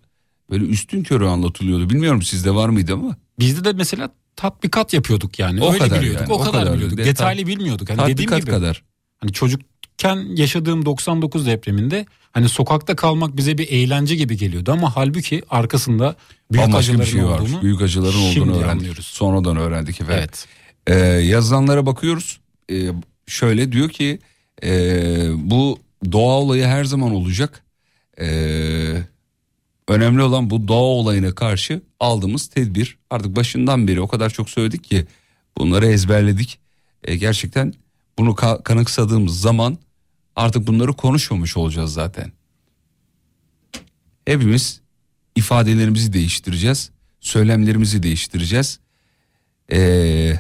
[0.50, 1.90] böyle üstün körü anlatılıyordu.
[1.90, 3.16] Bilmiyorum sizde var mıydı ama.
[3.40, 5.62] Bizde de mesela tatbikat yapıyorduk yani.
[5.64, 6.22] O Öyle kadar biliyorduk.
[6.22, 6.76] yani, o, o kadar, kadar.
[6.76, 6.98] biliyorduk.
[6.98, 7.90] De- Detaylı bilmiyorduk.
[7.90, 8.52] Hani dediğim Tatbikat gibi.
[8.52, 8.84] kadar.
[9.18, 9.32] Hani
[9.98, 16.16] çocukken yaşadığım 99 depreminde hani sokakta kalmak bize bir eğlence gibi geliyordu ama halbuki arkasında
[16.52, 17.40] büyük Bambaşka acıların şey var.
[17.40, 18.70] olduğunu Büyük acıların olduğunu öğrendik.
[18.70, 19.06] anlıyoruz.
[19.08, 20.18] Sonradan öğrendik efendim.
[20.20, 20.48] Evet.
[20.88, 20.94] Ee,
[21.26, 22.40] yazılanlara bakıyoruz.
[22.72, 22.90] Ee,
[23.28, 24.20] şöyle diyor ki
[24.64, 24.70] e,
[25.36, 25.80] bu
[26.12, 27.64] doğa olayı her zaman olacak.
[28.22, 29.04] Ee,
[29.88, 32.98] önemli olan bu doğa olayına karşı aldığımız tedbir.
[33.10, 35.06] Artık başından beri o kadar çok söyledik ki
[35.58, 36.60] bunları ezberledik.
[37.04, 37.74] Ee, gerçekten
[38.20, 39.78] bunu ka- kanıksadığımız zaman
[40.38, 42.32] artık bunları konuşmamış olacağız zaten.
[44.26, 44.82] Hepimiz
[45.36, 46.92] ifadelerimizi değiştireceğiz.
[47.20, 48.80] Söylemlerimizi değiştireceğiz.
[49.72, 50.40] Ee,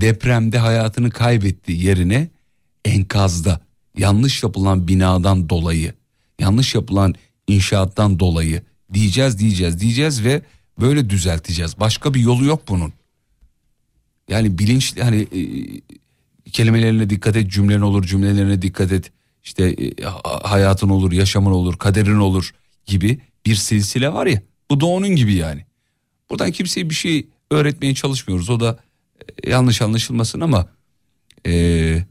[0.00, 2.28] depremde hayatını kaybetti yerine
[2.84, 3.60] enkazda
[3.96, 5.94] yanlış yapılan binadan dolayı
[6.38, 7.14] yanlış yapılan
[7.46, 8.62] inşaattan dolayı
[8.92, 10.42] diyeceğiz diyeceğiz diyeceğiz ve
[10.80, 11.80] böyle düzelteceğiz.
[11.80, 12.92] Başka bir yolu yok bunun.
[14.28, 15.40] Yani bilinçli hani e,
[16.50, 19.12] kelimelerine dikkat et cümlen olur cümlelerine dikkat et
[19.42, 22.54] işte e, ha- hayatın olur yaşamın olur kaderin olur
[22.86, 25.66] gibi bir silsile var ya bu da onun gibi yani.
[26.30, 28.78] Buradan kimseye bir şey öğretmeye çalışmıyoruz o da
[29.44, 30.68] e, yanlış anlaşılmasın ama
[31.46, 32.04] e,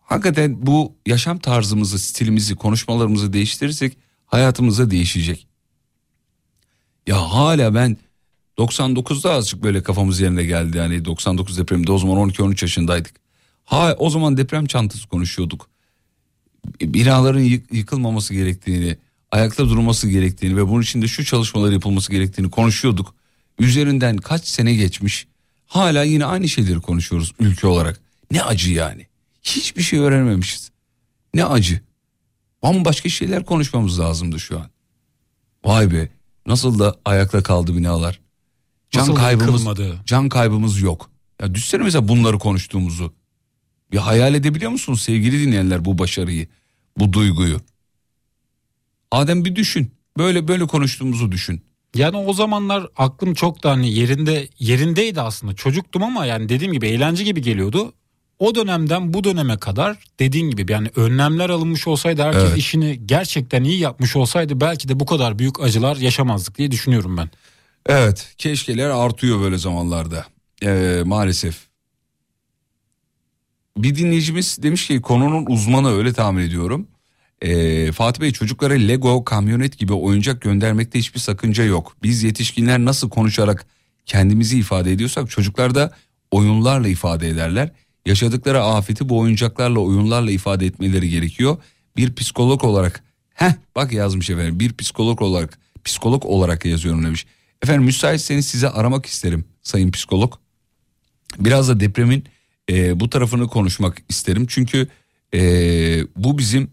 [0.00, 3.96] hakikaten bu yaşam tarzımızı stilimizi konuşmalarımızı değiştirirsek
[4.26, 5.46] hayatımıza değişecek.
[7.06, 7.96] Ya hala ben
[8.58, 10.76] 99'da azıcık böyle kafamız yerine geldi.
[10.76, 13.23] Yani 99 depreminde o zaman 12-13 yaşındaydık.
[13.64, 15.68] Ha o zaman deprem çantası konuşuyorduk.
[16.80, 17.40] Binaların
[17.72, 18.96] yıkılmaması gerektiğini,
[19.32, 23.14] ayakta durması gerektiğini ve bunun için de şu çalışmalar yapılması gerektiğini konuşuyorduk.
[23.58, 25.26] Üzerinden kaç sene geçmiş.
[25.66, 28.00] Hala yine aynı şeyleri konuşuyoruz ülke olarak.
[28.30, 29.06] Ne acı yani.
[29.42, 30.70] Hiçbir şey öğrenmemişiz.
[31.34, 31.80] Ne acı.
[32.62, 34.70] Bambaşka şeyler konuşmamız lazımdı şu an.
[35.64, 36.08] Vay be
[36.46, 38.20] nasıl da ayakta kaldı binalar.
[38.90, 40.00] Can nasıl kaybımız yıkılmadı?
[40.06, 41.10] can kaybımız yok.
[41.40, 43.14] Ya düşsene mesela bunları konuştuğumuzu.
[43.94, 46.46] Bir hayal edebiliyor musunuz sevgili dinleyenler bu başarıyı,
[46.98, 47.60] bu duyguyu?
[49.10, 49.90] Adem bir düşün.
[50.18, 51.62] Böyle böyle konuştuğumuzu düşün.
[51.94, 55.54] Yani o zamanlar aklım çok da hani yerinde yerindeydi aslında.
[55.54, 57.92] Çocuktum ama yani dediğim gibi eğlence gibi geliyordu.
[58.38, 62.58] O dönemden bu döneme kadar dediğin gibi yani önlemler alınmış olsaydı herkes evet.
[62.58, 67.30] işini gerçekten iyi yapmış olsaydı belki de bu kadar büyük acılar yaşamazdık diye düşünüyorum ben.
[67.86, 70.26] Evet keşkeler artıyor böyle zamanlarda
[70.62, 71.73] ee, maalesef.
[73.76, 76.86] Bir dinleyicimiz demiş ki konunun uzmanı öyle tahmin ediyorum.
[77.42, 81.96] Ee, Fatih Bey çocuklara Lego, kamyonet gibi oyuncak göndermekte hiçbir sakınca yok.
[82.02, 83.66] Biz yetişkinler nasıl konuşarak
[84.06, 85.92] kendimizi ifade ediyorsak çocuklar da
[86.30, 87.70] oyunlarla ifade ederler.
[88.06, 91.56] Yaşadıkları afeti bu oyuncaklarla oyunlarla ifade etmeleri gerekiyor.
[91.96, 93.04] Bir psikolog olarak
[93.34, 97.26] heh bak yazmış efendim bir psikolog olarak psikolog olarak yazıyorum demiş.
[97.62, 100.34] Efendim müsaitseniz size aramak isterim sayın psikolog.
[101.38, 102.24] Biraz da depremin
[102.70, 104.46] e, bu tarafını konuşmak isterim.
[104.48, 104.88] Çünkü
[105.34, 105.40] e,
[106.16, 106.70] bu bizim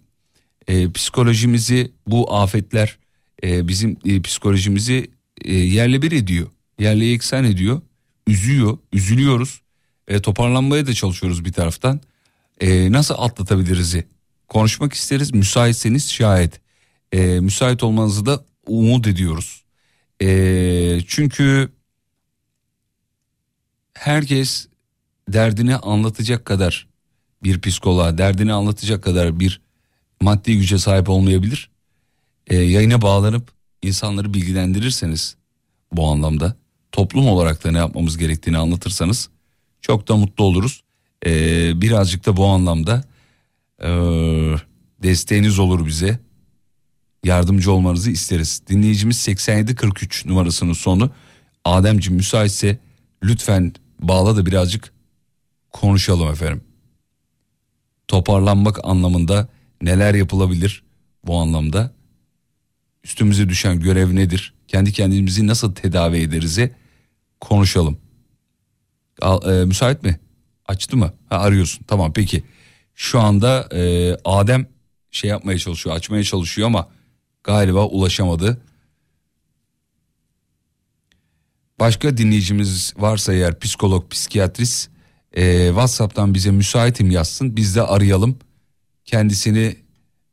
[0.68, 2.98] e, psikolojimizi bu afetler
[3.44, 5.12] e, bizim e, psikolojimizi
[5.46, 6.48] e, yerle bir ediyor.
[6.80, 7.82] Yerle eksen ediyor.
[8.28, 9.62] Üzüyor, üzülüyoruz.
[10.08, 12.02] E, toparlanmaya da çalışıyoruz bir taraftan.
[12.62, 14.08] E, nasıl atlatabiliriz'i
[14.48, 15.34] konuşmak isteriz.
[15.34, 16.62] Müsaitseniz şayet.
[17.12, 19.64] E, müsait olmanızı da umut ediyoruz.
[20.22, 21.70] E, çünkü
[23.94, 24.68] herkes
[25.34, 26.88] derdini anlatacak kadar
[27.44, 29.62] bir psikoloğa, derdini anlatacak kadar bir
[30.22, 31.70] maddi güce sahip olmayabilir.
[32.48, 33.52] E, yayına bağlanıp
[33.82, 35.36] insanları bilgilendirirseniz
[35.92, 36.56] bu anlamda
[36.92, 39.30] toplum olarak da ne yapmamız gerektiğini anlatırsanız
[39.82, 40.84] çok da mutlu oluruz.
[41.26, 43.04] Ee, birazcık da bu anlamda
[43.84, 43.90] e,
[45.04, 46.20] desteğiniz olur bize.
[47.24, 48.62] Yardımcı olmanızı isteriz.
[48.68, 51.12] Dinleyicimiz 8743 numarasının sonu.
[51.66, 52.78] Ademciğim müsaitse
[53.24, 54.94] lütfen bağla da birazcık
[55.72, 56.64] konuşalım efendim.
[58.08, 59.48] Toparlanmak anlamında
[59.82, 60.84] neler yapılabilir
[61.24, 61.94] bu anlamda?
[63.04, 64.54] Üstümüze düşen görev nedir?
[64.68, 66.76] Kendi kendimizi nasıl tedavi ederiz'e
[67.40, 67.98] konuşalım.
[69.22, 70.20] Al, e, müsait mi?
[70.66, 71.14] Açtı mı?
[71.30, 71.84] Ha, arıyorsun.
[71.88, 72.44] Tamam peki.
[72.96, 74.68] Şu anda e, Adem
[75.12, 76.90] şey yapmaya çalışıyor, açmaya çalışıyor ama
[77.44, 78.62] galiba ulaşamadı.
[81.80, 84.90] Başka dinleyicimiz varsa eğer psikolog, psikiyatrist
[85.34, 87.56] e, WhatsApp'tan bize müsaitim yazsın.
[87.56, 88.38] Biz de arayalım.
[89.06, 89.76] Kendisini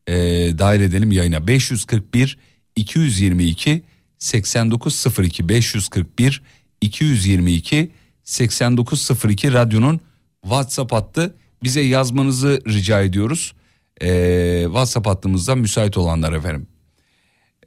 [0.07, 0.15] e,
[0.59, 1.47] dahil edelim yayına.
[1.47, 2.39] 541
[2.77, 3.83] 222
[4.19, 6.43] 8902 541
[6.81, 7.91] 222
[8.25, 10.01] 8902 radyonun
[10.43, 11.35] WhatsApp hattı.
[11.63, 13.55] Bize yazmanızı rica ediyoruz.
[14.03, 16.67] Ee, WhatsApp hattımızdan müsait olanlar efendim.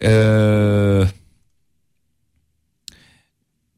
[0.04, 1.04] Ee,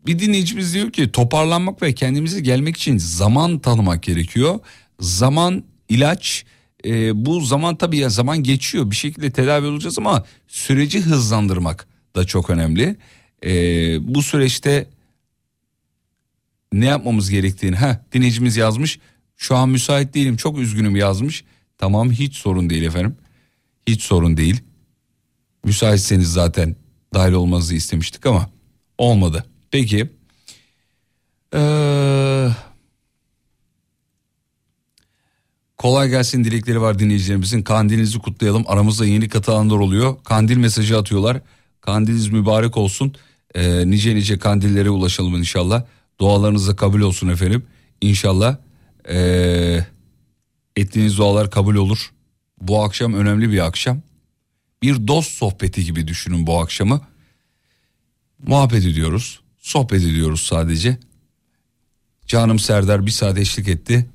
[0.06, 4.60] bir dinleyicimiz diyor ki toparlanmak ve kendimize gelmek için zaman tanımak gerekiyor.
[4.99, 6.45] Zaman ilaç
[6.86, 12.26] e, bu zaman tabii ya zaman geçiyor bir şekilde tedavi olacağız ama süreci hızlandırmak da
[12.26, 12.95] çok önemli.
[13.45, 13.51] E,
[14.14, 14.89] bu süreçte
[16.74, 18.99] ne yapmamız gerektiğini ha dinleyicimiz yazmış.
[19.36, 21.43] Şu an müsait değilim çok üzgünüm yazmış.
[21.78, 23.16] Tamam hiç sorun değil efendim.
[23.88, 24.62] Hiç sorun değil.
[25.66, 26.76] Müsaitseniz zaten
[27.14, 28.49] dahil olmanızı istemiştik ama
[28.97, 29.45] olmadı.
[29.74, 30.09] Peki.
[31.55, 32.49] Ee,
[35.78, 37.63] kolay gelsin dilekleri var dinleyicilerimizin.
[37.63, 38.63] Kandilinizi kutlayalım.
[38.67, 40.24] Aramızda yeni katılanlar oluyor.
[40.24, 41.41] Kandil mesajı atıyorlar.
[41.82, 43.15] Kandiliniz mübarek olsun.
[43.55, 45.84] Ee, nice nice kandillere ulaşalım inşallah.
[46.19, 47.65] Dualarınız kabul olsun efendim.
[48.01, 48.57] İnşallah
[49.09, 49.86] ee,
[50.76, 52.11] ettiğiniz dualar kabul olur.
[52.61, 54.01] Bu akşam önemli bir akşam.
[54.82, 57.01] Bir dost sohbeti gibi düşünün bu akşamı.
[58.47, 59.42] Muhabbet ediyoruz.
[59.64, 60.97] Sohbet ediyoruz sadece.
[62.28, 64.09] Canım Serdar bir saat eşlik etti.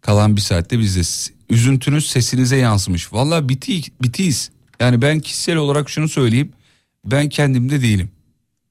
[0.00, 3.12] Kalan bir saatte biz de üzüntünüz sesinize yansımış.
[3.12, 4.50] Valla biti, bitiyiz.
[4.80, 6.52] Yani ben kişisel olarak şunu söyleyeyim.
[7.04, 8.10] Ben kendimde değilim.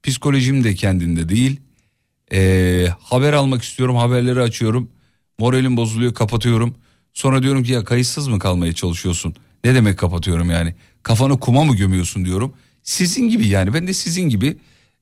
[0.04, 1.60] Psikolojim de kendinde değil.
[2.34, 4.90] Ee, haber almak istiyorum haberleri açıyorum.
[5.40, 6.76] Moralim bozuluyor kapatıyorum.
[7.14, 9.36] Sonra diyorum ki ya kayıtsız mı kalmaya çalışıyorsun?
[9.64, 10.76] Ne demek kapatıyorum yani?
[11.04, 12.54] Kafanı kuma mı gömüyorsun diyorum.
[12.84, 14.58] Sizin gibi yani ben de sizin gibi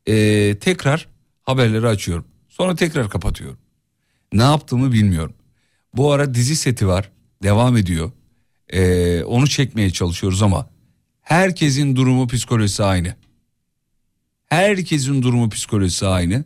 [0.08, 1.08] e, tekrar
[1.44, 2.26] haberleri açıyorum.
[2.50, 3.58] Sonra tekrar kapatıyorum.
[4.34, 5.34] Ne yaptığımı bilmiyorum.
[5.94, 7.12] Bu ara dizi seti var
[7.44, 8.12] devam ediyor.
[8.70, 10.70] E, onu çekmeye çalışıyoruz ama
[11.22, 13.16] herkesin durumu psikolojisi aynı.
[14.46, 16.44] Herkesin durumu psikolojisi aynı.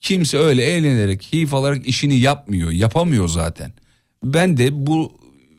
[0.00, 3.72] Kimse öyle eğlenerek, keyif alarak işini yapmıyor, yapamıyor zaten.
[4.24, 5.12] Ben de bu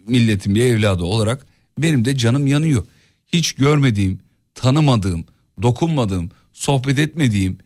[0.08, 1.46] milletin bir evladı olarak
[1.78, 2.86] benim de canım yanıyor.
[3.34, 4.20] Hiç görmediğim,
[4.56, 5.26] tanımadığım,
[5.62, 7.58] dokunmadığım, sohbet etmediğim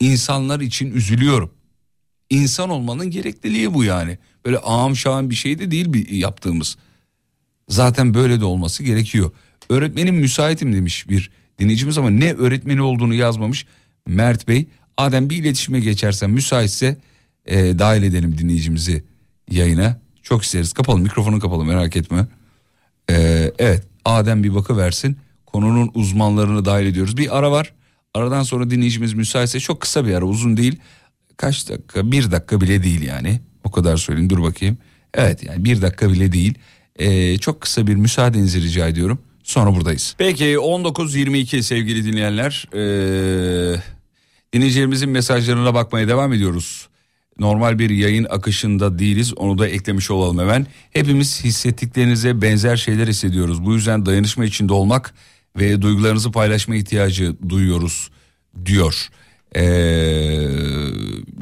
[0.00, 1.50] insanlar için üzülüyorum.
[2.30, 4.18] İnsan olmanın gerekliliği bu yani.
[4.46, 6.76] Böyle ağam şağım bir şey de değil bir yaptığımız.
[7.68, 9.30] Zaten böyle de olması gerekiyor.
[9.68, 13.66] Öğretmenim müsaitim demiş bir dinleyicimiz ama ne öğretmeni olduğunu yazmamış
[14.06, 14.66] Mert Bey.
[14.96, 16.98] Adem bir iletişime geçersen müsaitse
[17.46, 19.04] e, dahil edelim dinleyicimizi
[19.50, 20.00] yayına.
[20.22, 20.72] Çok isteriz.
[20.72, 22.26] Kapalı mikrofonu kapalı merak etme.
[23.10, 25.16] Ee, evet Adem bir bakı versin.
[25.46, 27.16] Konunun uzmanlarını dahil ediyoruz.
[27.16, 27.74] Bir ara var.
[28.14, 30.76] Aradan sonra dinleyicimiz müsaitse çok kısa bir ara uzun değil.
[31.36, 33.40] Kaç dakika bir dakika bile değil yani.
[33.64, 34.78] O kadar söyleyeyim dur bakayım.
[35.14, 36.54] Evet yani bir dakika bile değil.
[36.96, 39.18] Ee, çok kısa bir müsaadenizi rica ediyorum.
[39.42, 40.14] Sonra buradayız.
[40.18, 42.68] Peki 19.22 sevgili dinleyenler.
[42.74, 43.76] Ee,
[44.52, 46.88] dinleyicilerimizin mesajlarına bakmaya devam ediyoruz.
[47.38, 50.66] Normal bir yayın akışında değiliz onu da eklemiş olalım hemen.
[50.90, 53.64] Hepimiz hissettiklerinize benzer şeyler hissediyoruz.
[53.64, 55.14] Bu yüzden dayanışma içinde olmak
[55.56, 58.10] ve duygularınızı paylaşma ihtiyacı duyuyoruz
[58.66, 59.08] diyor.
[59.56, 59.60] Ee,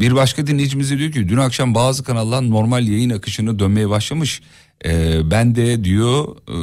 [0.00, 4.42] bir başka dinleyicimiz diyor ki dün akşam bazı kanallar normal yayın akışına dönmeye başlamış.
[4.84, 6.56] Ee, ben de diyor e,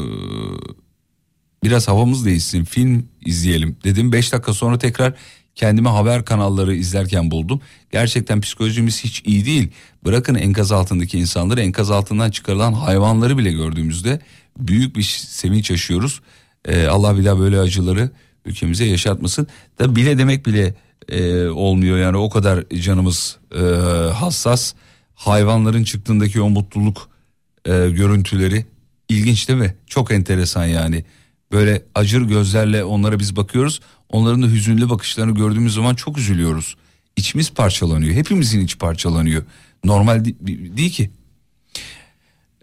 [1.63, 4.11] biraz havamız değişsin film izleyelim dedim.
[4.11, 5.13] 5 dakika sonra tekrar
[5.55, 7.61] kendimi haber kanalları izlerken buldum.
[7.91, 9.71] Gerçekten psikolojimiz hiç iyi değil.
[10.05, 14.21] Bırakın enkaz altındaki insanları enkaz altından çıkarılan hayvanları bile gördüğümüzde
[14.57, 16.21] büyük bir sevinç yaşıyoruz.
[16.65, 18.09] Ee, Allah bir daha böyle acıları
[18.45, 19.47] ülkemize yaşatmasın.
[19.79, 20.75] Da bile demek bile
[21.09, 23.61] e, olmuyor yani o kadar canımız e,
[24.13, 24.73] hassas.
[25.15, 27.09] Hayvanların çıktığındaki o mutluluk
[27.65, 28.65] e, görüntüleri
[29.09, 29.75] ilginç değil mi?
[29.87, 31.05] Çok enteresan yani.
[31.51, 33.79] Böyle acır gözlerle onlara biz bakıyoruz.
[34.09, 36.75] Onların da hüzünlü bakışlarını gördüğümüz zaman çok üzülüyoruz.
[37.17, 38.13] İçimiz parçalanıyor.
[38.13, 39.43] Hepimizin iç parçalanıyor.
[39.83, 40.25] Normal
[40.77, 41.11] değil ki.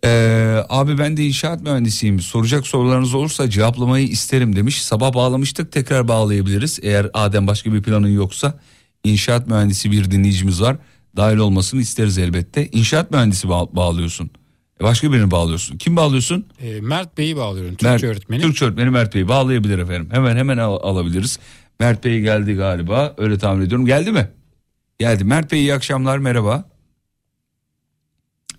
[0.04, 2.20] Ee, abi ben de inşaat mühendisiyim.
[2.20, 4.82] Soracak sorularınız olursa cevaplamayı isterim demiş.
[4.82, 6.78] Sabah bağlamıştık tekrar bağlayabiliriz.
[6.82, 8.58] Eğer Adem başka bir planın yoksa
[9.04, 10.76] inşaat mühendisi bir dinleyicimiz var.
[11.16, 12.66] Dahil olmasını isteriz elbette.
[12.66, 14.30] İnşaat mühendisi bağ- bağlıyorsun.
[14.80, 15.78] E, başka birini bağlıyorsun.
[15.78, 16.46] Kim bağlıyorsun?
[16.60, 17.70] E, Mert Bey'i bağlıyorum.
[17.70, 18.42] Türkçe Mert, öğretmeni.
[18.42, 20.08] Türkçe öğretmeni Mert Bey bağlayabilir efendim.
[20.12, 21.38] Hemen hemen al- alabiliriz.
[21.80, 23.14] Mert Bey geldi galiba.
[23.18, 23.86] Öyle tahmin ediyorum.
[23.86, 24.28] Geldi mi?
[24.98, 25.24] Geldi.
[25.24, 26.64] Mert Bey iyi akşamlar merhaba.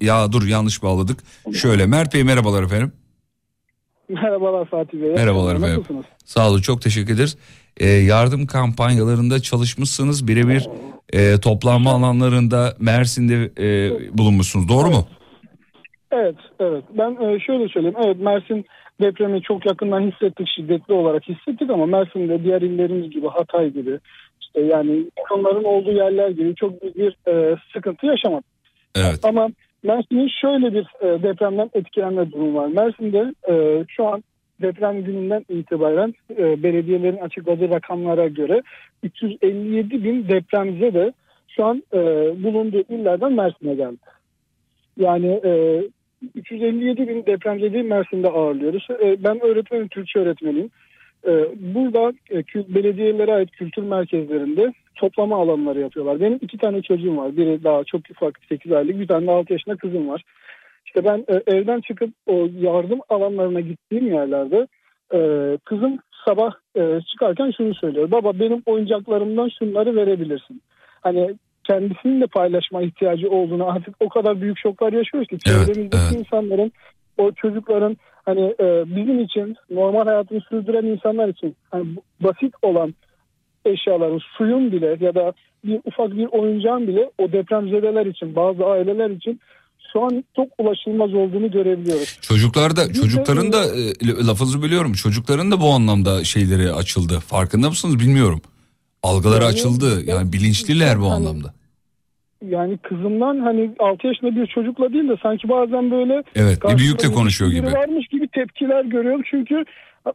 [0.01, 1.19] Ya dur yanlış bağladık.
[1.53, 2.91] Şöyle Mert Bey merhabalar efendim.
[4.09, 5.09] Merhabalar Fatih Bey.
[5.13, 5.79] Merhabalar efendim.
[5.79, 6.05] Nasılsınız?
[6.25, 7.37] Sağ olun çok teşekkür ederiz.
[7.77, 10.27] Ee, yardım kampanyalarında çalışmışsınız.
[10.27, 10.69] Birebir
[11.13, 14.69] e, toplanma alanlarında Mersin'de e, bulunmuşsunuz.
[14.69, 15.07] Doğru mu?
[16.11, 16.83] Evet, evet.
[16.97, 17.97] Ben e, şöyle söyleyeyim.
[18.05, 18.65] Evet Mersin
[19.01, 23.99] depremi çok yakından hissettik, şiddetli olarak hissettik ama Mersin'de diğer illerimiz gibi Hatay gibi
[24.41, 28.45] işte yani onların olduğu yerler gibi çok büyük bir e, sıkıntı yaşamadık.
[28.95, 29.19] Evet.
[29.23, 29.49] Ama
[29.83, 32.67] Mersin'in şöyle bir e, depremden etkilenme durumu var.
[32.67, 34.23] Mersin'de e, şu an
[34.61, 38.61] deprem gününden itibaren e, belediyelerin açıkladığı rakamlara göre
[39.03, 41.13] 357 bin depremze de
[41.47, 41.83] şu an
[42.43, 43.97] bulunduğu illerden Mersin'e geldi.
[44.97, 45.83] Yani e,
[46.35, 48.87] 357 bin depremzede Mersin'de ağırlıyoruz.
[49.23, 50.69] Ben öğretmenim, Türkçe öğretmeniyim.
[51.55, 52.13] Burada
[52.53, 56.19] belediyelere ait kültür merkezlerinde toplama alanları yapıyorlar.
[56.19, 57.37] Benim iki tane çocuğum var.
[57.37, 60.23] Biri daha çok ufak 8 aylık, bir tane de 6 yaşında kızım var.
[60.85, 64.67] İşte ben e, evden çıkıp o yardım alanlarına gittiğim yerlerde
[65.13, 65.19] e,
[65.65, 68.11] kızım sabah e, çıkarken şunu söylüyor.
[68.11, 70.61] Baba benim oyuncaklarımdan şunları verebilirsin.
[71.01, 76.03] Hani kendisinin de paylaşma ihtiyacı olduğunu artık o kadar büyük şoklar yaşıyoruz ki Evet, çevremizdeki
[76.09, 76.19] evet.
[76.19, 76.71] insanların
[77.17, 81.85] o çocukların hani e, bizim için normal hayatını sürdüren insanlar için hani
[82.19, 82.93] basit olan
[83.65, 85.33] eşyaların suyun bile ya da
[85.65, 89.39] bir ufak bir oyuncağın bile o depremzedeler için bazı aileler için
[89.93, 92.17] şu an çok ulaşılmaz olduğunu görebiliyoruz.
[92.21, 94.93] Çocuklar da çocukların da e, lafınızı biliyorum.
[94.93, 97.19] Çocukların da bu anlamda şeyleri açıldı.
[97.19, 98.41] Farkında mısınız bilmiyorum.
[99.03, 100.01] Algıları Yani- açıldı.
[100.05, 101.53] Yani bilinçliler bu Hani- anlamda.
[102.49, 106.91] Yani kızımdan hani 6 yaşında bir çocukla değil de sanki bazen böyle Evet, bir büyük
[106.93, 107.65] de karşısında konuşuyor gibi.
[107.73, 109.63] varmış gibi tepkiler görüyorum çünkü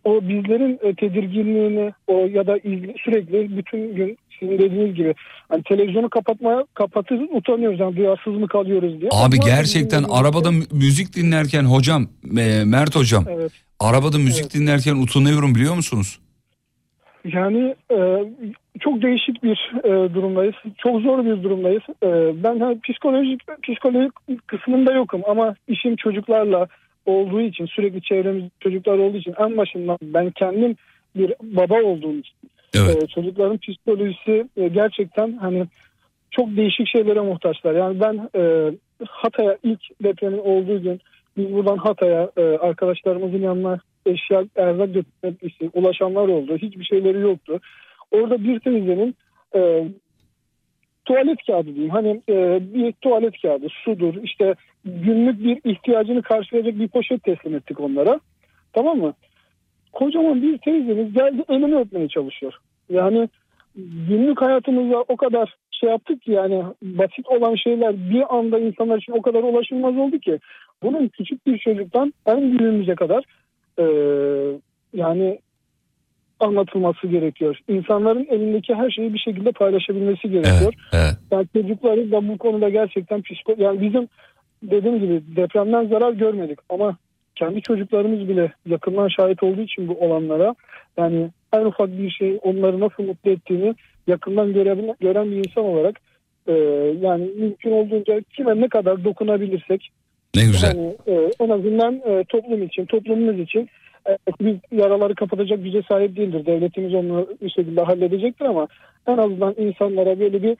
[0.05, 5.15] o bizlerin e, tedirginliğini o ya da ilgi- sürekli bütün gün sizin dediğiniz gibi
[5.49, 9.11] hani televizyonu kapatmaya kapatırız utanıyoruz yani duyarsız mı kalıyoruz diye.
[9.13, 12.07] Abi Ama gerçekten arabada mü- müzik dinlerken hocam
[12.39, 13.53] e, Mert hocam Evet.
[13.81, 16.19] arabada müzik dinlerken utanıyorum biliyor musunuz?
[17.25, 17.97] Yani e,
[18.81, 20.55] çok değişik bir e, durumdayız.
[20.79, 21.83] Çok zor bir durumdayız.
[22.03, 22.09] E,
[22.45, 24.13] ben hani psikolojik psikolojik
[24.47, 26.67] kısmında yokum ama işim çocuklarla
[27.09, 30.77] olduğu için sürekli çevremizde çocuklar olduğu için en başından ben kendim
[31.17, 32.37] bir baba olduğum için
[32.75, 33.03] Evet.
[33.03, 35.67] e, çocukların psikolojisi e, gerçekten hani
[36.31, 37.75] çok değişik şeylere muhtaçlar.
[37.75, 38.73] Yani ben e,
[39.09, 41.01] Hatay'a ilk depremin olduğu gün
[41.37, 46.57] biz buradan Hatay'a e, arkadaşlarımızın yanına eşya erzak götürmek için ulaşanlar oldu.
[46.57, 47.61] Hiçbir şeyleri yoktu.
[48.11, 49.15] Orada bir teyzenin
[49.55, 49.89] e,
[51.09, 51.91] tuvalet kağıdı diyeyim.
[51.91, 54.55] Hani e, bir tuvalet kağıdı, sudur, işte
[54.85, 58.21] günlük bir ihtiyacını karşılayacak bir poşet teslim ettik onlara.
[58.73, 59.15] Tamam mı?
[59.93, 62.55] Kocaman bir teyzemiz geldi elimi öpmeye çalışıyor.
[62.89, 63.29] Yani
[64.09, 69.13] günlük hayatımızda o kadar şey yaptık ki yani basit olan şeyler bir anda insanlar için
[69.13, 70.39] o kadar ulaşılmaz oldu ki
[70.83, 73.25] bunun küçük bir çocuktan en büyüğümüze kadar
[73.79, 73.85] e,
[74.95, 75.39] yani
[76.41, 77.59] anlatılması gerekiyor.
[77.69, 80.75] İnsanların elindeki her şeyi bir şekilde paylaşabilmesi gerekiyor.
[80.93, 81.15] Evet, evet.
[81.31, 84.09] Yani çocukları da bu konuda gerçekten psiko yani bizim
[84.63, 86.97] dediğim gibi depremden zarar görmedik ama
[87.35, 90.55] kendi çocuklarımız bile yakından şahit olduğu için bu olanlara
[90.97, 93.75] yani en ufak bir şey onları nasıl mutlu ettiğini
[94.07, 96.01] yakından görebilen, gören bir insan olarak
[96.47, 96.53] e,
[97.01, 99.91] yani mümkün olduğunca kime ne kadar dokunabilirsek
[100.37, 100.77] Ne güzel.
[100.77, 103.69] yani e, en azından e, toplum için, toplumumuz için
[104.41, 106.47] biz yaraları kapatacak güce sahip değildir.
[106.47, 108.69] Devletimiz onu bir şekilde halledecektir ama
[109.07, 110.57] en azından insanlara böyle bir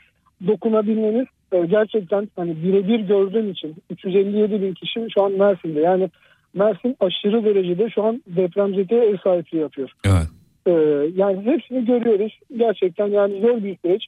[0.47, 5.81] dokunabilmeniz e, gerçekten hani birebir gördüğüm için 357 bin kişi şu an Mersin'de.
[5.81, 6.11] Yani
[6.55, 9.91] Mersin aşırı derecede şu an depremzedeye ev sahipliği yapıyor.
[10.05, 10.29] Evet.
[10.67, 10.73] Ee,
[11.15, 12.39] yani hepsini görüyoruz.
[12.57, 14.07] Gerçekten yani zor bir süreç.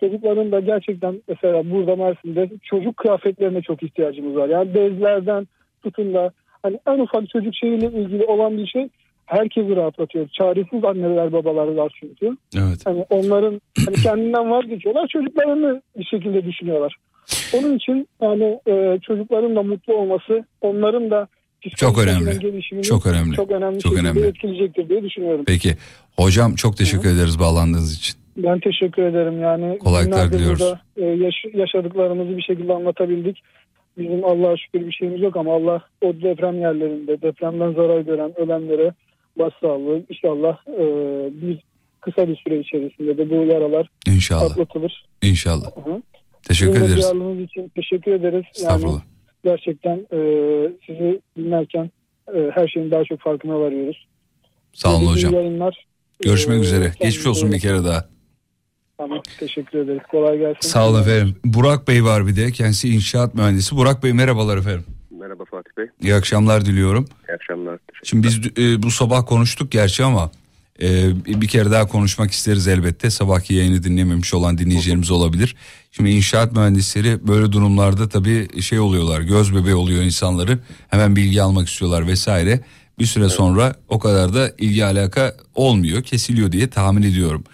[0.00, 4.48] Çocukların da gerçekten mesela burada Mersin'de çocuk kıyafetlerine çok ihtiyacımız var.
[4.48, 5.46] Yani bezlerden
[5.82, 6.32] tutun da
[6.62, 8.88] hani en ufak çocuk şeyiyle ilgili olan bir şey
[9.26, 10.28] herkesi rahatlatıyor.
[10.28, 12.36] Çaresiz anneler babalar var çünkü.
[12.56, 12.78] Evet.
[12.84, 15.08] Hani onların hani kendinden vazgeçiyorlar.
[15.08, 16.96] Çocuklarını bir şekilde düşünüyorlar.
[17.54, 21.28] Onun için yani e, çocukların da mutlu olması, onların da
[21.76, 22.82] Çok önemli.
[22.82, 23.34] Çok önemli.
[23.36, 24.26] çok önemli Çok önemli.
[24.26, 25.44] etkileyecektir diye düşünüyorum.
[25.46, 25.74] Peki.
[26.16, 28.16] Hocam çok teşekkür ederiz bağlandığınız için.
[28.36, 29.40] Ben teşekkür ederim.
[29.40, 30.60] Yani Kolaylıklar diliyoruz.
[30.60, 33.42] burada, e, yaş- yaşadıklarımızı bir şekilde anlatabildik.
[33.98, 38.92] Bizim Allah'a şükür bir şeyimiz yok ama Allah o deprem yerlerinde depremden zarar gören ölenlere
[39.38, 40.82] başsağlığı inşallah e,
[41.42, 41.58] bir
[42.00, 44.42] kısa bir süre içerisinde de bu yaralar İnşallah.
[44.50, 45.04] atlatılır.
[45.22, 45.66] İnşallah.
[45.84, 46.02] Hı.
[46.42, 47.02] Teşekkür Sizin de ederiz.
[47.04, 48.44] duyarlılığınız için teşekkür ederiz.
[48.64, 48.84] Yani
[49.44, 50.18] gerçekten e,
[50.86, 51.90] sizi dinlerken
[52.34, 54.06] e, her şeyin daha çok farkına varıyoruz.
[54.72, 55.34] Sağ olun İyi hocam.
[55.34, 55.86] Yayınlar.
[56.24, 56.92] Görüşmek E, üzere.
[57.00, 58.04] Geçmiş olsun bir kere daha.
[59.02, 60.02] Tamam teşekkür ederiz.
[60.10, 60.68] Kolay gelsin.
[60.68, 61.36] Sağ olun efendim.
[61.44, 62.52] Burak Bey var bir de.
[62.52, 63.76] Kendisi inşaat mühendisi.
[63.76, 64.84] Burak Bey merhabalar efendim.
[65.20, 65.86] Merhaba Fatih Bey.
[66.02, 67.04] İyi akşamlar diliyorum.
[67.28, 67.78] İyi akşamlar.
[68.02, 70.30] Şimdi biz e, bu sabah konuştuk gerçi ama
[70.82, 73.10] e, bir kere daha konuşmak isteriz elbette.
[73.10, 75.56] Sabahki yayını dinlememiş olan dinleyicilerimiz olabilir.
[75.92, 79.20] Şimdi inşaat mühendisleri böyle durumlarda tabii şey oluyorlar.
[79.20, 80.58] Göz bebeği oluyor insanları.
[80.88, 82.60] Hemen bilgi almak istiyorlar vesaire.
[82.98, 87.44] Bir süre sonra o kadar da ilgi alaka olmuyor, kesiliyor diye tahmin ediyorum.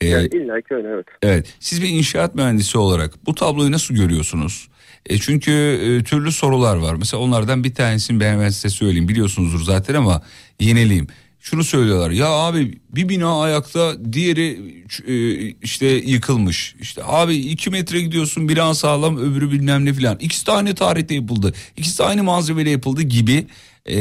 [0.00, 1.06] E, Yani illa ki öyle evet.
[1.22, 1.54] Evet.
[1.60, 4.68] Siz bir inşaat mühendisi olarak bu tabloyu nasıl görüyorsunuz?
[5.06, 6.94] E çünkü e, türlü sorular var.
[6.94, 9.08] Mesela onlardan bir tanesini ben hemen size söyleyeyim.
[9.08, 10.22] Biliyorsunuzdur zaten ama
[10.60, 11.06] yenileyim.
[11.40, 12.10] Şunu söylüyorlar.
[12.10, 14.58] Ya abi bir bina ayakta diğeri
[15.06, 15.14] e,
[15.62, 16.74] işte yıkılmış.
[16.80, 20.18] İşte abi iki metre gidiyorsun bina sağlam öbürü bilmem ne filan.
[20.20, 21.52] İkisi de aynı tarihte yapıldı.
[21.76, 23.46] İkisi de aynı malzemeyle yapıldı gibi
[23.88, 23.96] e,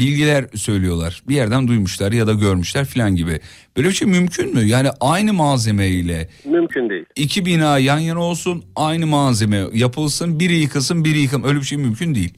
[0.00, 1.22] bilgiler söylüyorlar.
[1.28, 3.40] Bir yerden duymuşlar ya da görmüşler filan gibi.
[3.76, 4.60] Böyle bir şey mümkün mü?
[4.60, 7.04] Yani aynı malzemeyle Mümkün değil.
[7.16, 11.78] iki bina yan yana olsun aynı malzeme yapılsın biri yıkılsın biri yıkım öyle bir şey
[11.78, 12.34] mümkün değil.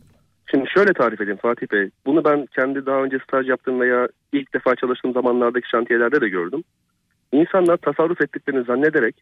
[0.51, 1.91] Şimdi şöyle tarif edeyim Fatih Bey.
[2.07, 6.63] Bunu ben kendi daha önce staj yaptığım veya ilk defa çalıştığım zamanlardaki şantiyelerde de gördüm.
[7.33, 9.15] İnsanlar tasarruf ettiklerini zannederek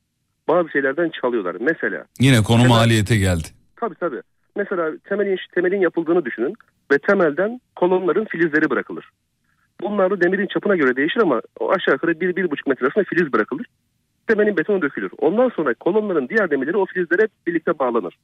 [0.48, 1.56] bazı şeylerden çalıyorlar.
[1.60, 3.48] Mesela Yine konu Hemen- maliyete geldi.
[3.76, 4.20] tabii tabii.
[4.56, 6.54] Mesela temelin, temelin yapıldığını düşünün
[6.92, 9.10] ve temelden kolonların filizleri bırakılır.
[9.80, 13.66] Bunlar da demirin çapına göre değişir ama o aşağı yukarı 1-1,5 metre arasında filiz bırakılır.
[14.26, 15.10] Temelin betonu dökülür.
[15.18, 18.14] Ondan sonra kolonların diğer demirleri o filizlere birlikte bağlanır.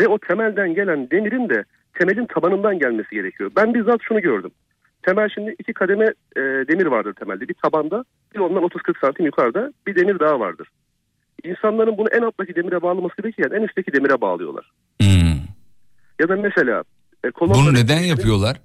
[0.00, 1.64] Ve o temelden gelen demirin de
[1.94, 3.50] temelin tabanından gelmesi gerekiyor.
[3.56, 4.50] Ben bizzat şunu gördüm.
[5.02, 6.04] Temel şimdi iki kademe
[6.36, 7.48] e, demir vardır temelde.
[7.48, 8.04] Bir tabanda
[8.34, 10.68] bir ondan 30-40 santim yukarıda bir demir daha vardır.
[11.44, 14.70] İnsanların bunu en alttaki demire bağlaması gerekirken en üstteki demire bağlıyorlar.
[15.00, 15.40] Hmm.
[16.20, 16.84] Ya da mesela
[17.24, 18.60] e, Bunu kolonların- neden yapıyorlar?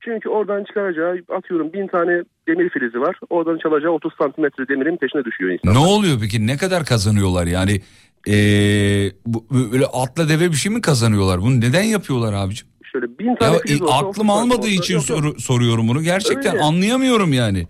[0.00, 3.16] Çünkü oradan çıkaracağı atıyorum bin tane demir filizi var.
[3.30, 5.74] Oradan çalacağı 30 santimetre demirin peşine düşüyor insan.
[5.74, 7.80] Ne oluyor peki ne kadar kazanıyorlar yani?
[8.28, 11.40] Ee, bu, böyle atla deve bir şey mi kazanıyorlar?
[11.40, 12.68] Bunu neden yapıyorlar abicim?
[12.92, 15.18] Şöyle bin tane Ya filiz e, olsa, aklım 30 santim almadığı için yok, yok.
[15.18, 16.02] soru- soruyorum bunu.
[16.02, 16.64] Gerçekten Öyle.
[16.64, 17.66] anlayamıyorum yani.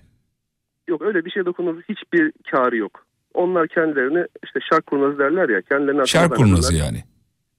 [0.88, 3.01] Yok öyle bir şey dokunur hiçbir karı yok.
[3.34, 6.98] Onlar kendilerini işte şark kurnazı derler ya kendilerini Şark kurnazı yani.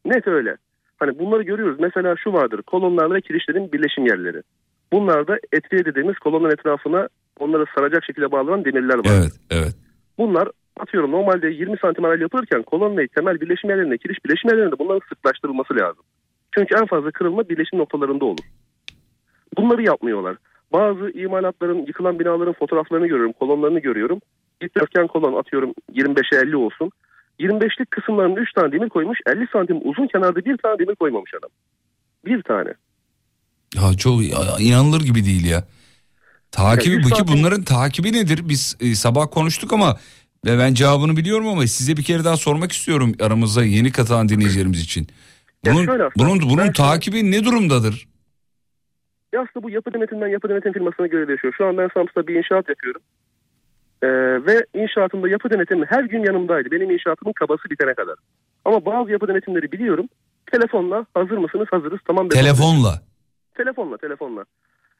[0.05, 0.57] Net öyle.
[0.97, 1.79] Hani bunları görüyoruz.
[1.79, 2.61] Mesela şu vardır.
[2.61, 4.41] Kolonlarla kirişlerin birleşim yerleri.
[4.93, 7.07] Bunlarda etkiye dediğimiz kolonun etrafına
[7.39, 9.19] onları saracak şekilde bağlanan demirler var.
[9.19, 9.75] Evet, evet.
[10.17, 10.47] Bunlar
[10.79, 15.01] atıyorum normalde 20 santim arayla yapılırken kolon ve temel birleşim yerlerinde, kiriş birleşim yerlerinde bunların
[15.09, 16.03] sıklaştırılması lazım.
[16.51, 18.45] Çünkü en fazla kırılma birleşim noktalarında olur.
[19.57, 20.37] Bunları yapmıyorlar.
[20.73, 24.19] Bazı imalatların, yıkılan binaların fotoğraflarını görüyorum, kolonlarını görüyorum.
[24.63, 26.91] Dikdörtgen kolon atıyorum 25'e 50 olsun.
[27.39, 29.19] 25'lik kısımlarına 3 tane demir koymuş.
[29.27, 31.49] 50 santim uzun kenarda bir tane demir koymamış adam.
[32.25, 32.69] Bir tane.
[33.75, 34.21] Ya çok
[34.59, 35.63] inanılır gibi değil ya.
[36.51, 38.41] Takibi Yani peki santim- bunların takibi nedir?
[38.49, 39.97] Biz e, sabah konuştuk ama
[40.45, 44.81] ve ben cevabını biliyorum ama size bir kere daha sormak istiyorum aramıza yeni katılan dinleyicilerimiz
[44.81, 45.07] için.
[45.65, 48.07] Bunun şöyle aslında, bunun bunun ben şöyle- takibi ne durumdadır?
[49.33, 51.53] Ya aslında bu yapı denetinden yapı denetim firmasına göre değişiyor.
[51.57, 53.01] Şu an ben Samsun'da bir inşaat yapıyorum.
[54.03, 54.07] Ee,
[54.45, 56.71] ve inşaatımda yapı denetimi her gün yanımdaydı.
[56.71, 58.15] Benim inşaatımın kabası bitene kadar.
[58.65, 60.05] Ama bazı yapı denetimleri biliyorum.
[60.51, 61.67] Telefonla hazır mısınız?
[61.71, 61.99] Hazırız.
[62.07, 62.29] Tamam.
[62.29, 63.01] Telefonla.
[63.53, 64.45] Telefonla telefonla.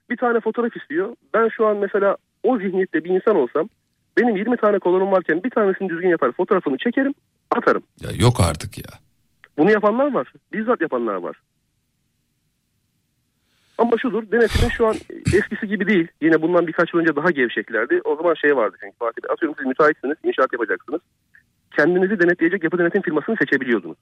[0.09, 1.15] Bir tane fotoğraf istiyor.
[1.33, 3.69] Ben şu an mesela o zihniyette bir insan olsam
[4.17, 7.13] benim 20 tane kolonum varken bir tanesini düzgün yapar fotoğrafını çekerim
[7.51, 7.83] atarım.
[8.01, 8.99] Ya yok artık ya.
[9.57, 10.33] Bunu yapanlar var.
[10.53, 11.35] Bizzat yapanlar var.
[13.77, 14.95] Ama şudur denetimin şu an
[15.33, 16.07] eskisi gibi değil.
[16.21, 18.01] Yine bundan birkaç yıl önce daha gevşeklerdi.
[18.03, 19.33] O zaman şey vardı çünkü Fatih Bey.
[19.33, 21.01] Atıyorum siz müteahhitsiniz, inşaat yapacaksınız.
[21.75, 23.97] Kendinizi denetleyecek yapı denetim firmasını seçebiliyordunuz.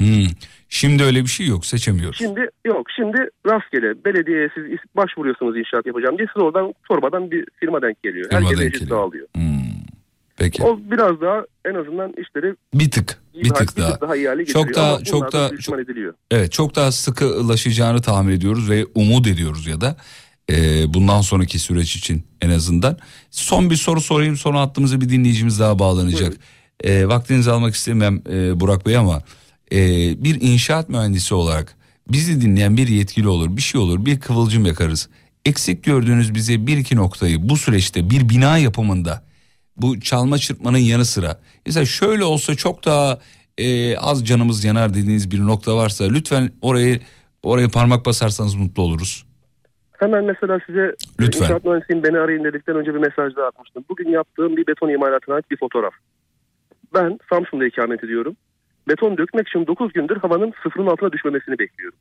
[0.00, 0.26] Hmm.
[0.68, 2.18] Şimdi öyle bir şey yok seçemiyoruz.
[2.18, 2.86] Şimdi yok.
[2.96, 4.64] Şimdi rastgele belediyeye siz
[4.96, 8.28] başvuruyorsunuz inşaat yapacağım diye siz oradan torbadan bir firma denk geliyor.
[8.30, 8.98] Firma Herkes denk eşit geliyor.
[8.98, 9.26] dağılıyor.
[9.34, 9.55] Hmm.
[10.36, 10.62] Peki.
[10.62, 14.16] O biraz daha en azından işleri Bir tık bir tık daha.
[14.16, 14.44] iyi hale.
[14.46, 16.14] Çok daha- Ama çok daha- düşman ediliyor.
[16.30, 19.96] Evet çok daha sıkılaşacağını tahmin ediyoruz ve umut ediyoruz ya da
[20.50, 20.54] e,
[20.94, 22.98] bundan sonraki süreç için en azından.
[23.30, 26.32] Son bir soru sorayım sonra hattımıza bir dinleyicimiz daha bağlanacak.
[26.84, 29.22] E, vaktinizi almak istemem e, Burak Bey ama
[29.72, 29.78] e,
[30.24, 31.76] bir inşaat mühendisi olarak
[32.12, 35.08] bizi dinleyen bir yetkili olur bir şey olur bir kıvılcım yakarız.
[35.44, 39.24] Eksik gördüğünüz bize bir iki noktayı bu süreçte bir bina yapımında
[39.76, 43.18] bu çalma çırpmanın yanı sıra mesela şöyle olsa çok daha
[43.58, 47.00] e, az canımız yanar dediğiniz bir nokta varsa lütfen orayı
[47.42, 49.26] oraya parmak basarsanız mutlu oluruz.
[49.98, 51.42] Hemen mesela size Lütfen.
[51.42, 53.84] inşaat mühendisiyim beni arayın dedikten önce bir mesaj daha atmıştım.
[53.88, 55.92] Bugün yaptığım bir beton imalatına ait bir fotoğraf.
[56.94, 58.36] Ben Samsun'da ikamet ediyorum.
[58.88, 61.98] Beton dökmek için 9 gündür havanın sıfırın altına düşmemesini bekliyorum.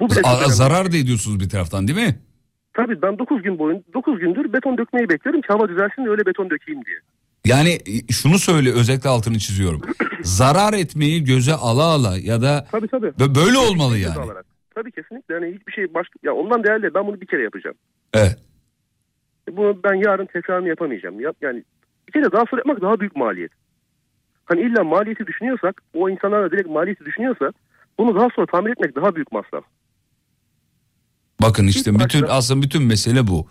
[0.00, 2.18] Bu bile A- zarar da ediyorsunuz bir taraftan değil mi?
[2.78, 6.26] Tabii ben 9 gün boyun 9 gündür beton dökmeyi bekliyorum ki hava düzelsin de öyle
[6.26, 6.96] beton dökeyim diye.
[7.44, 9.80] Yani e, şunu söyle özellikle altını çiziyorum.
[10.22, 13.06] zarar etmeyi göze ala ala ya da Tabii tabii.
[13.06, 14.18] bö- böyle olmalı Göz yani.
[14.18, 14.46] alarak.
[14.74, 15.34] Tabii kesinlikle.
[15.34, 16.06] Yani hiçbir şey baş...
[16.22, 16.94] ya ondan değerli.
[16.94, 17.76] Ben bunu bir kere yapacağım.
[18.14, 18.38] Evet.
[19.52, 21.20] Bunu ben yarın tekrarını yapamayacağım.
[21.20, 21.64] Yap, yani
[22.08, 23.52] bir kere daha sonra yapmak daha büyük maliyet.
[24.44, 27.52] Hani illa maliyeti düşünüyorsak, o insanlar da direkt maliyeti düşünüyorsa
[27.98, 29.64] bunu daha sonra tamir etmek daha büyük masraf.
[31.42, 33.46] Bakın işte İlk bütün başta- aslında bütün mesele bu.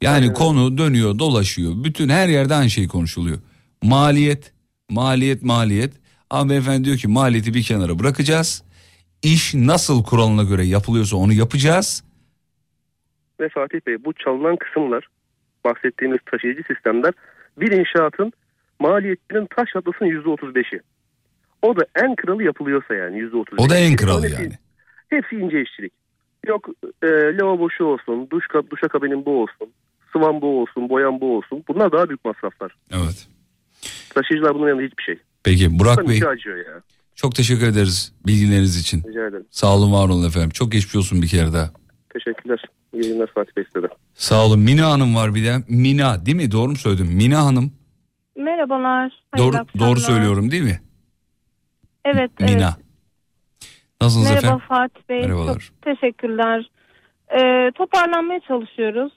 [0.00, 1.72] Yani Aynen konu dönüyor, dolaşıyor.
[1.84, 3.38] Bütün her yerde aynı şey konuşuluyor.
[3.82, 4.52] Maliyet,
[4.90, 5.92] maliyet, maliyet.
[6.30, 8.62] Ama beyefendi diyor ki maliyeti bir kenara bırakacağız.
[9.22, 12.04] İş nasıl kuralına göre yapılıyorsa onu yapacağız.
[13.40, 15.06] Ve Fatih Bey bu çalınan kısımlar,
[15.64, 17.12] bahsettiğimiz taşıyıcı sistemler
[17.60, 18.32] bir inşaatın
[18.80, 20.80] maliyetinin taş atlasının %35'i.
[21.62, 23.66] O da en kralı yapılıyorsa yani %35.
[23.66, 24.52] O da en kralı yani.
[25.08, 25.92] Hepsi ince işçilik.
[26.48, 26.68] Yok
[27.02, 29.68] e, lavabo şu olsun, duş, kab- duşakabinin bu olsun,
[30.12, 31.64] sıvan bu olsun, boyan bu olsun.
[31.68, 32.74] Bunlar daha büyük masraflar.
[32.92, 33.28] Evet.
[34.14, 35.18] Taşıyıcılar bunun yanında hiçbir şey.
[35.44, 36.82] Peki Burak Bey acıyor ya.
[37.14, 39.02] çok teşekkür ederiz bilgileriniz için.
[39.08, 39.46] Rica ederim.
[39.50, 40.50] Sağ olun var olun efendim.
[40.50, 41.70] Çok geçmiş olsun bir kere daha.
[42.14, 42.64] Teşekkürler.
[42.94, 43.92] İyi yayınlar Fatih Bey size de.
[44.14, 44.58] Sağ olun.
[44.60, 45.56] Mina Hanım var bir de.
[45.68, 46.52] Mina değil mi?
[46.52, 47.06] Doğru mu söyledim?
[47.06, 47.72] Mina Hanım.
[48.36, 49.12] Merhabalar.
[49.30, 49.88] hayırlı Doğru, akşamlar.
[49.90, 50.80] doğru söylüyorum değil mi?
[52.04, 52.62] Evet, evet.
[54.02, 54.64] Nasılsınız Merhaba efendim?
[54.68, 55.20] Fatih Bey.
[55.20, 55.58] Merhabalar.
[55.60, 56.70] Çok teşekkürler.
[57.38, 59.12] Ee, toparlanmaya çalışıyoruz.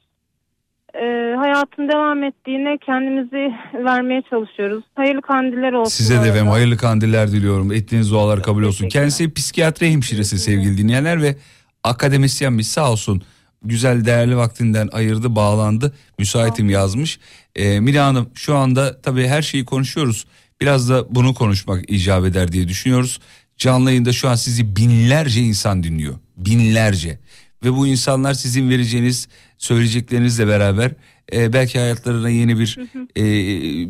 [0.96, 3.54] Ee, hayatın devam ettiğine kendimizi
[3.86, 4.84] vermeye çalışıyoruz.
[4.96, 5.90] Hayırlı kandiller olsun.
[5.90, 7.72] Size de efendim hayırlı kandiller diliyorum.
[7.72, 8.88] Ettiğiniz dualar kabul olsun.
[8.90, 11.36] Kendisi psikiyatri hemşiresi sevgili dinleyenler ve
[11.84, 13.22] akademisyenmiş sağ olsun.
[13.64, 15.94] Güzel değerli vaktinden ayırdı bağlandı.
[16.20, 17.20] Müsaitim yazmış.
[17.56, 20.26] Ee, Mila Hanım şu anda tabii her şeyi konuşuyoruz.
[20.62, 23.20] Biraz da bunu konuşmak icap eder diye düşünüyoruz.
[23.58, 26.16] Canlı yayında şu an sizi binlerce insan dinliyor.
[26.38, 27.20] Binlerce.
[27.64, 29.28] Ve bu insanlar sizin vereceğiniz
[29.58, 30.92] söyleyeceklerinizle beraber
[31.34, 32.78] e, belki hayatlarına yeni bir,
[33.18, 33.24] e,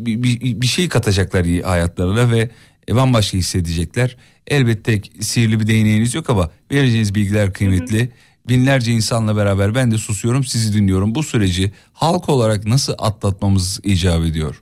[0.05, 0.23] bir,
[0.61, 2.49] bir- şey katacaklar hayatlarına ve
[2.89, 4.17] e, bambaşka hissedecekler.
[4.47, 8.09] Elbette sihirli bir değneğiniz yok ama vereceğiniz bilgiler kıymetli.
[8.49, 11.15] binlerce insanla beraber ben de susuyorum sizi dinliyorum.
[11.15, 14.61] Bu süreci halk olarak nasıl atlatmamız icap ediyor?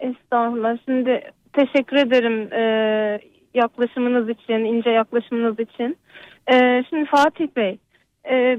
[0.00, 0.76] Estağfurullah.
[0.84, 1.20] Şimdi
[1.52, 2.62] teşekkür ederim e,
[3.54, 5.96] yaklaşımınız için, ince yaklaşımınız için.
[6.52, 7.78] E, şimdi Fatih Bey,
[8.30, 8.58] e,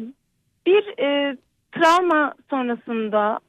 [0.66, 1.38] bir e,
[1.72, 3.40] travma sonrasında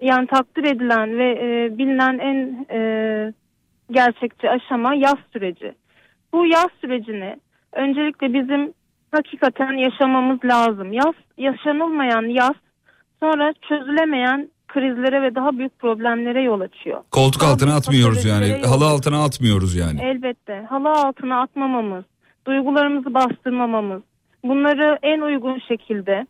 [0.00, 3.32] yani takdir edilen ve e, bilinen en e,
[3.90, 5.74] gerçekçi aşama yaz süreci.
[6.32, 7.36] Bu yaz sürecini
[7.72, 8.72] öncelikle bizim
[9.12, 10.92] hakikaten yaşamamız lazım.
[10.92, 12.54] Yaz yaşanılmayan yaz
[13.20, 17.00] sonra çözülemeyen krizlere ve daha büyük problemlere yol açıyor.
[17.10, 18.48] Koltuk Daha altına atmıyoruz yani.
[18.48, 20.02] yol Halı altına atmıyoruz yani.
[20.02, 20.64] Elbette.
[20.68, 22.04] Halı altına atmamamız,
[22.46, 24.02] duygularımızı bastırmamamız,
[24.44, 26.26] bunları en uygun şekilde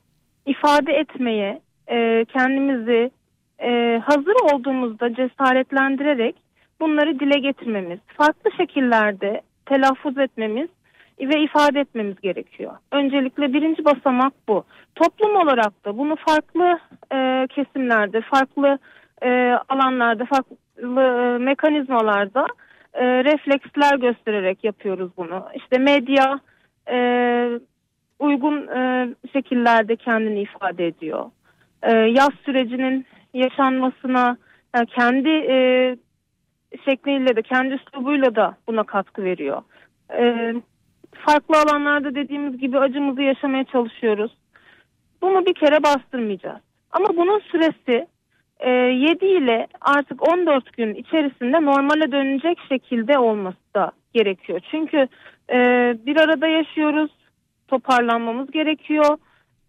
[0.47, 1.61] ifade etmeye
[1.91, 3.11] e, kendimizi
[3.59, 6.37] e, hazır olduğumuzda cesaretlendirerek
[6.81, 10.69] bunları dile getirmemiz, farklı şekillerde telaffuz etmemiz
[11.21, 12.73] ve ifade etmemiz gerekiyor.
[12.93, 14.65] Öncelikle birinci basamak bu.
[14.95, 16.79] Toplum olarak da bunu farklı
[17.13, 18.79] e, kesimlerde, farklı
[19.23, 22.47] e, alanlarda, farklı e, mekanizmalarda
[22.95, 25.45] e, refleksler göstererek yapıyoruz bunu.
[25.55, 26.41] İşte medya
[26.91, 26.99] e,
[28.19, 31.31] uygun e, şekillerde kendini ifade ediyor.
[31.83, 34.37] E, yaz sürecinin yaşanmasına
[34.77, 35.97] yani kendi e,
[36.85, 39.63] şekliyle de kendi üslubuyla da buna katkı veriyor.
[40.19, 40.55] E,
[41.19, 44.33] farklı alanlarda dediğimiz gibi acımızı yaşamaya çalışıyoruz.
[45.23, 46.61] Bunu bir kere bastırmayacağız.
[46.91, 48.07] Ama bunun süresi
[48.61, 54.61] e, 7 ile artık 14 gün içerisinde normale dönecek şekilde olması da gerekiyor.
[54.71, 55.09] Çünkü
[55.51, 55.59] e,
[56.07, 57.11] bir arada yaşıyoruz,
[57.69, 59.19] toparlanmamız gerekiyor.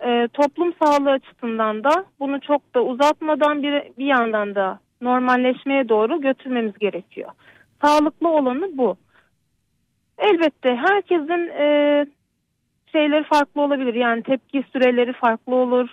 [0.06, 6.22] E, toplum sağlığı açısından da bunu çok da uzatmadan bir, bir yandan da normalleşmeye doğru
[6.22, 7.30] götürmemiz gerekiyor.
[7.82, 8.98] Sağlıklı olanı bu.
[10.18, 11.66] Elbette herkesin e,
[12.92, 13.94] şeyleri farklı olabilir.
[13.94, 15.90] Yani tepki süreleri farklı olur.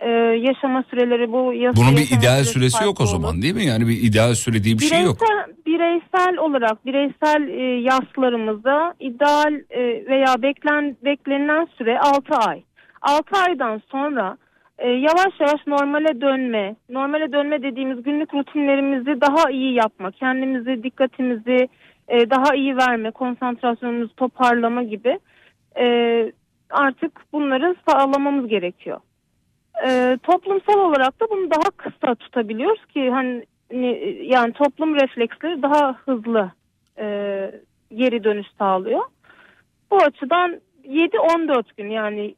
[0.00, 0.08] E,
[0.48, 3.42] yaşama süreleri bu yasa Bunun bir ideal süresi yok o zaman olur.
[3.42, 3.64] değil mi?
[3.64, 5.16] Yani bir ideal süre diye bir şey yok.
[5.20, 12.62] Bireysel, bireysel olarak bireysel e, yaslarımızda ideal e, veya beklen, beklenilen süre 6 ay.
[13.02, 14.36] 6 aydan sonra
[14.78, 21.68] e, yavaş yavaş normale dönme, normale dönme dediğimiz günlük rutinlerimizi daha iyi yapma, kendimizi, dikkatimizi
[22.08, 25.18] e, daha iyi verme, konsantrasyonumuzu toparlama gibi
[25.78, 25.86] e,
[26.70, 29.00] artık bunları sağlamamız gerekiyor.
[29.86, 35.92] E, toplumsal olarak da bunu daha kısa tutabiliyoruz ki hani ni- yani toplum refleksleri daha
[36.04, 36.50] hızlı
[36.98, 37.06] e,
[37.94, 39.02] geri dönüş sağlıyor.
[39.90, 42.34] Bu açıdan 7-14 gün yani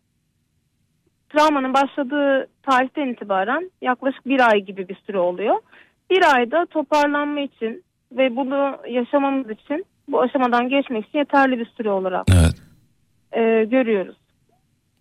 [1.29, 5.57] travmanın başladığı tarihten itibaren yaklaşık bir ay gibi bir süre oluyor.
[6.11, 11.91] Bir ayda toparlanma için ve bunu yaşamamız için bu aşamadan geçmek için yeterli bir süre
[11.91, 12.63] olarak Evet.
[13.33, 14.17] e, görüyoruz.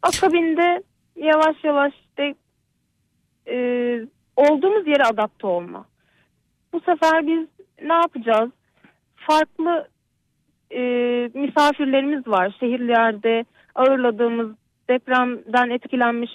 [0.02, 0.84] Akabinde
[1.16, 2.36] yavaş yavaş de
[3.48, 3.58] e,
[4.36, 5.86] olduğumuz yere adapte olma.
[6.74, 7.48] Bu sefer biz
[7.82, 8.52] ne yapacağız?
[9.16, 9.88] Farklı
[10.72, 10.82] e,
[11.34, 12.56] misafirlerimiz var.
[12.60, 13.46] Şehirlerde
[13.76, 14.48] ağırladığımız
[14.90, 16.32] depremden etkilenmiş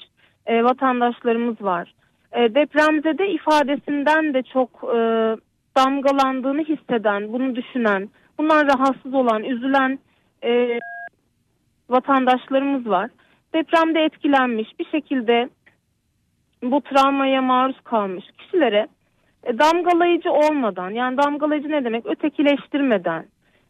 [0.46, 1.94] e, vatandaşlarımız var.
[2.32, 4.98] E, depremzede ifadesinden de çok e,
[5.76, 9.98] damgalandığını hisseden, bunu düşünen, bundan rahatsız olan, üzülen
[10.44, 10.78] e,
[11.88, 13.10] vatandaşlarımız var.
[13.54, 15.48] Depremde etkilenmiş bir şekilde
[16.62, 18.88] bu travmaya maruz kalmış kişilere
[19.44, 23.26] e, damgalayıcı olmadan yani damgalayıcı ne demek ötekileştirmeden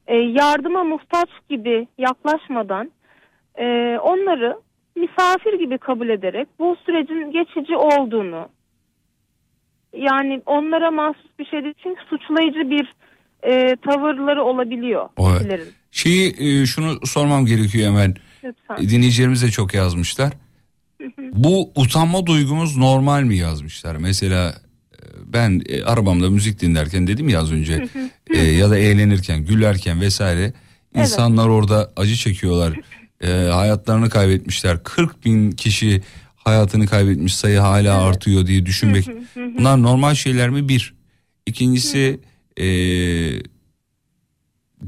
[0.07, 2.91] e, yardıma muhtaç gibi yaklaşmadan
[3.59, 4.57] e, onları
[4.97, 8.49] misafir gibi kabul ederek bu sürecin geçici olduğunu
[9.97, 12.95] yani onlara mahsus bir şey değil çünkü suçlayıcı bir
[13.43, 15.39] e, tavırları olabiliyor Evet.
[15.39, 15.69] kişilerin.
[15.91, 18.15] Şeyi e, şunu sormam gerekiyor hemen.
[18.45, 18.89] Lütfen.
[18.89, 20.33] Dinleyicilerimiz de çok yazmışlar.
[21.33, 23.97] Bu utanma duygumuz normal mi yazmışlar?
[23.97, 24.49] Mesela
[24.93, 27.87] e, ben e, arabamda müzik dinlerken dedim ya az önce
[28.31, 30.53] e, ya da eğlenirken, gülerken vesaire
[30.95, 32.73] insanlar orada acı çekiyorlar.
[33.25, 34.83] E, hayatlarını kaybetmişler.
[34.85, 36.03] 40 bin kişi
[36.45, 39.07] hayatını kaybetmiş sayı hala artıyor diye düşünmek.
[39.37, 40.69] Bunlar normal şeyler mi?
[40.69, 40.95] Bir.
[41.47, 42.21] İkincisi
[42.57, 42.65] e,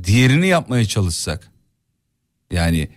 [0.04, 1.50] diğerini yapmaya çalışsak.
[2.50, 2.88] Yani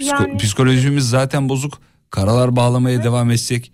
[0.00, 1.80] Psiko- Yani- psikolojimiz zaten bozuk.
[2.10, 3.72] Karalar bağlamaya devam etsek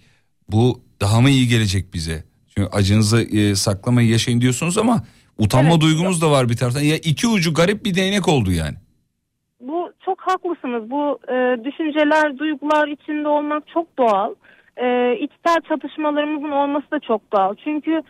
[0.48, 2.24] bu daha mı iyi gelecek bize?
[2.54, 5.04] Çünkü acınızı e, saklamayı yaşayın diyorsunuz ama
[5.38, 5.80] utanma Evet.
[5.80, 6.80] duygumuz da var bir taraftan.
[6.80, 8.76] Ya iki ucu garip bir değnek oldu yani.
[10.30, 10.90] Haklısınız.
[10.90, 14.34] Bu e, düşünceler, duygular içinde olmak çok doğal.
[14.76, 17.54] E, içsel çatışmalarımızın olması da çok doğal.
[17.64, 18.02] Çünkü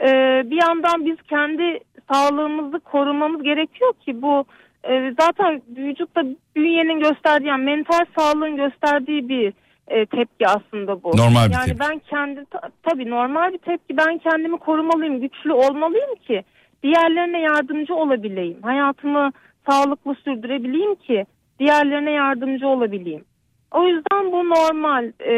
[0.00, 0.10] e,
[0.50, 1.78] bir yandan biz kendi
[2.12, 4.44] sağlığımızı korumamız gerekiyor ki bu
[4.84, 6.22] e, zaten vücutta
[6.56, 9.52] bünyenin gösterdiği yani mental sağlığın gösterdiği bir
[9.88, 11.16] e, tepki aslında bu.
[11.16, 11.80] Normal bir yani tepki.
[11.80, 13.96] ben kendi ta- tabii normal bir tepki.
[13.96, 16.44] Ben kendimi korumalıyım, güçlü olmalıyım ki
[16.82, 18.62] diğerlerine yardımcı olabileyim.
[18.62, 19.30] Hayatımı
[19.70, 21.26] sağlıklı sürdürebileyim ki
[21.58, 23.24] diğerlerine yardımcı olabileyim.
[23.70, 25.12] O yüzden bu normal.
[25.26, 25.34] E,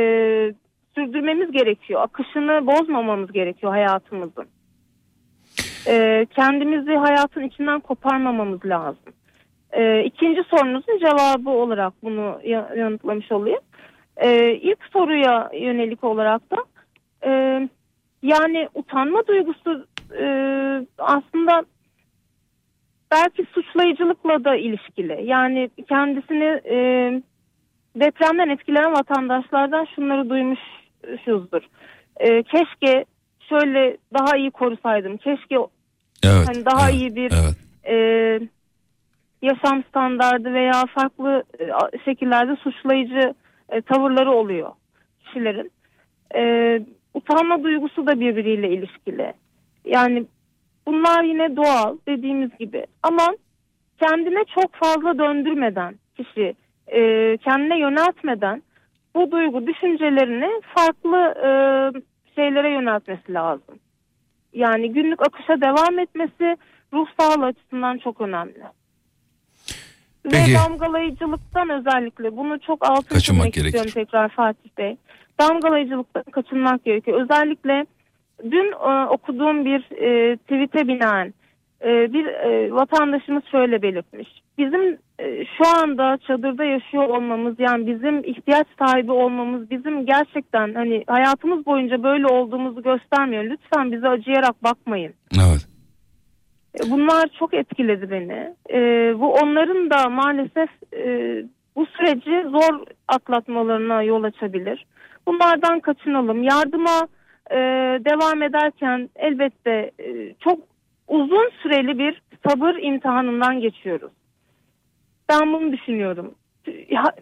[0.94, 2.02] sürdürmemiz gerekiyor.
[2.02, 4.46] Akışını bozmamamız gerekiyor hayatımızın.
[5.86, 9.12] E, kendimizi hayatın içinden koparmamamız lazım.
[9.72, 13.60] E, ikinci sorunuzun cevabı olarak bunu ya- yanıtlamış olayım.
[14.16, 16.56] E, ilk soruya yönelik olarak da
[17.26, 17.30] e,
[18.22, 19.86] yani utanma duygusu
[20.18, 20.26] e,
[20.98, 21.64] aslında
[23.10, 25.20] belki suçlayıcılıkla da ilişkili.
[25.24, 26.76] Yani kendisini e,
[27.96, 31.62] depremden etkilenen vatandaşlardan şunları duymuşuzdur.
[32.16, 33.04] E, keşke
[33.48, 35.16] şöyle daha iyi korusaydım.
[35.16, 35.56] Keşke
[36.24, 36.48] Evet.
[36.48, 37.56] hani daha evet, iyi bir Evet.
[37.88, 37.96] e,
[39.42, 41.64] yaşam standardı veya farklı e,
[42.04, 43.34] şekillerde suçlayıcı
[43.68, 44.72] e, tavırları oluyor
[45.24, 45.70] kişilerin.
[46.34, 46.80] E,
[47.14, 49.32] utanma duygusu da birbiriyle ilişkili.
[49.84, 50.26] Yani
[50.86, 53.26] bunlar yine doğal dediğimiz gibi ama
[54.00, 56.54] kendine çok fazla döndürmeden kişi
[56.86, 57.00] e,
[57.36, 58.62] kendine yöneltmeden
[59.14, 61.50] bu duygu düşüncelerini farklı e,
[62.34, 63.78] şeylere yöneltmesi lazım.
[64.52, 66.56] Yani günlük akışa devam etmesi
[66.92, 68.62] ruh sağlığı açısından çok önemli.
[70.30, 70.52] Peki.
[70.52, 74.96] Ve damgalayıcılıktan özellikle bunu çok altın Kaçınmak çizmek istiyorum tekrar Fatih Bey.
[75.40, 77.22] Damgalayıcılıktan kaçınmak gerekiyor.
[77.22, 77.86] Özellikle
[78.44, 81.34] dün e, okuduğum bir e, tweet'e binaen
[81.84, 84.28] e, bir e, vatandaşımız şöyle belirtmiş.
[84.58, 91.04] Bizim e, şu anda çadırda yaşıyor olmamız yani bizim ihtiyaç sahibi olmamız bizim gerçekten hani
[91.06, 93.44] hayatımız boyunca böyle olduğumuzu göstermiyor.
[93.44, 95.14] Lütfen bize acıyarak bakmayın.
[95.34, 95.68] Evet.
[96.80, 98.54] E, Bunlar çok etkiledi beni.
[98.70, 98.80] E,
[99.20, 101.42] bu onların da maalesef e,
[101.76, 104.86] bu süreci zor atlatmalarına yol açabilir.
[105.26, 106.42] Bunlardan kaçınalım.
[106.42, 107.08] Yardıma
[107.50, 107.56] e,
[108.04, 110.58] devam ederken elbette e, çok
[111.08, 114.12] uzun süreli bir sabır imtihanından geçiyoruz.
[115.28, 116.34] Ben bunu düşünüyorum.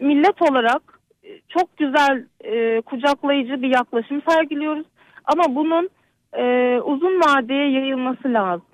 [0.01, 0.81] Millet olarak
[1.23, 4.85] e, çok güzel e, kucaklayıcı bir yaklaşım sergiliyoruz.
[5.25, 5.89] Ama bunun
[6.33, 8.67] e, uzun vadeye yayılması lazım.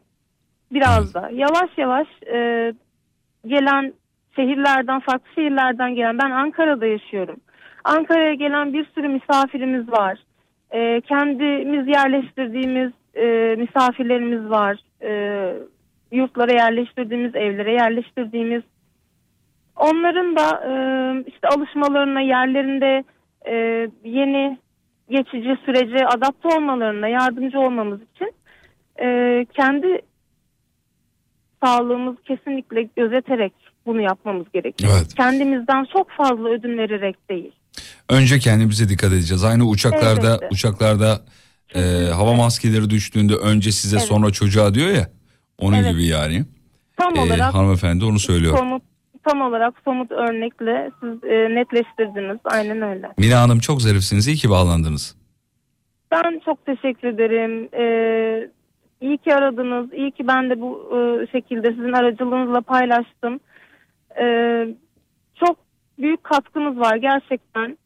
[0.71, 2.73] Biraz da yavaş yavaş e,
[3.47, 3.93] gelen
[4.35, 7.39] şehirlerden farklı şehirlerden gelen ben Ankara'da yaşıyorum.
[7.83, 10.19] Ankara'ya gelen bir sürü misafirimiz var.
[10.71, 14.77] E, kendimiz yerleştirdiğimiz e, misafirlerimiz var.
[15.01, 15.11] E,
[16.11, 18.63] yurtlara yerleştirdiğimiz, evlere yerleştirdiğimiz.
[19.75, 20.73] Onların da e,
[21.27, 23.03] işte alışmalarına yerlerinde
[23.47, 23.55] e,
[24.03, 24.57] yeni
[25.09, 28.33] geçici sürece adapte olmalarına yardımcı olmamız için
[29.01, 30.01] e, kendi
[31.63, 33.53] sağlığımızı kesinlikle gözeterek
[33.85, 34.91] bunu yapmamız gerekiyor.
[34.97, 35.15] Evet.
[35.15, 37.51] Kendimizden çok fazla ödün vererek değil.
[38.09, 39.43] Önce kendimize dikkat edeceğiz.
[39.43, 40.47] Aynı uçaklarda Elbette.
[40.51, 41.21] uçaklarda
[41.75, 41.79] e,
[42.13, 44.05] hava maskeleri düştüğünde önce size Evet.
[44.07, 45.07] sonra çocuğa diyor ya.
[45.57, 45.91] Onun Evet.
[45.91, 46.45] gibi yani.
[46.97, 48.57] Tam E, olarak hanımefendi onu söylüyor.
[48.57, 48.83] somut
[49.27, 52.37] tam olarak somut örnekle siz e, netleştirdiniz.
[52.45, 53.07] Aynen öyle.
[53.17, 54.27] Mina Hanım çok zarifsiniz.
[54.27, 55.15] İyi ki bağlandınız.
[56.11, 57.69] Ben çok teşekkür ederim.
[57.73, 58.49] Ee,
[59.01, 59.93] iyi ki aradınız.
[59.93, 63.39] İyi ki ben de bu e, şekilde sizin aracılığınızla paylaştım.
[64.21, 64.67] Ee,
[65.45, 65.57] çok
[66.01, 67.77] büyük katkınız var gerçekten.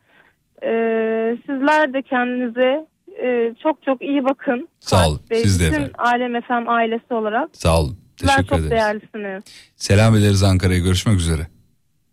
[0.64, 2.88] Ee, sizler de kendinize
[3.24, 4.68] e, çok çok iyi bakın.
[4.80, 5.20] Sağ olun.
[5.32, 5.92] Ve Siz de efendim.
[5.98, 7.50] Alem FM ailesi olarak.
[7.54, 7.98] Sağ olun.
[8.20, 8.72] Sizler Teşekkür çok ederiz.
[8.72, 9.44] değerlisiniz.
[9.76, 10.80] Selam ederiz Ankara'ya.
[10.80, 11.48] Görüşmek üzere.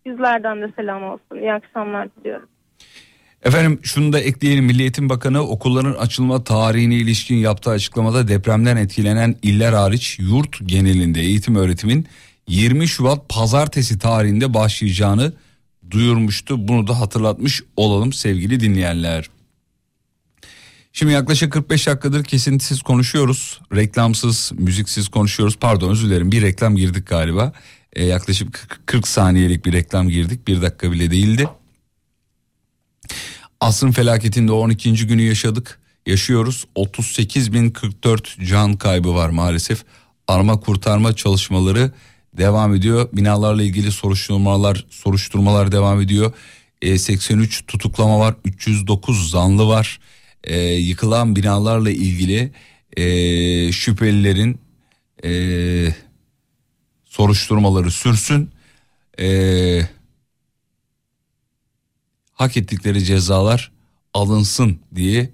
[0.06, 1.36] Sizlerden de selam olsun.
[1.40, 2.48] İyi akşamlar diliyorum.
[3.44, 4.64] Efendim şunu da ekleyelim.
[4.64, 11.20] Milli Eğitim Bakanı okulların açılma tarihine ilişkin yaptığı açıklamada depremden etkilenen iller hariç yurt genelinde
[11.20, 12.06] eğitim öğretimin
[12.48, 15.32] 20 Şubat pazartesi tarihinde başlayacağını
[15.92, 16.68] duyurmuştu.
[16.68, 19.30] Bunu da hatırlatmış olalım sevgili dinleyenler.
[20.92, 23.60] Şimdi yaklaşık 45 dakikadır kesintisiz konuşuyoruz.
[23.74, 25.56] Reklamsız, müziksiz konuşuyoruz.
[25.56, 27.52] Pardon özür dilerim bir reklam girdik galiba.
[27.92, 30.48] Ee, yaklaşık 40 40 saniyelik bir reklam girdik.
[30.48, 31.48] Bir dakika bile değildi.
[33.60, 35.06] Asrın felaketinde 12.
[35.06, 35.80] günü yaşadık.
[36.06, 36.64] Yaşıyoruz.
[36.76, 39.84] 38.044 can kaybı var maalesef.
[40.28, 41.92] Arama kurtarma çalışmaları
[42.38, 43.08] devam ediyor.
[43.12, 46.32] Binalarla ilgili soruşturmalar soruşturmalar devam ediyor.
[46.82, 48.34] Ee, 83 tutuklama var.
[48.44, 50.00] 309 zanlı var.
[50.44, 52.52] Ee, yıkılan binalarla ilgili
[52.96, 54.60] ee, şüphelilerin
[55.24, 55.94] ee,
[57.04, 58.50] soruşturmaları sürsün.
[59.18, 59.88] Eee
[62.32, 63.72] hak ettikleri cezalar
[64.14, 65.30] alınsın diye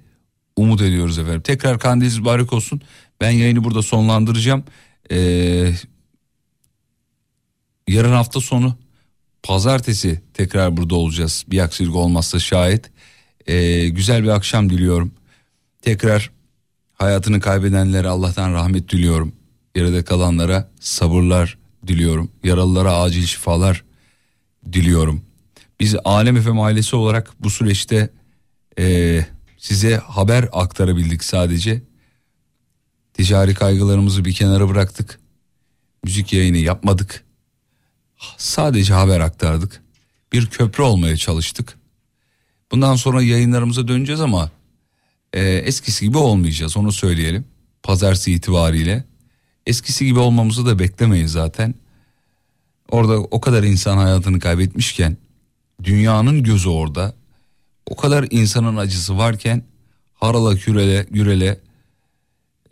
[0.57, 1.41] umut ediyoruz efendim.
[1.41, 2.81] Tekrar kandiliniz mübarek olsun.
[3.21, 4.65] Ben yayını burada sonlandıracağım.
[5.11, 5.73] Ee,
[7.89, 8.77] yarın hafta sonu
[9.43, 11.45] pazartesi tekrar burada olacağız.
[11.49, 12.91] Bir aksilik olmazsa şayet.
[13.47, 15.13] Ee, güzel bir akşam diliyorum.
[15.83, 16.31] Tekrar
[16.95, 19.33] hayatını kaybedenlere Allah'tan rahmet diliyorum.
[19.75, 22.31] Yarıda kalanlara sabırlar diliyorum.
[22.45, 23.85] Yaralılara acil şifalar
[24.73, 25.25] diliyorum.
[25.81, 28.11] Biz Alem Efem ailesi olarak bu süreçte
[28.79, 29.27] e,
[29.59, 31.83] size haber aktarabildik sadece.
[33.15, 35.21] Ticari kaygılarımızı bir kenara bıraktık.
[36.05, 37.25] Müzik yayını yapmadık.
[38.37, 39.83] Sadece haber aktardık.
[40.33, 41.79] Bir köprü olmaya çalıştık.
[42.73, 44.51] Bundan sonra yayınlarımıza döneceğiz ama
[45.33, 47.45] e, eskisi gibi olmayacağız onu söyleyelim.
[47.83, 49.05] Pazartesi itibariyle.
[49.67, 51.75] Eskisi gibi olmamızı da beklemeyin zaten.
[52.91, 55.17] Orada o kadar insan hayatını kaybetmişken
[55.85, 57.15] dünyanın gözü orada.
[57.87, 59.63] O kadar insanın acısı varken
[60.15, 61.61] harala kürele gürele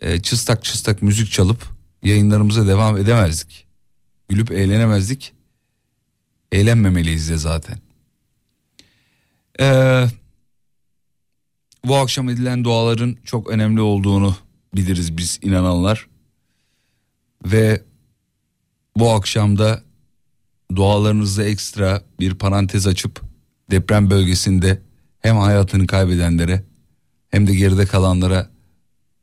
[0.01, 1.63] e, çıstak çıstak müzik çalıp
[2.03, 3.67] yayınlarımıza devam edemezdik.
[4.29, 5.36] Gülüp eğlenemezdik.
[6.51, 7.77] Eğlenmemeliyiz de zaten.
[9.59, 10.05] Ee,
[11.85, 14.35] bu akşam edilen duaların çok önemli olduğunu
[14.75, 16.07] biliriz biz inananlar.
[17.45, 17.83] Ve
[18.97, 19.83] bu akşamda
[20.75, 23.21] dualarınızda ekstra bir parantez açıp
[23.71, 24.81] deprem bölgesinde
[25.19, 26.63] hem hayatını kaybedenlere
[27.29, 28.49] hem de geride kalanlara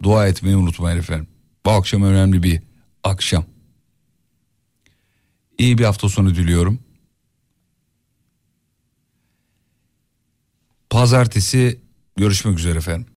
[0.02, 1.28] dua etmeyi unutmayın efendim.
[1.66, 2.62] Bu akşam önemli bir
[3.04, 3.44] akşam.
[5.58, 6.83] İyi bir hafta sonu diliyorum.
[10.94, 11.80] Pazartesi
[12.16, 13.06] görüşmek üzere efendim.